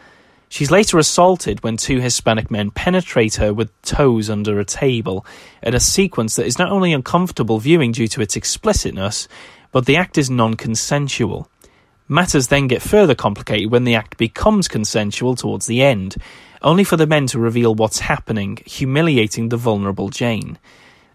She's 0.49 0.71
later 0.71 0.97
assaulted 0.97 1.63
when 1.63 1.77
two 1.77 1.99
Hispanic 1.99 2.49
men 2.49 2.71
penetrate 2.71 3.35
her 3.35 3.53
with 3.53 3.79
toes 3.83 4.31
under 4.31 4.59
a 4.59 4.65
table, 4.65 5.25
in 5.61 5.75
a 5.75 5.79
sequence 5.79 6.35
that 6.35 6.47
is 6.47 6.57
not 6.57 6.71
only 6.71 6.91
uncomfortable 6.91 7.59
viewing 7.59 7.91
due 7.91 8.07
to 8.07 8.21
its 8.21 8.35
explicitness, 8.35 9.27
but 9.71 9.85
the 9.85 9.95
act 9.95 10.17
is 10.17 10.29
non 10.29 10.55
consensual. 10.55 11.49
Matters 12.07 12.47
then 12.47 12.67
get 12.67 12.81
further 12.81 13.13
complicated 13.13 13.71
when 13.71 13.83
the 13.83 13.93
act 13.93 14.17
becomes 14.17 14.67
consensual 14.67 15.35
towards 15.35 15.67
the 15.67 15.83
end, 15.83 16.15
only 16.63 16.83
for 16.83 16.97
the 16.97 17.05
men 17.05 17.27
to 17.27 17.39
reveal 17.39 17.75
what's 17.75 17.99
happening, 17.99 18.57
humiliating 18.65 19.49
the 19.49 19.57
vulnerable 19.57 20.09
Jane. 20.09 20.57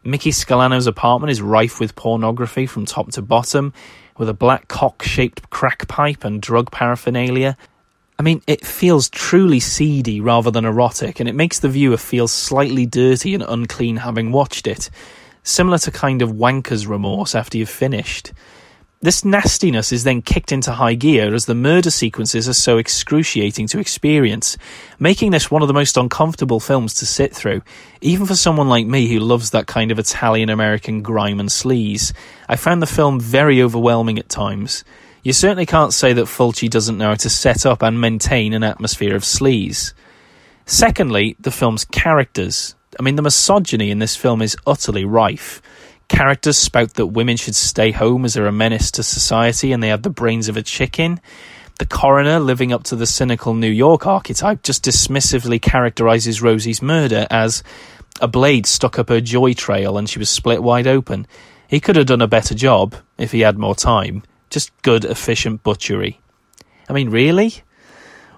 Mickey 0.05 0.31
Scalano's 0.31 0.87
apartment 0.87 1.33
is 1.33 1.43
rife 1.43 1.81
with 1.81 1.97
pornography 1.97 2.67
from 2.67 2.87
top 2.87 3.11
to 3.13 3.23
bottom, 3.23 3.73
with 4.17 4.29
a 4.29 4.35
black 4.35 4.69
cock 4.69 5.03
shaped 5.03 5.51
crack 5.51 5.89
pipe 5.89 6.23
and 6.25 6.41
drug 6.41 6.71
paraphernalia. 6.71 7.57
I 8.19 8.23
mean, 8.23 8.43
it 8.47 8.65
feels 8.65 9.11
truly 9.11 9.61
seedy 9.61 10.21
rather 10.21 10.51
than 10.51 10.65
erotic, 10.65 11.19
and 11.19 11.29
it 11.29 11.35
makes 11.35 11.59
the 11.59 11.69
viewer 11.69 11.97
feel 11.97 12.29
slightly 12.29 12.87
dirty 12.87 13.35
and 13.35 13.43
unclean 13.43 13.97
having 13.97 14.31
watched 14.31 14.67
it, 14.67 14.89
similar 15.43 15.79
to 15.79 15.91
kind 15.91 16.23
of 16.23 16.33
wanker's 16.33 16.87
remorse 16.87 17.35
after 17.35 17.59
you've 17.59 17.69
finished. 17.69 18.33
This 19.05 19.23
nastiness 19.23 19.93
is 19.93 20.05
then 20.05 20.23
kicked 20.23 20.51
into 20.51 20.73
high 20.73 20.95
gear 20.95 21.35
as 21.35 21.45
the 21.45 21.55
murder 21.55 21.91
sequences 21.91 22.49
are 22.49 22.55
so 22.55 22.79
excruciating 22.79 23.67
to 23.67 23.79
experience, 23.79 24.57
making 24.99 25.31
this 25.31 25.51
one 25.51 25.61
of 25.61 25.69
the 25.69 25.75
most 25.75 25.99
uncomfortable 25.99 26.59
films 26.59 26.95
to 26.95 27.07
sit 27.07 27.35
through, 27.35 27.61
even 28.01 28.25
for 28.25 28.35
someone 28.35 28.71
like 28.71 28.87
me 28.87 29.09
who 29.09 29.19
loves 29.19 29.51
that 29.51 29.67
kind 29.67 29.91
of 29.91 29.99
Italian 29.99 30.49
American 30.49 31.03
grime 31.03 31.39
and 31.39 31.51
sleaze. 31.51 32.15
I 32.49 32.57
found 32.57 32.81
the 32.81 32.87
film 32.87 33.21
very 33.21 33.61
overwhelming 33.61 34.19
at 34.19 34.31
times. 34.31 34.85
You 35.25 35.33
certainly 35.33 35.65
can't 35.65 35.95
say 35.95 36.13
that 36.13 36.27
Fulci 36.27 36.69
doesn't 36.69 36.99
know 36.99 37.09
how 37.09 37.15
to 37.15 37.31
set 37.31 37.65
up 37.65 37.83
and 37.83 37.99
maintain 37.99 38.53
an 38.53 38.63
atmosphere 38.63 39.17
of 39.17 39.23
sleaze. 39.23 39.95
Secondly, 40.67 41.35
the 41.41 41.51
film's 41.51 41.87
characters. 41.87 42.75
I 43.01 43.03
mean, 43.03 43.17
the 43.17 43.23
misogyny 43.23 43.91
in 43.91 44.01
this 44.01 44.17
film 44.17 44.43
is 44.43 44.55
utterly 44.67 45.07
rife. 45.07 45.63
Characters 46.09 46.59
spout 46.59 46.93
that 46.95 47.07
women 47.07 47.39
should 47.39 47.55
stay 47.55 47.91
home 47.91 48.27
as 48.27 48.35
they're 48.35 48.47
a 48.47 48.53
menace 48.53 48.91
to 48.93 49.03
society 49.03 49.73
and 49.73 49.83
they 49.83 49.89
have 49.89 50.03
the 50.03 50.11
brains 50.11 50.49
of 50.49 50.59
a 50.59 50.63
chicken. 50.63 51.23
The 51.79 51.87
coroner, 51.87 52.39
living 52.39 52.75
up 52.75 52.85
to 52.85 52.97
the 52.97 53.07
cynical 53.07 53.55
New 53.55 53.71
York 53.71 54.07
archetype, 54.07 54.63
just 54.63 54.85
dismissively 54.85 55.61
characterizes 55.61 56.43
Rosie's 56.43 56.83
murder 56.83 57.27
as 57.31 57.63
a 58.21 58.29
blade 58.29 58.67
stuck 58.67 58.99
up 58.99 59.09
her 59.09 59.23
joy 59.23 59.55
trail 59.55 59.97
and 59.97 60.07
she 60.07 60.19
was 60.19 60.29
split 60.29 60.63
wide 60.63 60.87
open. 60.87 61.27
He 61.67 61.81
could 61.81 61.97
have 61.97 62.07
done 62.07 62.21
a 62.21 62.29
better 62.29 62.55
job, 62.55 62.95
if 63.17 63.33
he 63.33 63.41
had 63.41 63.59
more 63.59 63.75
time, 63.75 64.23
Just 64.55 64.71
good, 64.83 65.05
efficient 65.05 65.65
butchery. 65.65 66.21
I 66.89 66.93
mean, 66.93 67.11
really? 67.11 67.55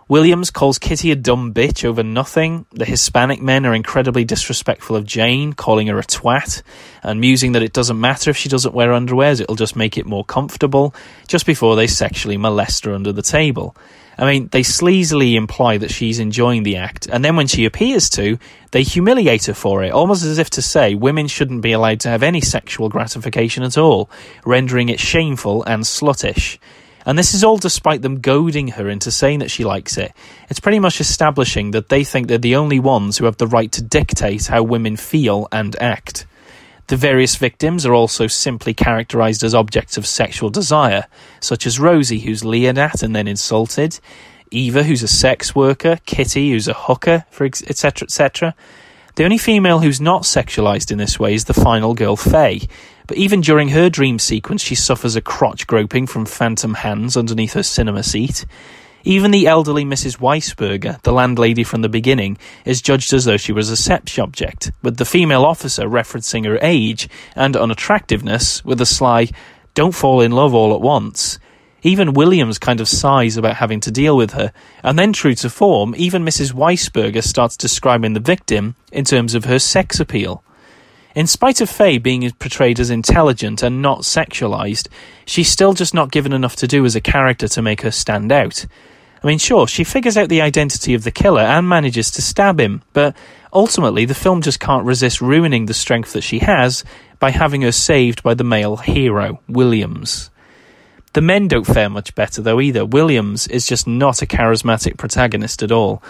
Williams 0.09 0.51
calls 0.51 0.79
Kitty 0.79 1.11
a 1.11 1.15
dumb 1.15 1.53
bitch 1.53 1.85
over 1.85 2.03
nothing. 2.03 2.65
The 2.73 2.87
Hispanic 2.87 3.43
men 3.43 3.67
are 3.67 3.75
incredibly 3.75 4.25
disrespectful 4.25 4.97
of 4.97 5.05
Jane, 5.05 5.53
calling 5.53 5.89
her 5.89 5.99
a 5.99 6.03
twat, 6.03 6.63
and 7.03 7.21
musing 7.21 7.53
that 7.53 7.63
it 7.63 7.75
doesn't 7.75 8.01
matter 8.01 8.31
if 8.31 8.39
she 8.39 8.49
doesn't 8.49 8.73
wear 8.73 8.93
underwears, 8.93 9.43
it'll 9.43 9.57
just 9.57 9.77
make 9.77 9.99
it 9.99 10.07
more 10.07 10.25
comfortable, 10.25 10.95
just 11.29 11.45
before 11.45 11.77
they 11.77 11.87
sexually 11.87 12.39
molest 12.39 12.87
her 12.87 12.95
under 12.95 13.13
the 13.13 13.21
table. 13.21 13.77
I 14.19 14.25
mean, 14.25 14.49
they 14.49 14.63
sleazily 14.63 15.35
imply 15.35 15.77
that 15.79 15.91
she's 15.91 16.19
enjoying 16.19 16.63
the 16.63 16.77
act, 16.77 17.07
and 17.07 17.25
then 17.25 17.37
when 17.37 17.47
she 17.47 17.67
appears 17.67 18.09
to, 18.11 18.39
they 18.71 18.83
humiliate 18.83 19.47
her 19.47 19.55
for 19.55 19.83
it, 19.85 19.93
almost 19.93 20.25
as 20.25 20.39
if 20.39 20.49
to 20.51 20.63
say 20.63 20.95
women 20.95 21.27
shouldn't 21.27 21.63
be 21.63 21.73
allowed 21.73 22.01
to 22.01 22.09
have 22.09 22.23
any 22.23 22.41
sexual 22.41 22.89
gratification 22.89 23.63
at 23.63 23.77
all, 23.77 24.09
rendering 24.45 24.89
it 24.89 25.01
shameful 25.01 25.63
and 25.65 25.83
sluttish. 25.83 26.59
And 27.05 27.17
this 27.17 27.35
is 27.35 27.45
all 27.45 27.57
despite 27.57 28.03
them 28.03 28.21
goading 28.21 28.69
her 28.69 28.89
into 28.89 29.13
saying 29.13 29.39
that 29.39 29.51
she 29.51 29.65
likes 29.65 29.97
it. 29.97 30.13
It's 30.51 30.61
pretty 30.61 30.81
much 30.81 31.01
establishing 31.01 31.71
that 31.71 31.89
they 31.89 32.03
think 32.03 32.27
they're 32.27 32.39
the 32.39 32.57
only 32.57 32.81
ones 32.81 33.17
who 33.17 33.27
have 33.27 33.37
the 33.37 33.47
right 33.47 33.71
to 33.73 33.83
dictate 33.83 34.47
how 34.47 34.65
women 34.65 34.97
feel 34.97 35.47
and 35.53 35.77
act. 35.81 36.27
The 36.89 36.97
various 36.97 37.35
victims 37.35 37.85
are 37.85 37.95
also 37.95 38.29
simply 38.29 38.73
characterized 38.73 39.43
as 39.43 39.55
objects 39.55 39.97
of 39.97 40.07
sexual 40.07 40.51
desire, 40.51 41.07
such 41.41 41.67
as 41.67 41.81
Rosie, 41.81 42.21
who's 42.21 42.45
leered 42.45 42.79
at 42.79 43.03
and 43.03 43.15
then 43.15 43.27
insulted, 43.27 43.99
Eva, 44.53 44.85
who's 44.85 45.03
a 45.03 45.09
sex 45.09 45.55
worker, 45.55 45.99
Kitty, 46.07 46.53
who's 46.53 46.69
a 46.69 46.75
hooker, 46.75 47.25
etc., 47.41 48.07
etc. 48.07 48.55
The 49.17 49.25
only 49.25 49.39
female 49.39 49.81
who's 49.81 50.01
not 50.01 50.23
sexualized 50.23 50.93
in 50.93 50.99
this 50.99 51.19
way 51.19 51.35
is 51.35 51.47
the 51.47 51.55
final 51.55 51.95
girl, 51.95 52.15
Faye, 52.15 52.69
but 53.09 53.17
even 53.17 53.41
during 53.41 53.71
her 53.71 53.89
dream 53.89 54.19
sequence, 54.19 54.63
she 54.63 54.75
suffers 54.75 55.17
a 55.17 55.21
crotch 55.21 55.67
groping 55.67 56.07
from 56.07 56.27
phantom 56.27 56.75
hands 56.75 57.17
underneath 57.17 57.55
her 57.55 57.63
cinema 57.63 58.03
seat. 58.03 58.45
Even 59.07 59.31
the 59.31 59.47
elderly 59.47 59.85
Mrs. 59.85 60.19
Weisberger, 60.19 61.01
the 61.03 61.13
landlady 61.13 61.63
from 61.63 61.81
the 61.81 61.89
beginning, 61.89 62.37
is 62.65 62.83
judged 62.83 63.13
as 63.13 63.25
though 63.25 63.37
she 63.37 63.53
was 63.53 63.71
a 63.71 63.77
sex 63.77 64.19
object, 64.19 64.73
with 64.83 64.97
the 64.97 65.05
female 65.05 65.45
officer 65.45 65.85
referencing 65.85 66.45
her 66.45 66.59
age 66.61 67.09
and 67.37 67.57
unattractiveness 67.57 68.65
with 68.65 68.81
a 68.81 68.85
sly, 68.85 69.29
don't 69.75 69.95
fall 69.95 70.21
in 70.21 70.33
love 70.33 70.55
all 70.55 70.75
at 70.75 70.81
once. 70.81 71.39
Even 71.85 72.15
Williams 72.15 72.59
kind 72.59 72.81
of 72.81 72.89
sighs 72.89 73.37
about 73.37 73.55
having 73.55 73.79
to 73.79 73.93
deal 73.93 74.17
with 74.17 74.33
her, 74.33 74.53
and 74.83 74.99
then, 74.99 75.13
true 75.13 75.37
to 75.37 75.49
form, 75.49 75.95
even 75.97 76.25
Mrs. 76.25 76.53
Weisberger 76.53 77.23
starts 77.23 77.57
describing 77.57 78.15
the 78.15 78.19
victim 78.19 78.75
in 78.91 79.05
terms 79.05 79.37
of 79.37 79.45
her 79.45 79.61
sex 79.61 80.01
appeal. 80.01 80.43
In 81.15 81.29
spite 81.29 81.61
of 81.61 81.71
Faye 81.71 81.99
being 81.99 82.29
portrayed 82.33 82.81
as 82.81 82.91
intelligent 82.91 83.63
and 83.63 83.81
not 83.81 84.01
sexualized, 84.01 84.89
she's 85.27 85.49
still 85.49 85.75
just 85.75 85.95
not 85.95 86.11
given 86.11 86.33
enough 86.33 86.57
to 86.57 86.67
do 86.67 86.85
as 86.85 86.97
a 86.97 87.01
character 87.01 87.47
to 87.47 87.63
make 87.63 87.83
her 87.83 87.93
stand 87.93 88.33
out. 88.33 88.67
I 89.23 89.27
mean, 89.27 89.39
sure, 89.39 89.67
she 89.67 89.85
figures 89.85 90.17
out 90.17 90.29
the 90.29 90.43
identity 90.43 90.95
of 90.95 91.05
the 91.05 91.11
killer 91.11 91.43
and 91.43 91.69
manages 91.69 92.11
to 92.13 92.23
stab 92.23 92.61
him, 92.61 92.83
but 92.93 93.17
ultimately 93.53 94.05
the 94.05 94.15
film 94.15 94.43
just 94.43 94.61
can't 94.61 94.85
resist 94.85 95.21
ruining 95.21 95.67
the 95.67 95.75
strength 95.75 96.13
that 96.13 96.23
she 96.23 96.41
has 96.41 96.85
by 97.19 97.31
having 97.31 97.63
her 97.63 97.73
saved 97.73 98.23
by 98.23 98.35
the 98.35 98.45
male 98.45 98.77
hero, 98.77 99.41
Williams. 99.49 100.31
The 101.15 101.23
men 101.23 101.49
don't 101.49 101.67
fare 101.67 101.89
much 101.89 102.15
better 102.15 102.43
though 102.43 102.61
either. 102.61 102.85
Williams 102.85 103.49
is 103.49 103.67
just 103.67 103.87
not 103.87 104.21
a 104.21 104.27
charismatic 104.27 104.99
protagonist 104.99 105.63
at 105.63 105.73
all. 105.73 106.03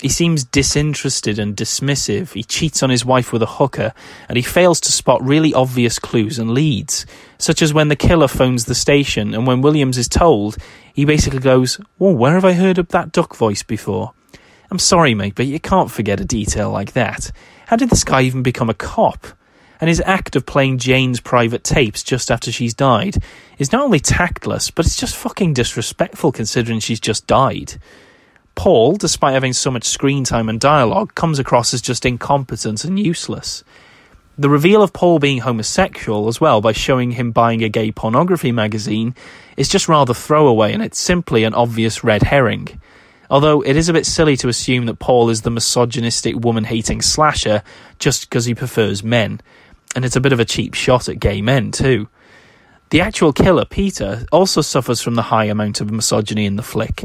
He 0.00 0.08
seems 0.08 0.44
disinterested 0.44 1.40
and 1.40 1.56
dismissive. 1.56 2.32
He 2.32 2.44
cheats 2.44 2.84
on 2.84 2.90
his 2.90 3.04
wife 3.04 3.32
with 3.32 3.42
a 3.42 3.46
hooker, 3.46 3.92
and 4.28 4.36
he 4.36 4.42
fails 4.42 4.80
to 4.82 4.92
spot 4.92 5.24
really 5.24 5.52
obvious 5.52 5.98
clues 5.98 6.38
and 6.38 6.52
leads, 6.52 7.04
such 7.38 7.62
as 7.62 7.74
when 7.74 7.88
the 7.88 7.96
killer 7.96 8.28
phones 8.28 8.66
the 8.66 8.76
station, 8.76 9.34
and 9.34 9.44
when 9.44 9.60
Williams 9.60 9.98
is 9.98 10.08
told, 10.08 10.56
he 10.98 11.04
basically 11.04 11.38
goes, 11.38 11.80
Well, 12.00 12.12
where 12.12 12.32
have 12.32 12.44
I 12.44 12.54
heard 12.54 12.76
of 12.76 12.88
that 12.88 13.12
duck 13.12 13.36
voice 13.36 13.62
before? 13.62 14.14
I'm 14.68 14.80
sorry, 14.80 15.14
mate, 15.14 15.36
but 15.36 15.46
you 15.46 15.60
can't 15.60 15.92
forget 15.92 16.18
a 16.18 16.24
detail 16.24 16.72
like 16.72 16.94
that. 16.94 17.30
How 17.68 17.76
did 17.76 17.90
this 17.90 18.02
guy 18.02 18.22
even 18.22 18.42
become 18.42 18.68
a 18.68 18.74
cop? 18.74 19.28
And 19.80 19.86
his 19.86 20.02
act 20.04 20.34
of 20.34 20.44
playing 20.44 20.78
Jane's 20.78 21.20
private 21.20 21.62
tapes 21.62 22.02
just 22.02 22.32
after 22.32 22.50
she's 22.50 22.74
died 22.74 23.22
is 23.58 23.70
not 23.70 23.84
only 23.84 24.00
tactless, 24.00 24.72
but 24.72 24.86
it's 24.86 24.96
just 24.96 25.14
fucking 25.14 25.54
disrespectful 25.54 26.32
considering 26.32 26.80
she's 26.80 26.98
just 26.98 27.28
died. 27.28 27.74
Paul, 28.56 28.96
despite 28.96 29.34
having 29.34 29.52
so 29.52 29.70
much 29.70 29.84
screen 29.84 30.24
time 30.24 30.48
and 30.48 30.58
dialogue, 30.58 31.14
comes 31.14 31.38
across 31.38 31.72
as 31.72 31.80
just 31.80 32.06
incompetent 32.06 32.84
and 32.84 32.98
useless. 32.98 33.62
The 34.36 34.48
reveal 34.48 34.82
of 34.82 34.92
Paul 34.92 35.18
being 35.18 35.38
homosexual 35.38 36.28
as 36.28 36.40
well 36.40 36.60
by 36.60 36.70
showing 36.70 37.12
him 37.12 37.32
buying 37.32 37.62
a 37.62 37.68
gay 37.68 37.90
pornography 37.90 38.52
magazine 38.52 39.16
is 39.58 39.68
just 39.68 39.88
rather 39.88 40.14
throwaway 40.14 40.72
and 40.72 40.82
it's 40.82 40.98
simply 40.98 41.42
an 41.42 41.52
obvious 41.52 42.04
red 42.04 42.22
herring. 42.22 42.80
Although 43.28 43.60
it 43.60 43.76
is 43.76 43.88
a 43.88 43.92
bit 43.92 44.06
silly 44.06 44.36
to 44.38 44.48
assume 44.48 44.86
that 44.86 45.00
Paul 45.00 45.28
is 45.28 45.42
the 45.42 45.50
misogynistic 45.50 46.36
woman 46.36 46.64
hating 46.64 47.02
slasher 47.02 47.62
just 47.98 48.30
because 48.30 48.46
he 48.46 48.54
prefers 48.54 49.02
men. 49.02 49.40
And 49.96 50.04
it's 50.04 50.16
a 50.16 50.20
bit 50.20 50.32
of 50.32 50.40
a 50.40 50.44
cheap 50.44 50.74
shot 50.74 51.08
at 51.08 51.18
gay 51.18 51.42
men 51.42 51.72
too. 51.72 52.08
The 52.90 53.00
actual 53.00 53.32
killer, 53.32 53.64
Peter, 53.66 54.24
also 54.32 54.62
suffers 54.62 55.02
from 55.02 55.16
the 55.16 55.22
high 55.22 55.44
amount 55.46 55.80
of 55.80 55.90
misogyny 55.90 56.46
in 56.46 56.56
the 56.56 56.62
flick. 56.62 57.04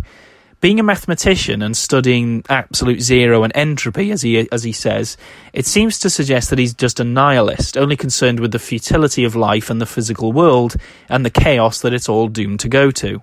Being 0.64 0.80
a 0.80 0.84
mathematician 0.84 1.61
and 1.61 1.76
studying 1.76 2.41
absolute 2.47 3.01
zero 3.01 3.43
and 3.43 3.51
entropy, 3.53 4.11
as 4.11 4.22
he 4.22 4.49
as 4.49 4.64
he 4.64 4.72
says, 4.72 5.18
it 5.51 5.66
seems 5.66 5.99
to 5.99 6.09
suggest 6.09 6.49
that 6.49 6.57
he's 6.57 6.74
just 6.74 7.01
a 7.01 7.03
nihilist, 7.03 7.78
only 7.78 7.97
concerned 7.97 8.39
with 8.39 8.53
the 8.53 8.59
futility 8.59 9.26
of 9.26 9.36
life 9.36 9.70
and 9.70 9.82
the 9.82 9.86
physical 9.86 10.32
world 10.32 10.78
and 11.09 11.26
the 11.26 11.30
chaos 11.30 11.82
that 11.82 11.93
it's 11.93 12.07
all 12.07 12.30
doomed 12.30 12.61
to 12.61 12.70
go 12.70 12.91
to. 12.91 13.22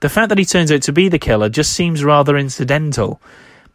The 0.00 0.10
fact 0.10 0.28
that 0.28 0.36
he 0.36 0.44
turns 0.44 0.70
out 0.70 0.82
to 0.82 0.92
be 0.92 1.08
the 1.08 1.18
killer 1.18 1.48
just 1.48 1.72
seems 1.72 2.04
rather 2.04 2.36
incidental. 2.36 3.22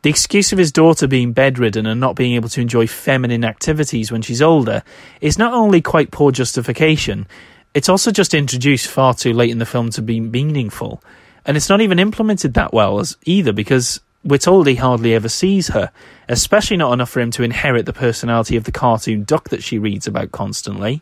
The 0.03 0.11
excuse 0.11 0.51
of 0.51 0.59
his 0.59 0.71
daughter 0.71 1.07
being 1.07 1.33
bedridden 1.33 1.87
and 1.87 1.99
not 1.99 2.15
being 2.15 2.35
able 2.35 2.49
to 2.49 2.61
enjoy 2.61 2.85
feminine 2.85 3.43
activities 3.43 4.11
when 4.11 4.21
she's 4.21 4.43
older 4.43 4.83
is 5.21 5.39
not 5.39 5.53
only 5.53 5.81
quite 5.81 6.11
poor 6.11 6.31
justification, 6.31 7.25
it's 7.73 7.89
also 7.89 8.11
just 8.11 8.35
introduced 8.35 8.85
far 8.85 9.15
too 9.15 9.33
late 9.33 9.49
in 9.49 9.57
the 9.57 9.65
film 9.65 9.89
to 9.89 10.03
be 10.03 10.19
meaningful. 10.19 11.01
And 11.45 11.57
it's 11.57 11.69
not 11.69 11.81
even 11.81 11.99
implemented 11.99 12.53
that 12.53 12.73
well 12.73 12.99
as 12.99 13.17
either 13.25 13.51
because 13.51 13.99
we're 14.23 14.37
told 14.37 14.67
he 14.67 14.75
hardly 14.75 15.15
ever 15.15 15.29
sees 15.29 15.69
her, 15.69 15.91
especially 16.29 16.77
not 16.77 16.93
enough 16.93 17.09
for 17.09 17.19
him 17.19 17.31
to 17.31 17.43
inherit 17.43 17.85
the 17.85 17.93
personality 17.93 18.55
of 18.55 18.65
the 18.65 18.71
cartoon 18.71 19.23
duck 19.23 19.49
that 19.49 19.63
she 19.63 19.79
reads 19.79 20.05
about 20.05 20.31
constantly. 20.31 21.01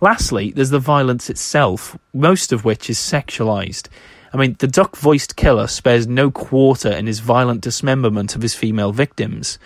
Lastly, 0.00 0.52
there's 0.52 0.70
the 0.70 0.78
violence 0.78 1.28
itself, 1.28 1.98
most 2.14 2.52
of 2.52 2.64
which 2.64 2.88
is 2.88 2.98
sexualized. 2.98 3.88
I 4.32 4.36
mean, 4.36 4.54
the 4.58 4.68
duck 4.68 4.96
voiced 4.96 5.34
killer 5.34 5.66
spares 5.66 6.06
no 6.06 6.30
quarter 6.30 6.90
in 6.90 7.06
his 7.06 7.18
violent 7.18 7.60
dismemberment 7.60 8.36
of 8.36 8.42
his 8.42 8.54
female 8.54 8.92
victims. 8.92 9.58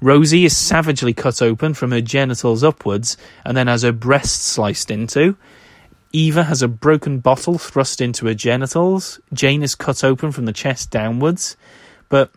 Rosie 0.00 0.44
is 0.44 0.56
savagely 0.56 1.14
cut 1.14 1.40
open 1.40 1.72
from 1.72 1.90
her 1.92 2.00
genitals 2.00 2.62
upwards 2.62 3.16
and 3.44 3.56
then 3.56 3.66
has 3.66 3.82
her 3.82 3.92
breasts 3.92 4.44
sliced 4.44 4.90
into. 4.90 5.36
Eva 6.12 6.44
has 6.44 6.62
a 6.62 6.68
broken 6.68 7.18
bottle 7.18 7.58
thrust 7.58 8.00
into 8.00 8.26
her 8.26 8.34
genitals. 8.34 9.20
Jane 9.32 9.62
is 9.62 9.74
cut 9.74 10.02
open 10.02 10.32
from 10.32 10.46
the 10.46 10.52
chest 10.52 10.90
downwards. 10.90 11.56
But 12.08 12.30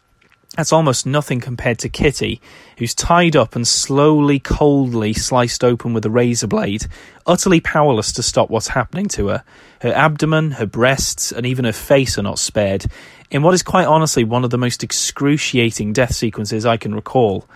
that's 0.58 0.74
almost 0.74 1.06
nothing 1.06 1.40
compared 1.40 1.80
to 1.80 1.88
Kitty, 1.88 2.42
who's 2.78 2.94
tied 2.94 3.38
up 3.38 3.56
and 3.56 3.66
slowly, 3.66 4.38
coldly 4.38 5.14
sliced 5.14 5.64
open 5.64 5.94
with 5.94 6.06
a 6.06 6.10
razor 6.10 6.48
blade, 6.48 6.88
utterly 7.26 7.62
powerless 7.62 8.12
to 8.14 8.24
stop 8.24 8.50
what's 8.50 8.68
happening 8.68 9.08
to 9.10 9.30
her. 9.30 9.44
Her 9.80 9.94
abdomen, 9.94 10.52
her 10.52 10.66
breasts, 10.66 11.32
and 11.32 11.46
even 11.46 11.64
her 11.64 11.72
face 11.72 12.18
are 12.18 12.24
not 12.24 12.38
spared, 12.40 12.86
in 13.30 13.44
what 13.44 13.54
is 13.54 13.64
quite 13.64 13.88
honestly 13.88 14.26
one 14.26 14.44
of 14.44 14.50
the 14.50 14.58
most 14.58 14.84
excruciating 14.84 15.94
death 15.94 16.14
sequences 16.14 16.66
I 16.66 16.76
can 16.76 16.94
recall. 16.94 17.48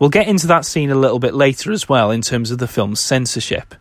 We'll 0.00 0.10
get 0.10 0.26
into 0.26 0.48
that 0.48 0.64
scene 0.64 0.90
a 0.90 0.96
little 0.96 1.20
bit 1.20 1.34
later 1.34 1.70
as 1.70 1.88
well 1.88 2.10
in 2.10 2.22
terms 2.22 2.50
of 2.50 2.58
the 2.58 2.66
film's 2.66 2.98
censorship. 2.98 3.76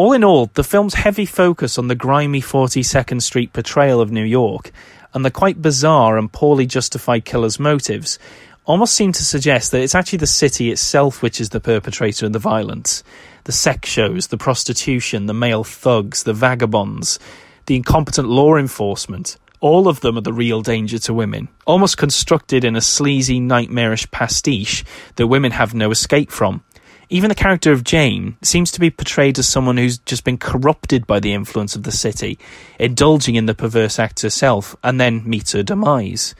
All 0.00 0.14
in 0.14 0.24
all, 0.24 0.46
the 0.54 0.64
film's 0.64 0.94
heavy 0.94 1.26
focus 1.26 1.76
on 1.76 1.88
the 1.88 1.94
grimy 1.94 2.40
42nd 2.40 3.20
Street 3.20 3.52
portrayal 3.52 4.00
of 4.00 4.10
New 4.10 4.24
York 4.24 4.72
and 5.12 5.26
the 5.26 5.30
quite 5.30 5.60
bizarre 5.60 6.16
and 6.16 6.32
poorly 6.32 6.64
justified 6.64 7.26
killer's 7.26 7.60
motives 7.60 8.18
almost 8.64 8.94
seem 8.94 9.12
to 9.12 9.22
suggest 9.22 9.72
that 9.72 9.82
it's 9.82 9.94
actually 9.94 10.16
the 10.16 10.26
city 10.26 10.70
itself 10.70 11.20
which 11.20 11.38
is 11.38 11.50
the 11.50 11.60
perpetrator 11.60 12.24
of 12.24 12.32
the 12.32 12.38
violence. 12.38 13.04
The 13.44 13.52
sex 13.52 13.90
shows, 13.90 14.28
the 14.28 14.38
prostitution, 14.38 15.26
the 15.26 15.34
male 15.34 15.64
thugs, 15.64 16.22
the 16.22 16.32
vagabonds, 16.32 17.18
the 17.66 17.76
incompetent 17.76 18.26
law 18.26 18.56
enforcement. 18.56 19.36
All 19.60 19.86
of 19.86 20.00
them 20.00 20.16
are 20.16 20.22
the 20.22 20.32
real 20.32 20.62
danger 20.62 20.98
to 21.00 21.12
women, 21.12 21.48
almost 21.66 21.98
constructed 21.98 22.64
in 22.64 22.74
a 22.74 22.80
sleazy, 22.80 23.38
nightmarish 23.38 24.10
pastiche 24.10 24.82
that 25.16 25.26
women 25.26 25.52
have 25.52 25.74
no 25.74 25.90
escape 25.90 26.30
from. 26.30 26.64
Even 27.12 27.28
the 27.28 27.34
character 27.34 27.72
of 27.72 27.82
Jane 27.82 28.36
seems 28.40 28.70
to 28.70 28.78
be 28.78 28.88
portrayed 28.88 29.36
as 29.38 29.48
someone 29.48 29.76
who's 29.76 29.98
just 29.98 30.22
been 30.22 30.38
corrupted 30.38 31.08
by 31.08 31.18
the 31.18 31.34
influence 31.34 31.74
of 31.74 31.82
the 31.82 31.90
city, 31.90 32.38
indulging 32.78 33.34
in 33.34 33.46
the 33.46 33.54
perverse 33.54 33.98
acts 33.98 34.22
herself, 34.22 34.76
and 34.84 35.00
then 35.00 35.28
meets 35.28 35.50
her 35.50 35.64
demise. 35.64 36.36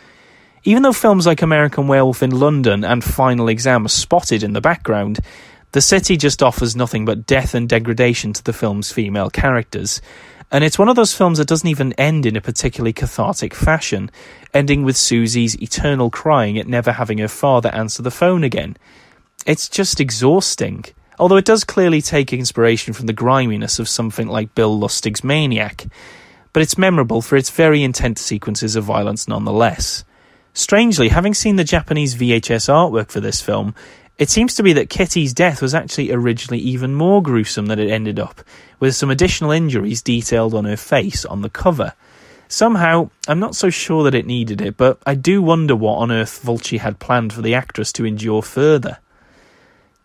Even 0.63 0.85
though 0.85 0.93
films 0.93 1.27
like 1.27 1.43
American 1.43 1.89
Werewolf 1.89 2.23
in 2.23 2.31
London 2.31 2.85
and 2.85 3.03
Final 3.03 3.49
Exam 3.49 3.85
are 3.85 3.89
spotted 3.89 4.45
in 4.45 4.53
the 4.53 4.61
background, 4.61 5.19
The 5.73 5.81
city 5.81 6.17
just 6.17 6.43
offers 6.43 6.75
nothing 6.75 7.05
but 7.05 7.27
death 7.27 7.55
and 7.55 7.69
degradation 7.69 8.33
to 8.33 8.43
the 8.43 8.53
film's 8.53 8.91
female 8.91 9.31
characters. 9.31 10.03
And 10.51 10.65
it's 10.65 10.81
one 10.81 10.89
of 10.89 10.97
those 10.97 11.15
films 11.15 11.39
that 11.39 11.47
doesn't 11.47 11.69
even 11.69 11.93
end 11.93 12.27
in 12.27 12.35
a 12.35 12.41
particularly 12.41 12.93
cathartic 12.93 13.55
fashion, 13.55 14.11
ending 14.53 14.83
with 14.83 14.97
Susie's 14.97 15.61
eternal 15.63 16.11
crying 16.11 16.59
at 16.59 16.67
never 16.67 16.91
having 16.91 17.19
her 17.19 17.29
father 17.29 17.69
answer 17.69 18.03
the 18.03 18.11
phone 18.11 18.43
again. 18.43 18.77
It's 19.47 19.69
just 19.69 20.01
exhausting. 20.01 20.85
Although 21.19 21.37
it 21.37 21.45
does 21.45 21.65
clearly 21.65 22.01
take 22.01 22.33
inspiration 22.33 22.95
from 22.95 23.07
the 23.07 23.13
griminess 23.13 23.79
of 23.79 23.89
something 23.89 24.27
like 24.29 24.55
Bill 24.55 24.79
Lustig's 24.79 25.23
Maniac, 25.23 25.87
but 26.53 26.63
it's 26.63 26.79
memorable 26.79 27.23
for 27.23 27.37
its 27.37 27.51
very 27.51 27.83
intense 27.83 28.21
sequences 28.21 28.75
of 28.77 28.85
violence 28.85 29.29
nonetheless. 29.29 30.05
Strangely, 30.53 31.09
having 31.09 31.35
seen 31.35 31.57
the 31.57 31.65
Japanese 31.65 32.15
VHS 32.15 32.69
artwork 32.69 33.11
for 33.11 33.21
this 33.21 33.41
film, 33.41 33.75
it 34.19 34.29
seems 34.29 34.55
to 34.57 34.63
be 34.63 34.73
that 34.75 34.91
Kitty's 34.91 35.33
death 35.33 35.63
was 35.63 35.75
actually 35.75 36.13
originally 36.13 36.59
even 36.59 36.95
more 36.95 37.23
gruesome 37.23 37.67
than 37.67 37.79
it 37.79 37.91
ended 37.91 38.19
up, 38.19 38.43
with 38.79 38.97
some 38.97 39.11
additional 39.11 39.51
injuries 39.51 40.03
detailed 40.03 40.55
on 40.55 40.65
her 40.65 40.77
face 40.77 41.25
on 41.25 41.43
the 41.43 41.49
cover. 41.49 41.95
Somehow, 42.49 43.11
I'm 43.29 43.41
not 43.41 43.55
so 43.55 43.71
sure 43.71 44.05
that 44.05 44.15
it 44.15 44.27
needed 44.27 44.61
it, 44.61 44.77
but 44.77 45.01
I 45.07 45.15
do 45.15 45.41
wonder 45.41 45.77
what 45.77 45.99
on 45.99 46.11
earth 46.11 46.43
Fulci 46.45 46.81
had 46.81 46.99
planned 46.99 47.33
for 47.33 47.43
the 47.43 47.55
actress 47.55 47.93
to 47.93 48.05
endure 48.05 48.43
further. 48.43 48.99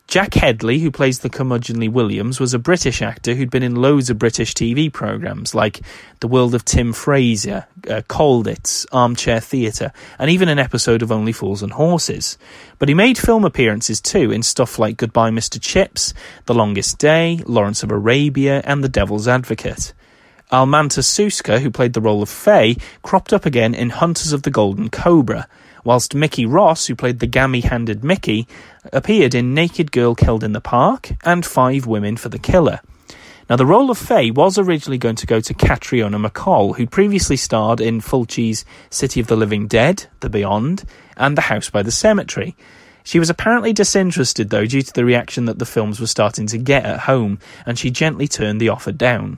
Jack 0.07 0.35
Hedley, 0.35 0.79
who 0.79 0.91
plays 0.91 1.19
the 1.19 1.31
curmudgeonly 1.31 1.91
Williams, 1.91 2.39
was 2.39 2.53
a 2.53 2.59
British 2.59 3.01
actor 3.01 3.33
who'd 3.33 3.49
been 3.49 3.63
in 3.63 3.75
loads 3.75 4.09
of 4.09 4.19
British 4.19 4.53
TV 4.53 4.93
programmes 4.93 5.55
like 5.55 5.81
The 6.19 6.27
World 6.27 6.53
of 6.53 6.63
Tim 6.63 6.93
Frazer, 6.93 7.65
uh, 7.89 8.01
Colditz, 8.07 8.85
Armchair 8.91 9.39
Theatre, 9.39 9.91
and 10.19 10.29
even 10.29 10.47
an 10.47 10.59
episode 10.59 11.01
of 11.01 11.11
Only 11.11 11.31
Fools 11.31 11.63
and 11.63 11.73
Horses. 11.73 12.37
But 12.77 12.87
he 12.87 12.93
made 12.93 13.17
film 13.17 13.43
appearances 13.43 13.99
too 13.99 14.31
in 14.31 14.43
stuff 14.43 14.77
like 14.77 14.97
Goodbye 14.97 15.31
Mr. 15.31 15.59
Chips, 15.59 16.13
The 16.45 16.53
Longest 16.53 16.99
Day, 16.99 17.41
Lawrence 17.47 17.81
of 17.81 17.91
Arabia, 17.91 18.61
and 18.63 18.83
The 18.83 18.89
Devil's 18.89 19.27
Advocate. 19.27 19.93
Almanta 20.51 21.01
Suska, 21.01 21.59
who 21.59 21.71
played 21.71 21.93
the 21.93 22.01
role 22.01 22.21
of 22.21 22.29
Faye, 22.29 22.77
cropped 23.01 23.33
up 23.33 23.47
again 23.47 23.73
in 23.73 23.89
Hunters 23.89 24.33
of 24.33 24.43
the 24.43 24.51
Golden 24.51 24.89
Cobra, 24.89 25.47
whilst 25.85 26.13
Mickey 26.13 26.45
Ross, 26.45 26.87
who 26.87 26.95
played 26.95 27.19
the 27.19 27.27
gammy 27.27 27.61
handed 27.61 28.03
Mickey, 28.03 28.45
appeared 28.91 29.33
in 29.33 29.53
Naked 29.53 29.93
Girl 29.93 30.15
Killed 30.15 30.43
in 30.43 30.51
the 30.51 30.59
Park 30.59 31.11
and 31.23 31.45
Five 31.45 31.87
Women 31.87 32.17
for 32.17 32.27
the 32.27 32.39
Killer. 32.39 32.81
Now, 33.49 33.55
the 33.55 33.65
role 33.65 33.91
of 33.91 33.97
Faye 33.99 34.31
was 34.31 34.57
originally 34.57 34.97
going 34.97 35.15
to 35.17 35.27
go 35.27 35.39
to 35.39 35.53
Catriona 35.53 36.17
MacColl, 36.17 36.75
who'd 36.75 36.91
previously 36.91 37.37
starred 37.37 37.79
in 37.79 38.01
Fulci's 38.01 38.65
City 38.89 39.19
of 39.19 39.27
the 39.27 39.37
Living 39.37 39.67
Dead, 39.67 40.07
The 40.21 40.29
Beyond, 40.31 40.83
and 41.15 41.37
The 41.37 41.43
House 41.43 41.69
by 41.69 41.83
the 41.83 41.91
Cemetery. 41.91 42.55
She 43.03 43.19
was 43.19 43.29
apparently 43.29 43.71
disinterested, 43.71 44.49
though, 44.49 44.65
due 44.65 44.81
to 44.81 44.91
the 44.91 45.05
reaction 45.05 45.45
that 45.45 45.59
the 45.59 45.65
films 45.67 45.99
were 45.99 46.07
starting 46.07 46.47
to 46.47 46.57
get 46.57 46.85
at 46.85 47.01
home, 47.01 47.37
and 47.67 47.77
she 47.77 47.91
gently 47.91 48.27
turned 48.27 48.59
the 48.59 48.69
offer 48.69 48.91
down. 48.91 49.37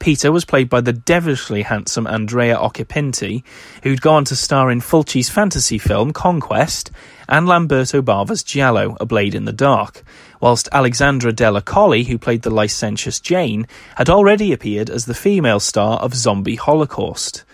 Peter 0.00 0.32
was 0.32 0.46
played 0.46 0.70
by 0.70 0.80
the 0.80 0.94
devilishly 0.94 1.60
handsome 1.60 2.06
Andrea 2.06 2.56
Occhipinti, 2.56 3.44
who'd 3.82 4.00
go 4.00 4.14
on 4.14 4.24
to 4.24 4.34
star 4.34 4.70
in 4.70 4.80
Fulci's 4.80 5.28
fantasy 5.28 5.76
film 5.76 6.14
Conquest 6.14 6.90
and 7.28 7.46
Lamberto 7.46 8.00
Bava's 8.00 8.42
Giallo, 8.42 8.96
A 8.98 9.04
Blade 9.04 9.34
in 9.34 9.44
the 9.44 9.52
Dark, 9.52 10.02
whilst 10.40 10.70
Alexandra 10.72 11.34
Delli 11.34 11.62
Colli, 11.62 12.04
who 12.04 12.16
played 12.16 12.40
the 12.40 12.50
licentious 12.50 13.20
Jane, 13.20 13.66
had 13.96 14.08
already 14.08 14.54
appeared 14.54 14.88
as 14.88 15.04
the 15.04 15.12
female 15.12 15.60
star 15.60 15.98
of 15.98 16.14
Zombie 16.14 16.56
Holocaust. 16.56 17.44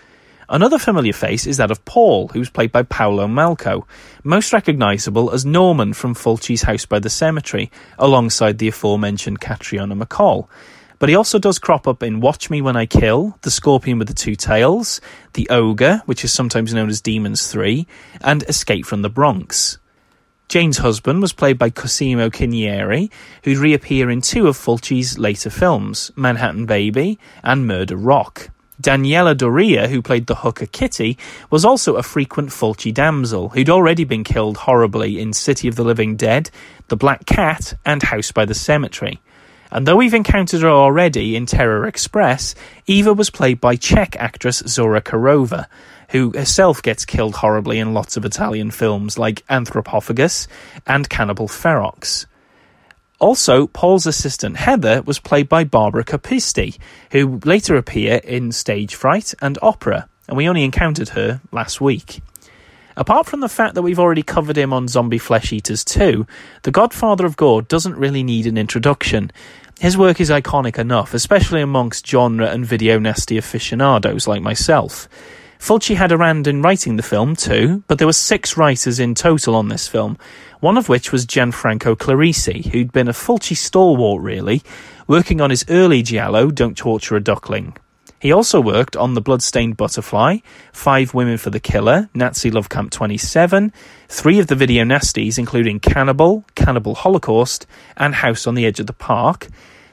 Another 0.48 0.78
familiar 0.78 1.12
face 1.12 1.48
is 1.48 1.56
that 1.56 1.72
of 1.72 1.84
Paul, 1.84 2.28
who's 2.28 2.48
played 2.48 2.70
by 2.70 2.84
Paolo 2.84 3.26
Malco, 3.26 3.82
most 4.22 4.52
recognisable 4.52 5.32
as 5.32 5.44
Norman 5.44 5.92
from 5.92 6.14
Fulci's 6.14 6.62
House 6.62 6.86
by 6.86 7.00
the 7.00 7.10
Cemetery, 7.10 7.72
alongside 7.98 8.58
the 8.58 8.68
aforementioned 8.68 9.40
Catriona 9.40 9.96
MacColl. 9.96 10.46
But 10.98 11.08
he 11.10 11.14
also 11.14 11.38
does 11.38 11.58
crop 11.58 11.86
up 11.86 12.02
in 12.02 12.20
Watch 12.20 12.48
Me 12.48 12.62
When 12.62 12.76
I 12.76 12.86
Kill, 12.86 13.38
The 13.42 13.50
Scorpion 13.50 13.98
with 13.98 14.08
the 14.08 14.14
Two 14.14 14.34
Tails, 14.34 15.00
The 15.34 15.48
Ogre, 15.50 16.02
which 16.06 16.24
is 16.24 16.32
sometimes 16.32 16.72
known 16.72 16.88
as 16.88 17.02
Demons 17.02 17.48
3, 17.48 17.86
and 18.22 18.42
Escape 18.44 18.86
from 18.86 19.02
the 19.02 19.10
Bronx. 19.10 19.78
Jane's 20.48 20.78
husband 20.78 21.20
was 21.20 21.32
played 21.32 21.58
by 21.58 21.70
Cosimo 21.70 22.30
Cinieri, 22.30 23.10
who'd 23.42 23.58
reappear 23.58 24.08
in 24.08 24.20
two 24.20 24.46
of 24.46 24.56
Fulci's 24.56 25.18
later 25.18 25.50
films, 25.50 26.12
Manhattan 26.14 26.66
Baby 26.66 27.18
and 27.42 27.66
Murder 27.66 27.96
Rock. 27.96 28.50
Daniela 28.80 29.36
Doria, 29.36 29.88
who 29.88 30.00
played 30.02 30.26
the 30.26 30.36
hooker 30.36 30.66
Kitty, 30.66 31.18
was 31.50 31.64
also 31.64 31.96
a 31.96 32.02
frequent 32.02 32.50
Fulci 32.50 32.92
damsel, 32.92 33.48
who'd 33.48 33.70
already 33.70 34.04
been 34.04 34.22
killed 34.22 34.58
horribly 34.58 35.18
in 35.18 35.32
City 35.32 35.66
of 35.66 35.74
the 35.74 35.84
Living 35.84 36.14
Dead, 36.14 36.50
The 36.88 36.96
Black 36.96 37.26
Cat, 37.26 37.74
and 37.84 38.02
House 38.02 38.30
by 38.32 38.44
the 38.44 38.54
Cemetery. 38.54 39.20
And 39.70 39.86
though 39.86 39.96
we've 39.96 40.14
encountered 40.14 40.62
her 40.62 40.68
already 40.68 41.36
in 41.36 41.46
Terror 41.46 41.86
Express, 41.86 42.54
Eva 42.86 43.12
was 43.12 43.30
played 43.30 43.60
by 43.60 43.76
Czech 43.76 44.16
actress 44.16 44.62
Zora 44.66 45.02
Kerova, 45.02 45.66
who 46.10 46.32
herself 46.36 46.82
gets 46.82 47.04
killed 47.04 47.36
horribly 47.36 47.78
in 47.78 47.94
lots 47.94 48.16
of 48.16 48.24
Italian 48.24 48.70
films 48.70 49.18
like 49.18 49.44
Anthropophagus 49.48 50.46
and 50.86 51.08
Cannibal 51.08 51.48
Ferox. 51.48 52.26
Also, 53.18 53.66
Paul's 53.66 54.06
assistant 54.06 54.58
Heather 54.58 55.02
was 55.02 55.18
played 55.18 55.48
by 55.48 55.64
Barbara 55.64 56.04
Cupisti, 56.04 56.78
who 57.12 57.40
later 57.44 57.76
appear 57.76 58.16
in 58.22 58.52
Stage 58.52 58.94
Fright 58.94 59.32
and 59.40 59.58
Opera, 59.62 60.08
and 60.28 60.36
we 60.36 60.48
only 60.48 60.64
encountered 60.64 61.10
her 61.10 61.40
last 61.50 61.80
week. 61.80 62.20
Apart 62.98 63.26
from 63.26 63.40
the 63.40 63.48
fact 63.48 63.74
that 63.74 63.82
we've 63.82 63.98
already 63.98 64.22
covered 64.22 64.56
him 64.56 64.72
on 64.72 64.88
Zombie 64.88 65.18
Flesh 65.18 65.52
Eaters 65.52 65.84
2, 65.84 66.26
The 66.62 66.70
Godfather 66.70 67.26
of 67.26 67.36
Gore 67.36 67.60
doesn't 67.60 67.96
really 67.96 68.22
need 68.22 68.46
an 68.46 68.56
introduction. 68.56 69.30
His 69.78 69.98
work 69.98 70.18
is 70.18 70.30
iconic 70.30 70.78
enough, 70.78 71.12
especially 71.12 71.60
amongst 71.60 72.06
genre 72.06 72.48
and 72.48 72.64
video 72.64 72.98
nasty 72.98 73.36
aficionados 73.36 74.26
like 74.26 74.40
myself. 74.40 75.08
Fulci 75.58 75.94
had 75.94 76.10
a 76.10 76.16
hand 76.16 76.46
in 76.46 76.62
writing 76.62 76.96
the 76.96 77.02
film 77.02 77.36
too, 77.36 77.82
but 77.86 77.98
there 77.98 78.06
were 78.06 78.14
six 78.14 78.56
writers 78.56 78.98
in 78.98 79.14
total 79.14 79.54
on 79.54 79.68
this 79.68 79.86
film, 79.86 80.16
one 80.60 80.78
of 80.78 80.88
which 80.88 81.12
was 81.12 81.26
Gianfranco 81.26 81.96
Clerici, 81.96 82.64
who'd 82.66 82.92
been 82.92 83.08
a 83.08 83.12
Fulci 83.12 83.56
stalwart 83.56 84.22
really, 84.22 84.62
working 85.06 85.42
on 85.42 85.50
his 85.50 85.66
early 85.68 86.02
giallo, 86.02 86.50
Don't 86.50 86.78
Torture 86.78 87.16
a 87.16 87.20
Duckling. 87.20 87.76
He 88.18 88.32
also 88.32 88.60
worked 88.60 88.96
on 88.96 89.12
The 89.14 89.20
Bloodstained 89.20 89.76
Butterfly, 89.76 90.38
Five 90.72 91.12
Women 91.12 91.36
for 91.36 91.50
the 91.50 91.60
Killer, 91.60 92.08
Nazi 92.14 92.50
Love 92.50 92.70
Camp 92.70 92.90
27, 92.90 93.72
three 94.08 94.38
of 94.38 94.46
the 94.46 94.54
video 94.54 94.84
nasties, 94.84 95.38
including 95.38 95.80
Cannibal, 95.80 96.44
Cannibal 96.54 96.94
Holocaust, 96.94 97.66
and 97.96 98.14
House 98.14 98.46
on 98.46 98.54
the 98.54 98.64
Edge 98.64 98.80
of 98.80 98.86
the 98.86 98.94
Park. 98.94 99.48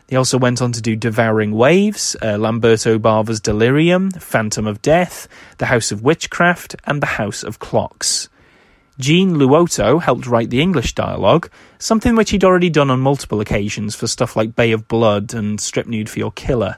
He 0.08 0.16
also 0.16 0.38
went 0.38 0.62
on 0.62 0.72
to 0.72 0.82
do 0.82 0.96
Devouring 0.96 1.52
Waves, 1.52 2.16
uh, 2.22 2.38
Lamberto 2.38 2.98
Bava's 2.98 3.42
Delirium, 3.42 4.12
Phantom 4.12 4.68
of 4.68 4.82
Death, 4.82 5.28
The 5.58 5.66
House 5.66 5.92
of 5.92 6.02
Witchcraft, 6.02 6.78
and 6.86 7.02
The 7.02 7.08
House 7.08 7.44
of 7.44 7.60
Clocks. 7.60 8.30
Gene 9.00 9.36
Luotto 9.36 10.02
helped 10.02 10.28
write 10.28 10.50
the 10.50 10.62
English 10.62 10.94
dialogue, 10.94 11.50
something 11.80 12.16
which 12.16 12.30
he'd 12.30 12.44
already 12.44 12.70
done 12.70 12.92
on 12.92 13.00
multiple 13.00 13.42
occasions 13.42 13.96
for 13.96 14.08
stuff 14.08 14.36
like 14.36 14.56
Bay 14.56 14.72
of 14.72 14.88
Blood 14.88 15.34
and 15.34 15.60
Strip 15.60 15.88
Nude 15.88 16.10
for 16.10 16.20
Your 16.20 16.32
Killer. 16.32 16.78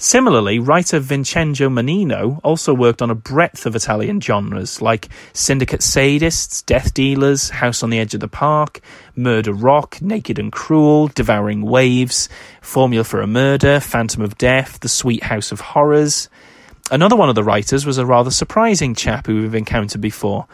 Similarly, 0.00 0.60
writer 0.60 1.00
Vincenzo 1.00 1.68
Mannino 1.68 2.38
also 2.44 2.72
worked 2.72 3.02
on 3.02 3.10
a 3.10 3.16
breadth 3.16 3.66
of 3.66 3.74
Italian 3.74 4.20
genres 4.20 4.80
like 4.80 5.08
Syndicate 5.32 5.80
Sadists, 5.80 6.64
Death 6.64 6.94
Dealers, 6.94 7.50
House 7.50 7.82
on 7.82 7.90
the 7.90 7.98
Edge 7.98 8.14
of 8.14 8.20
the 8.20 8.28
Park, 8.28 8.80
Murder 9.16 9.52
Rock, 9.52 10.00
Naked 10.00 10.38
and 10.38 10.52
Cruel, 10.52 11.08
Devouring 11.08 11.62
Waves, 11.62 12.28
Formula 12.60 13.02
for 13.02 13.20
a 13.20 13.26
Murder, 13.26 13.80
Phantom 13.80 14.22
of 14.22 14.38
Death, 14.38 14.78
The 14.78 14.88
Sweet 14.88 15.24
House 15.24 15.50
of 15.50 15.60
Horrors. 15.60 16.28
Another 16.92 17.16
one 17.16 17.28
of 17.28 17.34
the 17.34 17.42
writers 17.42 17.84
was 17.84 17.98
a 17.98 18.06
rather 18.06 18.30
surprising 18.30 18.94
chap 18.94 19.26
who 19.26 19.42
we've 19.42 19.54
encountered 19.56 20.00
before, 20.00 20.46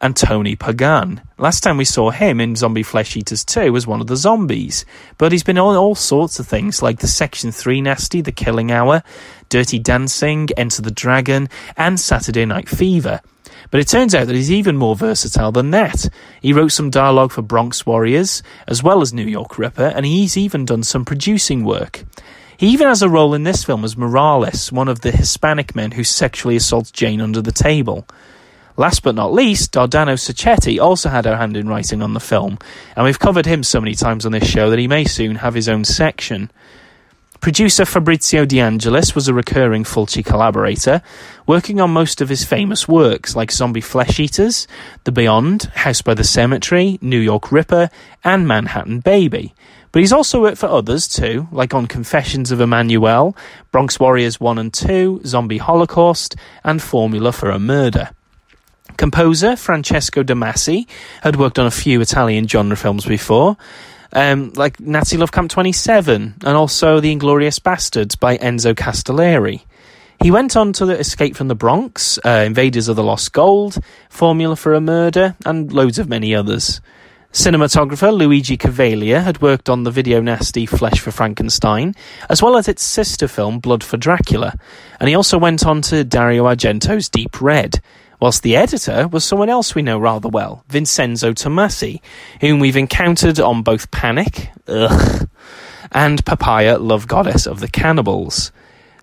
and 0.00 0.16
Tony 0.16 0.56
Pagan. 0.56 1.20
Last 1.38 1.60
time 1.60 1.76
we 1.76 1.84
saw 1.84 2.10
him 2.10 2.40
in 2.40 2.56
Zombie 2.56 2.82
Flesh 2.82 3.16
Eaters 3.16 3.44
2 3.44 3.72
was 3.72 3.86
one 3.86 4.00
of 4.00 4.06
the 4.06 4.16
zombies, 4.16 4.84
but 5.16 5.32
he's 5.32 5.42
been 5.42 5.58
on 5.58 5.76
all 5.76 5.94
sorts 5.94 6.38
of 6.38 6.46
things 6.46 6.82
like 6.82 7.00
the 7.00 7.06
Section 7.06 7.50
3 7.50 7.80
Nasty, 7.80 8.20
The 8.20 8.32
Killing 8.32 8.70
Hour, 8.70 9.02
Dirty 9.48 9.78
Dancing, 9.78 10.48
Enter 10.56 10.82
the 10.82 10.90
Dragon, 10.90 11.48
and 11.76 11.98
Saturday 11.98 12.44
Night 12.44 12.68
Fever. 12.68 13.20
But 13.70 13.80
it 13.80 13.88
turns 13.88 14.14
out 14.14 14.26
that 14.28 14.36
he's 14.36 14.52
even 14.52 14.76
more 14.76 14.96
versatile 14.96 15.52
than 15.52 15.72
that. 15.72 16.08
He 16.40 16.52
wrote 16.52 16.72
some 16.72 16.90
dialogue 16.90 17.32
for 17.32 17.42
Bronx 17.42 17.84
Warriors, 17.84 18.42
as 18.66 18.82
well 18.82 19.02
as 19.02 19.12
New 19.12 19.26
York 19.26 19.58
Ripper, 19.58 19.92
and 19.94 20.06
he's 20.06 20.36
even 20.36 20.64
done 20.64 20.82
some 20.82 21.04
producing 21.04 21.64
work. 21.64 22.04
He 22.56 22.68
even 22.68 22.88
has 22.88 23.02
a 23.02 23.08
role 23.08 23.34
in 23.34 23.44
this 23.44 23.64
film 23.64 23.84
as 23.84 23.96
Morales, 23.96 24.72
one 24.72 24.88
of 24.88 25.02
the 25.02 25.12
Hispanic 25.12 25.76
men 25.76 25.92
who 25.92 26.02
sexually 26.02 26.56
assaults 26.56 26.90
Jane 26.90 27.20
under 27.20 27.42
the 27.42 27.52
table. 27.52 28.06
Last 28.78 29.02
but 29.02 29.16
not 29.16 29.32
least, 29.32 29.72
Dardano 29.72 30.16
Sacchetti 30.16 30.80
also 30.80 31.08
had 31.08 31.26
a 31.26 31.36
hand 31.36 31.56
in 31.56 31.68
writing 31.68 32.00
on 32.00 32.14
the 32.14 32.20
film, 32.20 32.58
and 32.94 33.04
we've 33.04 33.18
covered 33.18 33.44
him 33.44 33.64
so 33.64 33.80
many 33.80 33.96
times 33.96 34.24
on 34.24 34.30
this 34.30 34.48
show 34.48 34.70
that 34.70 34.78
he 34.78 34.86
may 34.86 35.04
soon 35.04 35.34
have 35.34 35.54
his 35.54 35.68
own 35.68 35.84
section. 35.84 36.48
Producer 37.40 37.84
Fabrizio 37.84 38.44
De 38.44 38.60
Angelis 38.60 39.16
was 39.16 39.26
a 39.26 39.34
recurring 39.34 39.82
Fulci 39.82 40.24
collaborator, 40.24 41.02
working 41.44 41.80
on 41.80 41.90
most 41.90 42.20
of 42.20 42.28
his 42.28 42.44
famous 42.44 42.86
works 42.86 43.34
like 43.34 43.50
Zombie 43.50 43.80
Flesh 43.80 44.20
Eaters, 44.20 44.68
The 45.02 45.10
Beyond, 45.10 45.64
House 45.74 46.00
by 46.00 46.14
the 46.14 46.22
Cemetery, 46.22 47.00
New 47.02 47.18
York 47.18 47.50
Ripper, 47.50 47.90
and 48.22 48.46
Manhattan 48.46 49.00
Baby. 49.00 49.54
But 49.90 50.02
he's 50.02 50.12
also 50.12 50.40
worked 50.40 50.58
for 50.58 50.68
others 50.68 51.08
too, 51.08 51.48
like 51.50 51.74
on 51.74 51.88
Confessions 51.88 52.52
of 52.52 52.60
Emmanuel, 52.60 53.36
Bronx 53.72 53.98
Warriors 53.98 54.38
1 54.38 54.56
and 54.56 54.72
2, 54.72 55.22
Zombie 55.26 55.58
Holocaust, 55.58 56.36
and 56.62 56.80
Formula 56.80 57.32
for 57.32 57.50
a 57.50 57.58
Murder. 57.58 58.10
Composer 58.98 59.56
Francesco 59.56 60.22
De 60.22 60.34
Masi 60.34 60.86
had 61.22 61.36
worked 61.36 61.58
on 61.58 61.66
a 61.66 61.70
few 61.70 62.00
Italian 62.00 62.46
genre 62.46 62.76
films 62.76 63.06
before, 63.06 63.56
um, 64.12 64.52
like 64.56 64.80
Nazi 64.80 65.16
Love 65.16 65.32
Camp 65.32 65.50
27 65.50 66.34
and 66.44 66.56
also 66.56 66.98
The 67.00 67.12
Inglorious 67.12 67.60
Bastards 67.60 68.16
by 68.16 68.36
Enzo 68.38 68.74
Castellari. 68.74 69.62
He 70.20 70.32
went 70.32 70.56
on 70.56 70.72
to 70.74 70.84
the 70.84 70.98
Escape 70.98 71.36
from 71.36 71.46
the 71.46 71.54
Bronx, 71.54 72.18
uh, 72.24 72.42
Invaders 72.44 72.88
of 72.88 72.96
the 72.96 73.04
Lost 73.04 73.32
Gold, 73.32 73.78
Formula 74.10 74.56
for 74.56 74.74
a 74.74 74.80
Murder, 74.80 75.36
and 75.46 75.72
loads 75.72 76.00
of 76.00 76.08
many 76.08 76.34
others. 76.34 76.80
Cinematographer 77.32 78.12
Luigi 78.12 78.56
Kuveiller 78.56 79.22
had 79.22 79.40
worked 79.40 79.68
on 79.68 79.84
the 79.84 79.92
video 79.92 80.20
nasty 80.20 80.66
Flesh 80.66 80.98
for 80.98 81.12
Frankenstein, 81.12 81.94
as 82.28 82.42
well 82.42 82.56
as 82.56 82.66
its 82.66 82.82
sister 82.82 83.28
film 83.28 83.60
Blood 83.60 83.84
for 83.84 83.96
Dracula, 83.96 84.54
and 84.98 85.08
he 85.08 85.14
also 85.14 85.38
went 85.38 85.64
on 85.64 85.82
to 85.82 86.02
Dario 86.02 86.46
Argento's 86.46 87.08
Deep 87.08 87.40
Red, 87.40 87.80
whilst 88.20 88.42
the 88.42 88.56
editor 88.56 89.08
was 89.08 89.24
someone 89.24 89.48
else 89.48 89.74
we 89.74 89.82
know 89.82 89.98
rather 89.98 90.28
well, 90.28 90.64
Vincenzo 90.68 91.32
Tomassi, 91.32 92.00
whom 92.40 92.60
we've 92.60 92.76
encountered 92.76 93.38
on 93.40 93.62
both 93.62 93.90
Panic, 93.90 94.50
ugh, 94.66 95.28
and 95.92 96.24
Papaya 96.24 96.78
Love 96.78 97.06
Goddess 97.06 97.46
of 97.46 97.60
the 97.60 97.68
Cannibals. 97.68 98.52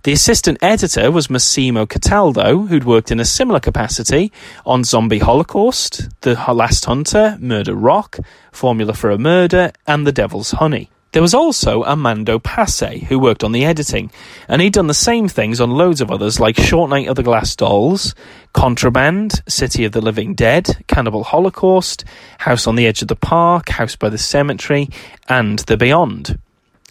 The 0.04 0.12
assistant 0.12 0.60
editor 0.62 1.12
was 1.12 1.32
Massimo 1.32 1.88
Cataldo, 1.88 2.68
who'd 2.68 2.84
worked 2.84 3.10
in 3.10 3.20
a 3.20 3.26
similar 3.26 3.60
capacity 3.60 4.32
on 4.64 4.84
Zombie 4.84 5.18
Holocaust, 5.18 6.10
The 6.22 6.36
Last 6.54 6.86
Hunter, 6.86 7.38
Murder 7.40 7.74
Rock, 7.74 8.20
Formula 8.52 8.94
for 8.94 9.10
a 9.10 9.18
Murder, 9.18 9.72
and 9.88 10.06
The 10.06 10.12
Devil's 10.12 10.52
Honey. 10.52 10.92
There 11.16 11.22
was 11.22 11.34
also 11.34 11.86
Armando 11.86 12.40
Passe, 12.40 13.06
who 13.08 13.18
worked 13.18 13.46
on 13.46 13.54
the 13.54 13.64
editing, 13.64 14.12
and 14.50 14.62
he'd 14.62 14.74
done 14.74 14.88
the 14.88 14.94
same 14.94 15.30
things 15.30 15.62
on 15.62 15.72
loads 15.72 16.02
of 16.02 16.12
others 16.12 16.42
like 16.42 16.58
Short 16.58 16.90
Night 16.90 17.08
of 17.08 17.16
the 17.16 17.24
Glass 17.24 17.56
Dolls, 17.56 18.14
Contraband, 18.52 19.42
City 19.48 19.86
of 19.86 19.94
the 19.94 20.02
Living 20.02 20.34
Dead, 20.34 20.84
Cannibal 20.88 21.24
Holocaust, 21.24 22.04
House 22.40 22.68
on 22.68 22.76
the 22.76 22.86
Edge 22.86 23.02
of 23.02 23.08
the 23.08 23.16
Park, 23.16 23.70
House 23.70 23.96
by 23.96 24.10
the 24.10 24.18
Cemetery, 24.18 24.90
and 25.30 25.60
The 25.60 25.78
Beyond. 25.78 26.38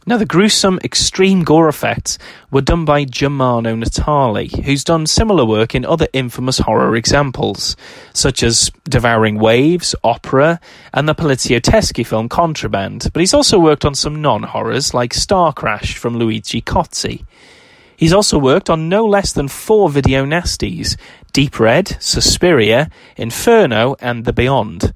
Now, 0.07 0.19
the 0.19 0.27
gruesome, 0.27 0.79
extreme 0.85 1.45
gore 1.45 1.67
effects 1.67 2.19
were 2.51 2.61
done 2.61 2.85
by 2.85 3.07
Germano 3.07 3.75
Natali, 3.75 4.65
who's 4.65 4.85
done 4.85 5.07
similar 5.07 5.47
work 5.47 5.75
in 5.75 5.87
other 5.87 6.09
infamous 6.13 6.59
horror 6.59 6.95
examples, 6.95 7.75
such 8.13 8.43
as 8.43 8.71
Devouring 8.85 9.39
Waves, 9.39 9.95
Opera, 10.05 10.61
and 10.93 11.09
the 11.09 11.15
Poliziotteschi 11.15 12.07
film 12.07 12.29
Contraband, 12.29 13.09
but 13.15 13.21
he's 13.21 13.33
also 13.33 13.59
worked 13.59 13.87
on 13.87 13.95
some 13.95 14.21
non 14.21 14.43
horrors 14.43 14.93
like 14.93 15.15
Star 15.15 15.55
Crash 15.55 15.97
from 15.97 16.19
Luigi 16.19 16.61
Cozzi. 16.61 17.25
He's 17.97 18.13
also 18.13 18.37
worked 18.37 18.69
on 18.69 18.91
no 18.91 19.07
less 19.07 19.33
than 19.33 19.49
four 19.49 19.89
video 19.89 20.27
nasties 20.27 20.99
Deep 21.33 21.59
Red, 21.59 21.97
Suspiria, 21.99 22.91
Inferno, 23.17 23.97
and 24.01 24.27
The 24.27 24.35
Beyond. 24.35 24.93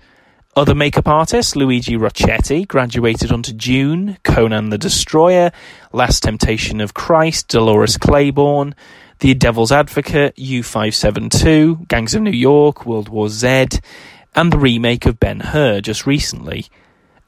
Other 0.56 0.74
makeup 0.74 1.06
artists, 1.06 1.54
Luigi 1.54 1.96
Rocchetti, 1.96 2.66
graduated 2.66 3.30
onto 3.30 3.52
Dune, 3.52 4.18
Conan 4.24 4.70
the 4.70 4.78
Destroyer, 4.78 5.52
Last 5.92 6.24
Temptation 6.24 6.80
of 6.80 6.94
Christ, 6.94 7.48
Dolores 7.48 7.96
Claiborne, 7.96 8.74
The 9.20 9.34
Devil's 9.34 9.70
Advocate, 9.70 10.34
U572, 10.36 11.86
Gangs 11.86 12.14
of 12.14 12.22
New 12.22 12.32
York, 12.32 12.86
World 12.86 13.08
War 13.08 13.28
Z, 13.28 13.68
and 14.34 14.52
the 14.52 14.58
remake 14.58 15.06
of 15.06 15.20
Ben 15.20 15.40
Hur 15.40 15.80
just 15.80 16.06
recently. 16.06 16.66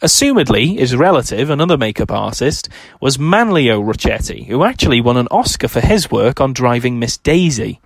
Assumedly, 0.03 0.79
his 0.79 0.97
relative, 0.97 1.51
another 1.51 1.77
makeup 1.77 2.11
artist, 2.11 2.69
was 3.01 3.19
Manlio 3.19 3.83
Rocchetti, 3.85 4.47
who 4.47 4.65
actually 4.65 5.01
won 5.01 5.19
an 5.19 5.29
Oscar 5.31 5.69
for 5.69 5.81
his 5.81 6.11
work 6.11 6.41
on 6.41 6.55
Driving 6.55 6.99
Miss 6.99 7.19
Daisy. 7.19 7.81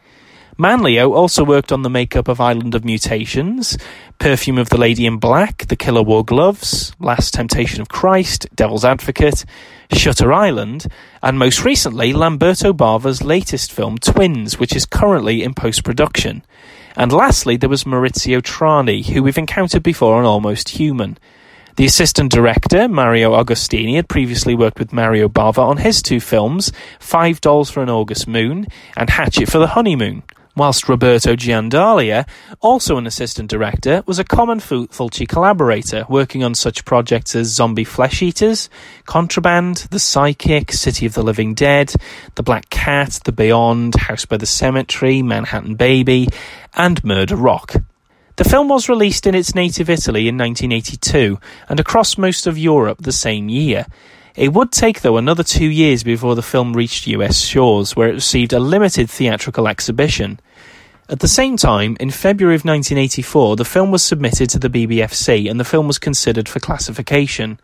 Manlio 0.57 1.13
also 1.13 1.45
worked 1.45 1.73
on 1.73 1.83
the 1.83 1.91
makeup 1.91 2.29
of 2.29 2.41
Island 2.41 2.77
of 2.77 2.85
Mutations, 2.85 3.77
Perfume 4.21 4.59
of 4.59 4.69
the 4.69 4.79
Lady 4.79 5.05
in 5.05 5.17
Black, 5.17 5.67
The 5.67 5.75
Killer 5.75 6.03
Wore 6.03 6.25
Gloves, 6.25 6.95
Last 7.01 7.35
Temptation 7.35 7.81
of 7.81 7.89
Christ, 7.89 8.47
Devil's 8.55 8.85
Advocate, 8.85 9.45
Shutter 9.93 10.33
Island, 10.33 10.87
and 11.25 11.41
most 11.41 11.65
recently 11.65 12.13
Lamberto 12.13 12.73
Bava's 12.73 13.21
latest 13.21 13.73
film 13.73 13.99
Twins, 13.99 14.57
which 14.57 14.77
is 14.77 14.87
currently 14.87 15.43
in 15.43 15.55
post 15.55 15.83
production. 15.83 16.45
And 16.95 17.11
lastly, 17.11 17.57
there 17.57 17.69
was 17.69 17.83
Maurizio 17.83 18.41
Trani, 18.41 19.05
who 19.07 19.25
we've 19.25 19.37
encountered 19.37 19.83
before 19.83 20.15
on 20.15 20.25
Almost 20.25 20.69
Human. 20.69 21.19
The 21.75 21.87
assistant 21.87 22.31
director, 22.31 22.87
Mario 22.87 23.33
Agostini, 23.33 23.97
had 23.97 24.09
previously 24.09 24.55
worked 24.55 24.79
with 24.79 24.93
Mario 24.93 25.29
Bava 25.29 25.59
on 25.59 25.79
his 25.79 26.01
two 26.01 26.21
films, 26.21 26.71
Five 27.01 27.41
Dolls 27.41 27.71
for 27.71 27.83
an 27.83 27.91
August 27.91 28.29
Moon 28.29 28.69
and 28.97 29.11
Hatchet 29.11 29.51
for 29.51 29.59
the 29.59 29.67
Honeymoon 29.67 30.23
whilst 30.57 30.89
Roberto 30.89 31.37
Giandalia, 31.37 32.27
also 32.61 32.97
an 32.97 33.07
assistant 33.07 33.51
director, 33.51 34.03
was 34.07 34.19
a 34.19 34.25
common 34.25 34.61
Fulci 34.61 35.29
collaborator, 35.29 36.07
working 36.09 36.45
on 36.45 36.55
such 36.55 36.85
projects 36.85 37.35
as 37.35 37.49
Zombie 37.49 37.85
Flesh 37.85 38.23
Eaters, 38.23 38.69
Contraband, 39.07 39.89
The 39.91 39.99
Psychic, 39.99 40.73
City 40.73 41.07
of 41.07 41.15
the 41.15 41.23
Living 41.23 41.55
Dead, 41.55 41.95
The 42.37 42.43
Black 42.43 42.71
Cat, 42.71 43.21
The 43.25 43.33
Beyond, 43.33 43.95
House 43.95 44.25
by 44.25 44.37
the 44.37 44.47
Cemetery, 44.47 45.23
Manhattan 45.23 45.75
Baby, 45.75 46.29
and 46.75 47.03
Murder 47.05 47.37
Rock. 47.37 47.75
The 48.37 48.45
film 48.45 48.69
was 48.69 48.89
released 48.89 49.29
in 49.29 49.35
its 49.37 49.55
native 49.55 49.89
Italy 49.89 50.27
in 50.27 50.37
1982 50.37 51.39
and 51.69 51.79
across 51.79 52.19
most 52.19 52.49
of 52.49 52.59
Europe 52.59 52.99
the 53.01 53.13
same 53.13 53.49
year. 53.49 53.87
It 54.37 54.53
would 54.53 54.73
take, 54.73 55.03
though, 55.03 55.17
another 55.17 55.45
two 55.45 55.69
years 55.69 56.03
before 56.03 56.35
the 56.35 56.43
film 56.43 56.73
reached 56.73 57.07
US 57.07 57.41
shores, 57.41 57.95
where 57.95 58.09
it 58.09 58.15
received 58.15 58.53
a 58.53 58.59
limited 58.59 59.09
theatrical 59.09 59.69
exhibition. 59.69 60.41
At 61.09 61.21
the 61.21 61.29
same 61.29 61.57
time, 61.57 61.97
in 62.01 62.11
February 62.11 62.57
of 62.57 62.65
1984, 62.65 63.57
the 63.57 63.65
film 63.65 63.93
was 63.93 64.03
submitted 64.03 64.51
to 64.51 64.59
the 64.59 64.71
BBFC 64.71 65.49
and 65.49 65.61
the 65.61 65.65
film 65.65 65.87
was 65.87 65.99
considered 65.99 66.49
for 66.49 66.59
classification. 66.59 67.61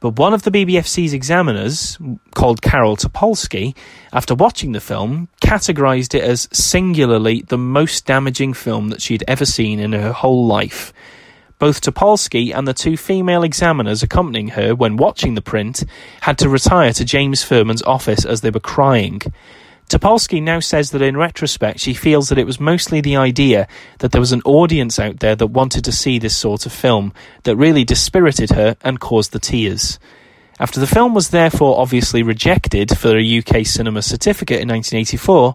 But 0.00 0.18
one 0.18 0.34
of 0.34 0.42
the 0.42 0.50
BBFC's 0.50 1.12
examiners, 1.12 1.96
called 2.34 2.60
Carol 2.60 2.96
Topolski, 2.96 3.76
after 4.12 4.34
watching 4.34 4.72
the 4.72 4.80
film, 4.80 5.28
categorized 5.42 6.14
it 6.14 6.24
as 6.24 6.48
singularly 6.52 7.42
the 7.42 7.58
most 7.58 8.04
damaging 8.04 8.52
film 8.52 8.88
that 8.88 9.00
she'd 9.00 9.24
ever 9.28 9.46
seen 9.46 9.78
in 9.78 9.92
her 9.92 10.12
whole 10.12 10.44
life. 10.46 10.92
Both 11.64 11.80
Topolski 11.80 12.54
and 12.54 12.68
the 12.68 12.74
two 12.74 12.94
female 12.94 13.42
examiners 13.42 14.02
accompanying 14.02 14.48
her 14.48 14.74
when 14.74 14.98
watching 14.98 15.34
the 15.34 15.40
print 15.40 15.82
had 16.20 16.36
to 16.40 16.50
retire 16.50 16.92
to 16.92 17.06
James 17.06 17.42
Ferman's 17.42 17.80
office 17.84 18.26
as 18.26 18.42
they 18.42 18.50
were 18.50 18.60
crying. 18.60 19.22
Topolski 19.88 20.42
now 20.42 20.60
says 20.60 20.90
that 20.90 21.00
in 21.00 21.16
retrospect 21.16 21.80
she 21.80 21.94
feels 21.94 22.28
that 22.28 22.36
it 22.36 22.44
was 22.44 22.60
mostly 22.60 23.00
the 23.00 23.16
idea 23.16 23.66
that 24.00 24.12
there 24.12 24.20
was 24.20 24.32
an 24.32 24.42
audience 24.44 24.98
out 24.98 25.20
there 25.20 25.34
that 25.36 25.46
wanted 25.46 25.86
to 25.86 25.90
see 25.90 26.18
this 26.18 26.36
sort 26.36 26.66
of 26.66 26.72
film 26.74 27.14
that 27.44 27.56
really 27.56 27.82
dispirited 27.82 28.50
her 28.50 28.76
and 28.82 29.00
caused 29.00 29.32
the 29.32 29.38
tears. 29.38 29.98
After 30.60 30.80
the 30.80 30.86
film 30.86 31.14
was 31.14 31.30
therefore 31.30 31.80
obviously 31.80 32.22
rejected 32.22 32.98
for 32.98 33.16
a 33.16 33.38
UK 33.38 33.64
cinema 33.64 34.02
certificate 34.02 34.60
in 34.60 34.68
1984, 34.68 35.54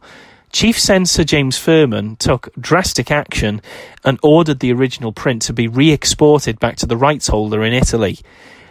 Chief 0.52 0.80
Censor 0.80 1.24
James 1.24 1.58
Ferman 1.58 2.18
took 2.18 2.50
drastic 2.60 3.12
action 3.12 3.62
and 4.04 4.20
ordered 4.24 4.60
the 4.60 4.74
original 4.74 5.12
print 5.12 5.43
to 5.43 5.54
be 5.54 5.68
re 5.68 5.91
exported 5.91 6.60
back 6.60 6.76
to 6.78 6.88
the 6.88 6.97
rights 6.97 7.28
holder 7.28 7.64
in 7.64 7.72
Italy. 7.72 8.20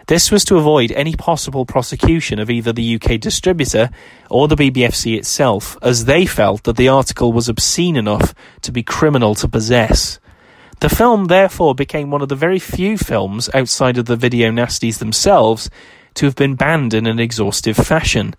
This 0.09 0.31
was 0.31 0.45
to 0.47 0.57
avoid 0.57 0.91
any 0.93 1.15
possible 1.15 1.67
prosecution 1.67 2.39
of 2.39 2.51
either 2.51 2.73
the 2.73 2.95
UK 2.97 3.21
distributor 3.21 3.91
or 4.29 4.49
the 4.49 4.57
BBFC 4.57 5.17
itself, 5.17 5.77
as 5.83 6.07
they 6.07 6.27
felt 6.27 6.65
that 6.65 6.77
the 6.77 6.89
article 6.89 7.33
was 7.33 7.49
obscene 7.49 7.95
enough 7.95 8.35
to 8.63 8.73
be 8.73 8.83
criminal 8.83 9.35
to 9.37 9.47
possess. 9.47 10.19
The 10.81 10.89
film 10.89 11.27
therefore 11.27 11.75
became 11.75 12.11
one 12.11 12.23
of 12.23 12.29
the 12.29 12.35
very 12.35 12.59
few 12.59 12.97
films 12.97 13.51
outside 13.53 13.99
of 13.99 14.07
the 14.07 14.17
video 14.17 14.51
nasties 14.51 14.99
themselves 14.99 15.71
to 16.15 16.25
have 16.25 16.37
been 16.37 16.55
banned 16.55 16.95
in 16.95 17.07
an 17.07 17.21
exhaustive 17.21 17.77
fashion. 17.77 18.35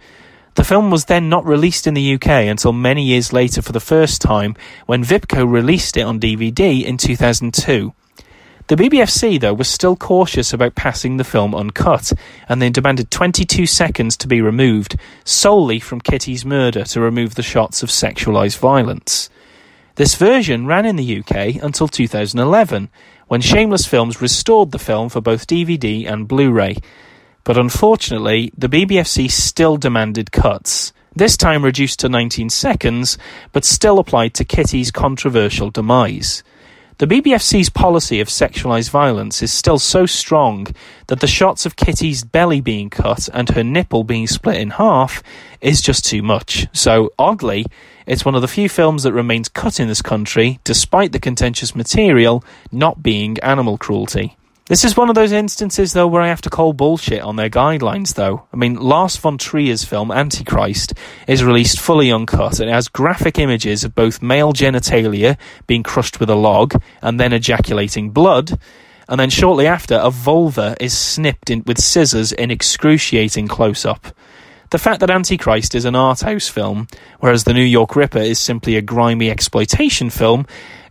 The 0.56 0.64
film 0.64 0.92
was 0.92 1.06
then 1.06 1.30
not 1.30 1.46
released 1.46 1.88
in 1.88 1.94
the 1.94 2.16
UK 2.16 2.28
until 2.28 2.74
many 2.74 3.04
years 3.04 3.32
later 3.32 3.62
for 3.62 3.72
the 3.72 3.80
first 3.80 4.22
time 4.22 4.56
when 4.86 5.04
Vipco 5.04 5.50
released 5.50 5.96
it 5.98 6.02
on 6.02 6.20
DVD 6.20 6.84
in 6.84 6.98
2002. 6.98 7.94
The 8.70 8.76
BBFC, 8.76 9.40
though, 9.40 9.56
was 9.56 9.68
still 9.68 9.96
cautious 9.96 10.54
about 10.54 10.76
passing 10.76 11.18
the 11.18 11.24
film 11.24 11.56
uncut, 11.56 12.14
and 12.48 12.62
they 12.62 12.70
demanded 12.70 13.10
22 13.10 13.66
seconds 13.66 14.16
to 14.18 14.28
be 14.28 14.42
removed, 14.42 14.96
solely 15.24 15.80
from 15.80 16.02
Kitty's 16.02 16.46
murder 16.46 16.84
to 16.84 17.02
remove 17.02 17.34
the 17.34 17.42
shots 17.42 17.82
of 17.82 17.90
sexualised 17.90 18.60
violence. 18.60 19.28
This 19.96 20.14
version 20.14 20.68
ran 20.68 20.86
in 20.86 20.98
the 20.98 21.20
UK 21.20 21.56
until 21.64 21.88
2011, 21.88 22.90
when 23.28 23.42
Shameless 23.42 23.88
Films 23.88 24.22
restored 24.22 24.72
the 24.72 24.78
film 24.78 25.10
for 25.10 25.20
both 25.20 25.48
DVD 25.48 26.08
and 26.08 26.28
Blu 26.28 26.52
ray. 26.52 26.76
But 27.50 27.58
unfortunately, 27.58 28.52
the 28.56 28.70
BBFC 28.70 29.32
still 29.32 29.76
demanded 29.76 30.32
cuts, 30.32 30.94
this 31.16 31.36
time 31.36 31.66
reduced 31.66 32.00
to 32.02 32.08
19 32.08 32.52
seconds, 32.52 33.18
but 33.54 33.66
still 33.66 33.98
applied 33.98 34.36
to 34.36 34.46
Kitty's 34.46 34.92
controversial 34.92 35.72
demise. 35.72 36.44
The 37.00 37.08
BBFC's 37.08 37.72
policy 37.72 38.20
of 38.20 38.28
sexualised 38.28 38.92
violence 38.92 39.42
is 39.42 39.52
still 39.52 39.80
so 39.80 40.06
strong 40.06 40.68
that 41.08 41.22
the 41.22 41.26
shots 41.26 41.66
of 41.66 41.76
Kitty's 41.76 42.24
belly 42.24 42.62
being 42.62 42.92
cut 42.92 43.28
and 43.34 43.50
her 43.50 43.64
nipple 43.64 44.04
being 44.04 44.28
split 44.28 44.58
in 44.58 44.70
half 44.70 45.24
is 45.60 45.82
just 45.82 46.06
too 46.06 46.22
much. 46.22 46.68
So, 46.72 47.12
oddly, 47.18 47.66
it's 48.06 48.24
one 48.24 48.36
of 48.36 48.44
the 48.44 48.48
few 48.48 48.70
films 48.70 49.02
that 49.02 49.14
remains 49.14 49.50
cut 49.50 49.80
in 49.80 49.88
this 49.88 50.04
country, 50.04 50.60
despite 50.64 51.14
the 51.14 51.20
contentious 51.20 51.76
material 51.76 52.44
not 52.72 53.02
being 53.02 53.40
animal 53.40 53.80
cruelty. 53.80 54.38
This 54.70 54.86
is 54.86 54.96
one 54.96 55.10
of 55.10 55.16
those 55.16 55.32
instances, 55.32 55.94
though, 55.94 56.06
where 56.06 56.22
I 56.22 56.28
have 56.28 56.42
to 56.42 56.50
call 56.52 56.74
bullshit 56.74 57.24
on 57.24 57.38
their 57.38 57.50
guidelines, 57.50 58.14
though. 58.14 58.44
I 58.54 58.56
mean, 58.56 58.76
Lars 58.76 59.18
von 59.18 59.40
Trier's 59.40 59.84
film 59.84 60.12
Antichrist 60.12 60.94
is 61.28 61.44
released 61.44 61.80
fully 61.80 62.12
uncut 62.12 62.60
and 62.60 62.70
it 62.70 62.74
has 62.74 62.88
graphic 62.88 63.40
images 63.40 63.84
of 63.84 63.96
both 63.96 64.22
male 64.22 64.54
genitalia 64.54 65.40
being 65.66 65.82
crushed 65.82 66.20
with 66.20 66.30
a 66.30 66.36
log 66.36 66.80
and 67.02 67.20
then 67.20 67.34
ejaculating 67.34 68.12
blood. 68.12 68.60
And 69.08 69.20
then 69.20 69.32
shortly 69.32 69.66
after, 69.66 69.96
a 69.96 70.12
vulva 70.12 70.78
is 70.80 70.96
snipped 70.96 71.50
in, 71.50 71.64
with 71.66 71.82
scissors 71.82 72.32
in 72.32 72.52
excruciating 72.52 73.48
close 73.48 73.88
up. 73.88 74.16
The 74.70 74.78
fact 74.78 75.00
that 75.00 75.10
Antichrist 75.10 75.74
is 75.74 75.86
an 75.86 75.96
art 75.96 76.22
house 76.22 76.48
film, 76.48 76.88
whereas 77.22 77.44
The 77.44 77.56
New 77.56 77.64
York 77.64 77.96
Ripper 77.96 78.20
is 78.20 78.38
simply 78.38 78.76
a 78.76 78.84
grimy 78.84 79.32
exploitation 79.32 80.12
film, 80.12 80.46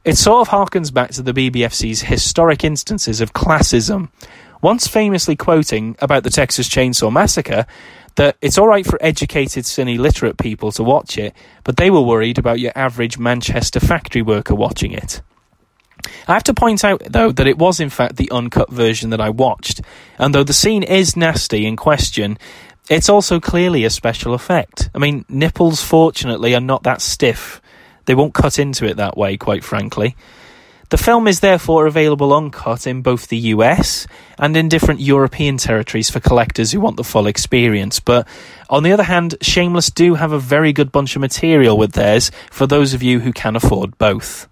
it 0.08 0.16
sort 0.16 0.40
of 0.40 0.48
harkens 0.48 0.92
back 0.92 1.10
to 1.10 1.20
the 1.20 1.34
BBFC's 1.34 2.00
historic 2.00 2.64
instances 2.64 3.20
of 3.20 3.34
classism, 3.34 4.08
once 4.62 4.88
famously 4.88 5.36
quoting 5.36 5.96
about 5.98 6.22
the 6.22 6.30
Texas 6.30 6.66
Chainsaw 6.66 7.12
Massacre 7.12 7.66
that 8.14 8.34
it's 8.40 8.56
alright 8.56 8.86
for 8.86 8.98
educated, 9.02 9.64
cine 9.64 9.98
literate 9.98 10.38
people 10.38 10.72
to 10.72 10.82
watch 10.82 11.18
it, 11.18 11.34
but 11.62 11.76
they 11.76 11.90
were 11.90 12.00
worried 12.00 12.38
about 12.38 12.58
your 12.58 12.72
average 12.74 13.18
Manchester 13.18 13.80
factory 13.80 14.22
worker 14.22 14.54
watching 14.54 14.92
it. 14.92 15.20
I 16.26 16.32
have 16.32 16.44
to 16.44 16.54
point 16.54 16.84
out, 16.84 17.02
though, 17.06 17.30
that 17.30 17.46
it 17.46 17.58
was 17.58 17.78
in 17.78 17.90
fact 17.90 18.16
the 18.16 18.30
uncut 18.30 18.70
version 18.70 19.10
that 19.10 19.20
I 19.20 19.28
watched, 19.28 19.82
and 20.18 20.34
though 20.34 20.42
the 20.42 20.54
scene 20.54 20.84
is 20.84 21.18
nasty 21.18 21.66
in 21.66 21.76
question, 21.76 22.38
it's 22.88 23.10
also 23.10 23.40
clearly 23.40 23.84
a 23.84 23.90
special 23.90 24.32
effect. 24.32 24.88
I 24.94 24.98
mean, 25.00 25.26
nipples, 25.28 25.82
fortunately, 25.82 26.54
are 26.54 26.60
not 26.60 26.84
that 26.84 27.02
stiff. 27.02 27.60
They 28.08 28.14
won't 28.14 28.32
cut 28.32 28.58
into 28.58 28.86
it 28.86 28.96
that 28.96 29.18
way, 29.18 29.36
quite 29.36 29.62
frankly. 29.62 30.16
The 30.88 30.96
film 30.96 31.28
is 31.28 31.40
therefore 31.40 31.86
available 31.86 32.32
uncut 32.32 32.86
in 32.86 33.02
both 33.02 33.26
the 33.26 33.36
US 33.52 34.06
and 34.38 34.56
in 34.56 34.70
different 34.70 35.00
European 35.00 35.58
territories 35.58 36.08
for 36.08 36.18
collectors 36.18 36.72
who 36.72 36.80
want 36.80 36.96
the 36.96 37.04
full 37.04 37.26
experience. 37.26 38.00
But 38.00 38.26
on 38.70 38.82
the 38.82 38.92
other 38.92 39.02
hand, 39.02 39.34
Shameless 39.42 39.90
do 39.90 40.14
have 40.14 40.32
a 40.32 40.38
very 40.38 40.72
good 40.72 40.90
bunch 40.90 41.16
of 41.16 41.20
material 41.20 41.76
with 41.76 41.92
theirs 41.92 42.30
for 42.50 42.66
those 42.66 42.94
of 42.94 43.02
you 43.02 43.20
who 43.20 43.30
can 43.30 43.54
afford 43.54 43.98
both. 43.98 44.48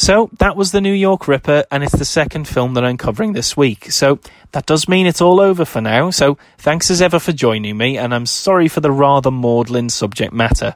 So 0.00 0.30
that 0.38 0.56
was 0.56 0.72
the 0.72 0.80
New 0.80 0.94
York 0.94 1.28
Ripper, 1.28 1.66
and 1.70 1.84
it's 1.84 1.92
the 1.92 2.06
second 2.06 2.48
film 2.48 2.72
that 2.72 2.82
I'm 2.82 2.96
covering 2.96 3.34
this 3.34 3.54
week. 3.54 3.92
So 3.92 4.18
that 4.52 4.64
does 4.64 4.88
mean 4.88 5.06
it's 5.06 5.20
all 5.20 5.38
over 5.38 5.66
for 5.66 5.82
now. 5.82 6.08
So 6.08 6.38
thanks 6.56 6.90
as 6.90 7.02
ever 7.02 7.18
for 7.18 7.32
joining 7.32 7.76
me, 7.76 7.98
and 7.98 8.14
I'm 8.14 8.24
sorry 8.24 8.66
for 8.66 8.80
the 8.80 8.90
rather 8.90 9.30
maudlin 9.30 9.90
subject 9.90 10.32
matter. 10.32 10.74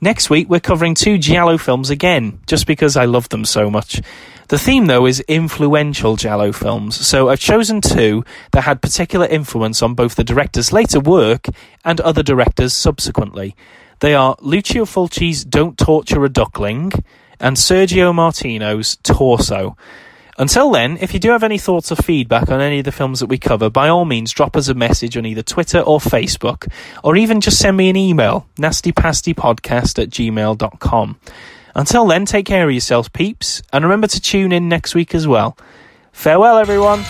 Next 0.00 0.30
week, 0.30 0.48
we're 0.48 0.60
covering 0.60 0.94
two 0.94 1.18
Giallo 1.18 1.58
films 1.58 1.90
again, 1.90 2.38
just 2.46 2.68
because 2.68 2.96
I 2.96 3.06
love 3.06 3.28
them 3.30 3.44
so 3.44 3.68
much. 3.70 4.00
The 4.46 4.58
theme, 4.58 4.86
though, 4.86 5.06
is 5.06 5.18
influential 5.26 6.14
Giallo 6.14 6.52
films, 6.52 7.04
so 7.04 7.30
I've 7.30 7.40
chosen 7.40 7.80
two 7.80 8.24
that 8.52 8.62
had 8.62 8.80
particular 8.80 9.26
influence 9.26 9.82
on 9.82 9.94
both 9.94 10.14
the 10.14 10.22
director's 10.22 10.72
later 10.72 11.00
work 11.00 11.48
and 11.84 12.00
other 12.00 12.22
directors 12.22 12.72
subsequently. 12.72 13.56
They 13.98 14.14
are 14.14 14.36
Lucio 14.38 14.84
Fulci's 14.84 15.44
Don't 15.44 15.76
Torture 15.76 16.24
a 16.24 16.28
Duckling 16.28 16.92
and 17.40 17.56
Sergio 17.56 18.14
Martino's 18.14 18.96
Torso. 18.96 19.76
Until 20.36 20.72
then, 20.72 20.98
if 21.00 21.14
you 21.14 21.20
do 21.20 21.30
have 21.30 21.44
any 21.44 21.58
thoughts 21.58 21.92
or 21.92 21.96
feedback 21.96 22.50
on 22.50 22.60
any 22.60 22.80
of 22.80 22.84
the 22.84 22.92
films 22.92 23.20
that 23.20 23.26
we 23.26 23.38
cover, 23.38 23.70
by 23.70 23.88
all 23.88 24.04
means 24.04 24.32
drop 24.32 24.56
us 24.56 24.68
a 24.68 24.74
message 24.74 25.16
on 25.16 25.26
either 25.26 25.42
Twitter 25.42 25.78
or 25.78 26.00
Facebook, 26.00 26.70
or 27.04 27.16
even 27.16 27.40
just 27.40 27.58
send 27.58 27.76
me 27.76 27.88
an 27.88 27.96
email, 27.96 28.46
nastypastypodcast 28.56 30.02
at 30.02 30.10
gmail.com. 30.10 31.20
Until 31.76 32.06
then, 32.06 32.24
take 32.24 32.46
care 32.46 32.64
of 32.64 32.72
yourselves, 32.72 33.08
peeps, 33.08 33.62
and 33.72 33.84
remember 33.84 34.08
to 34.08 34.20
tune 34.20 34.50
in 34.50 34.68
next 34.68 34.94
week 34.94 35.14
as 35.14 35.28
well. 35.28 35.56
Farewell, 36.12 36.58
everyone! 36.58 37.04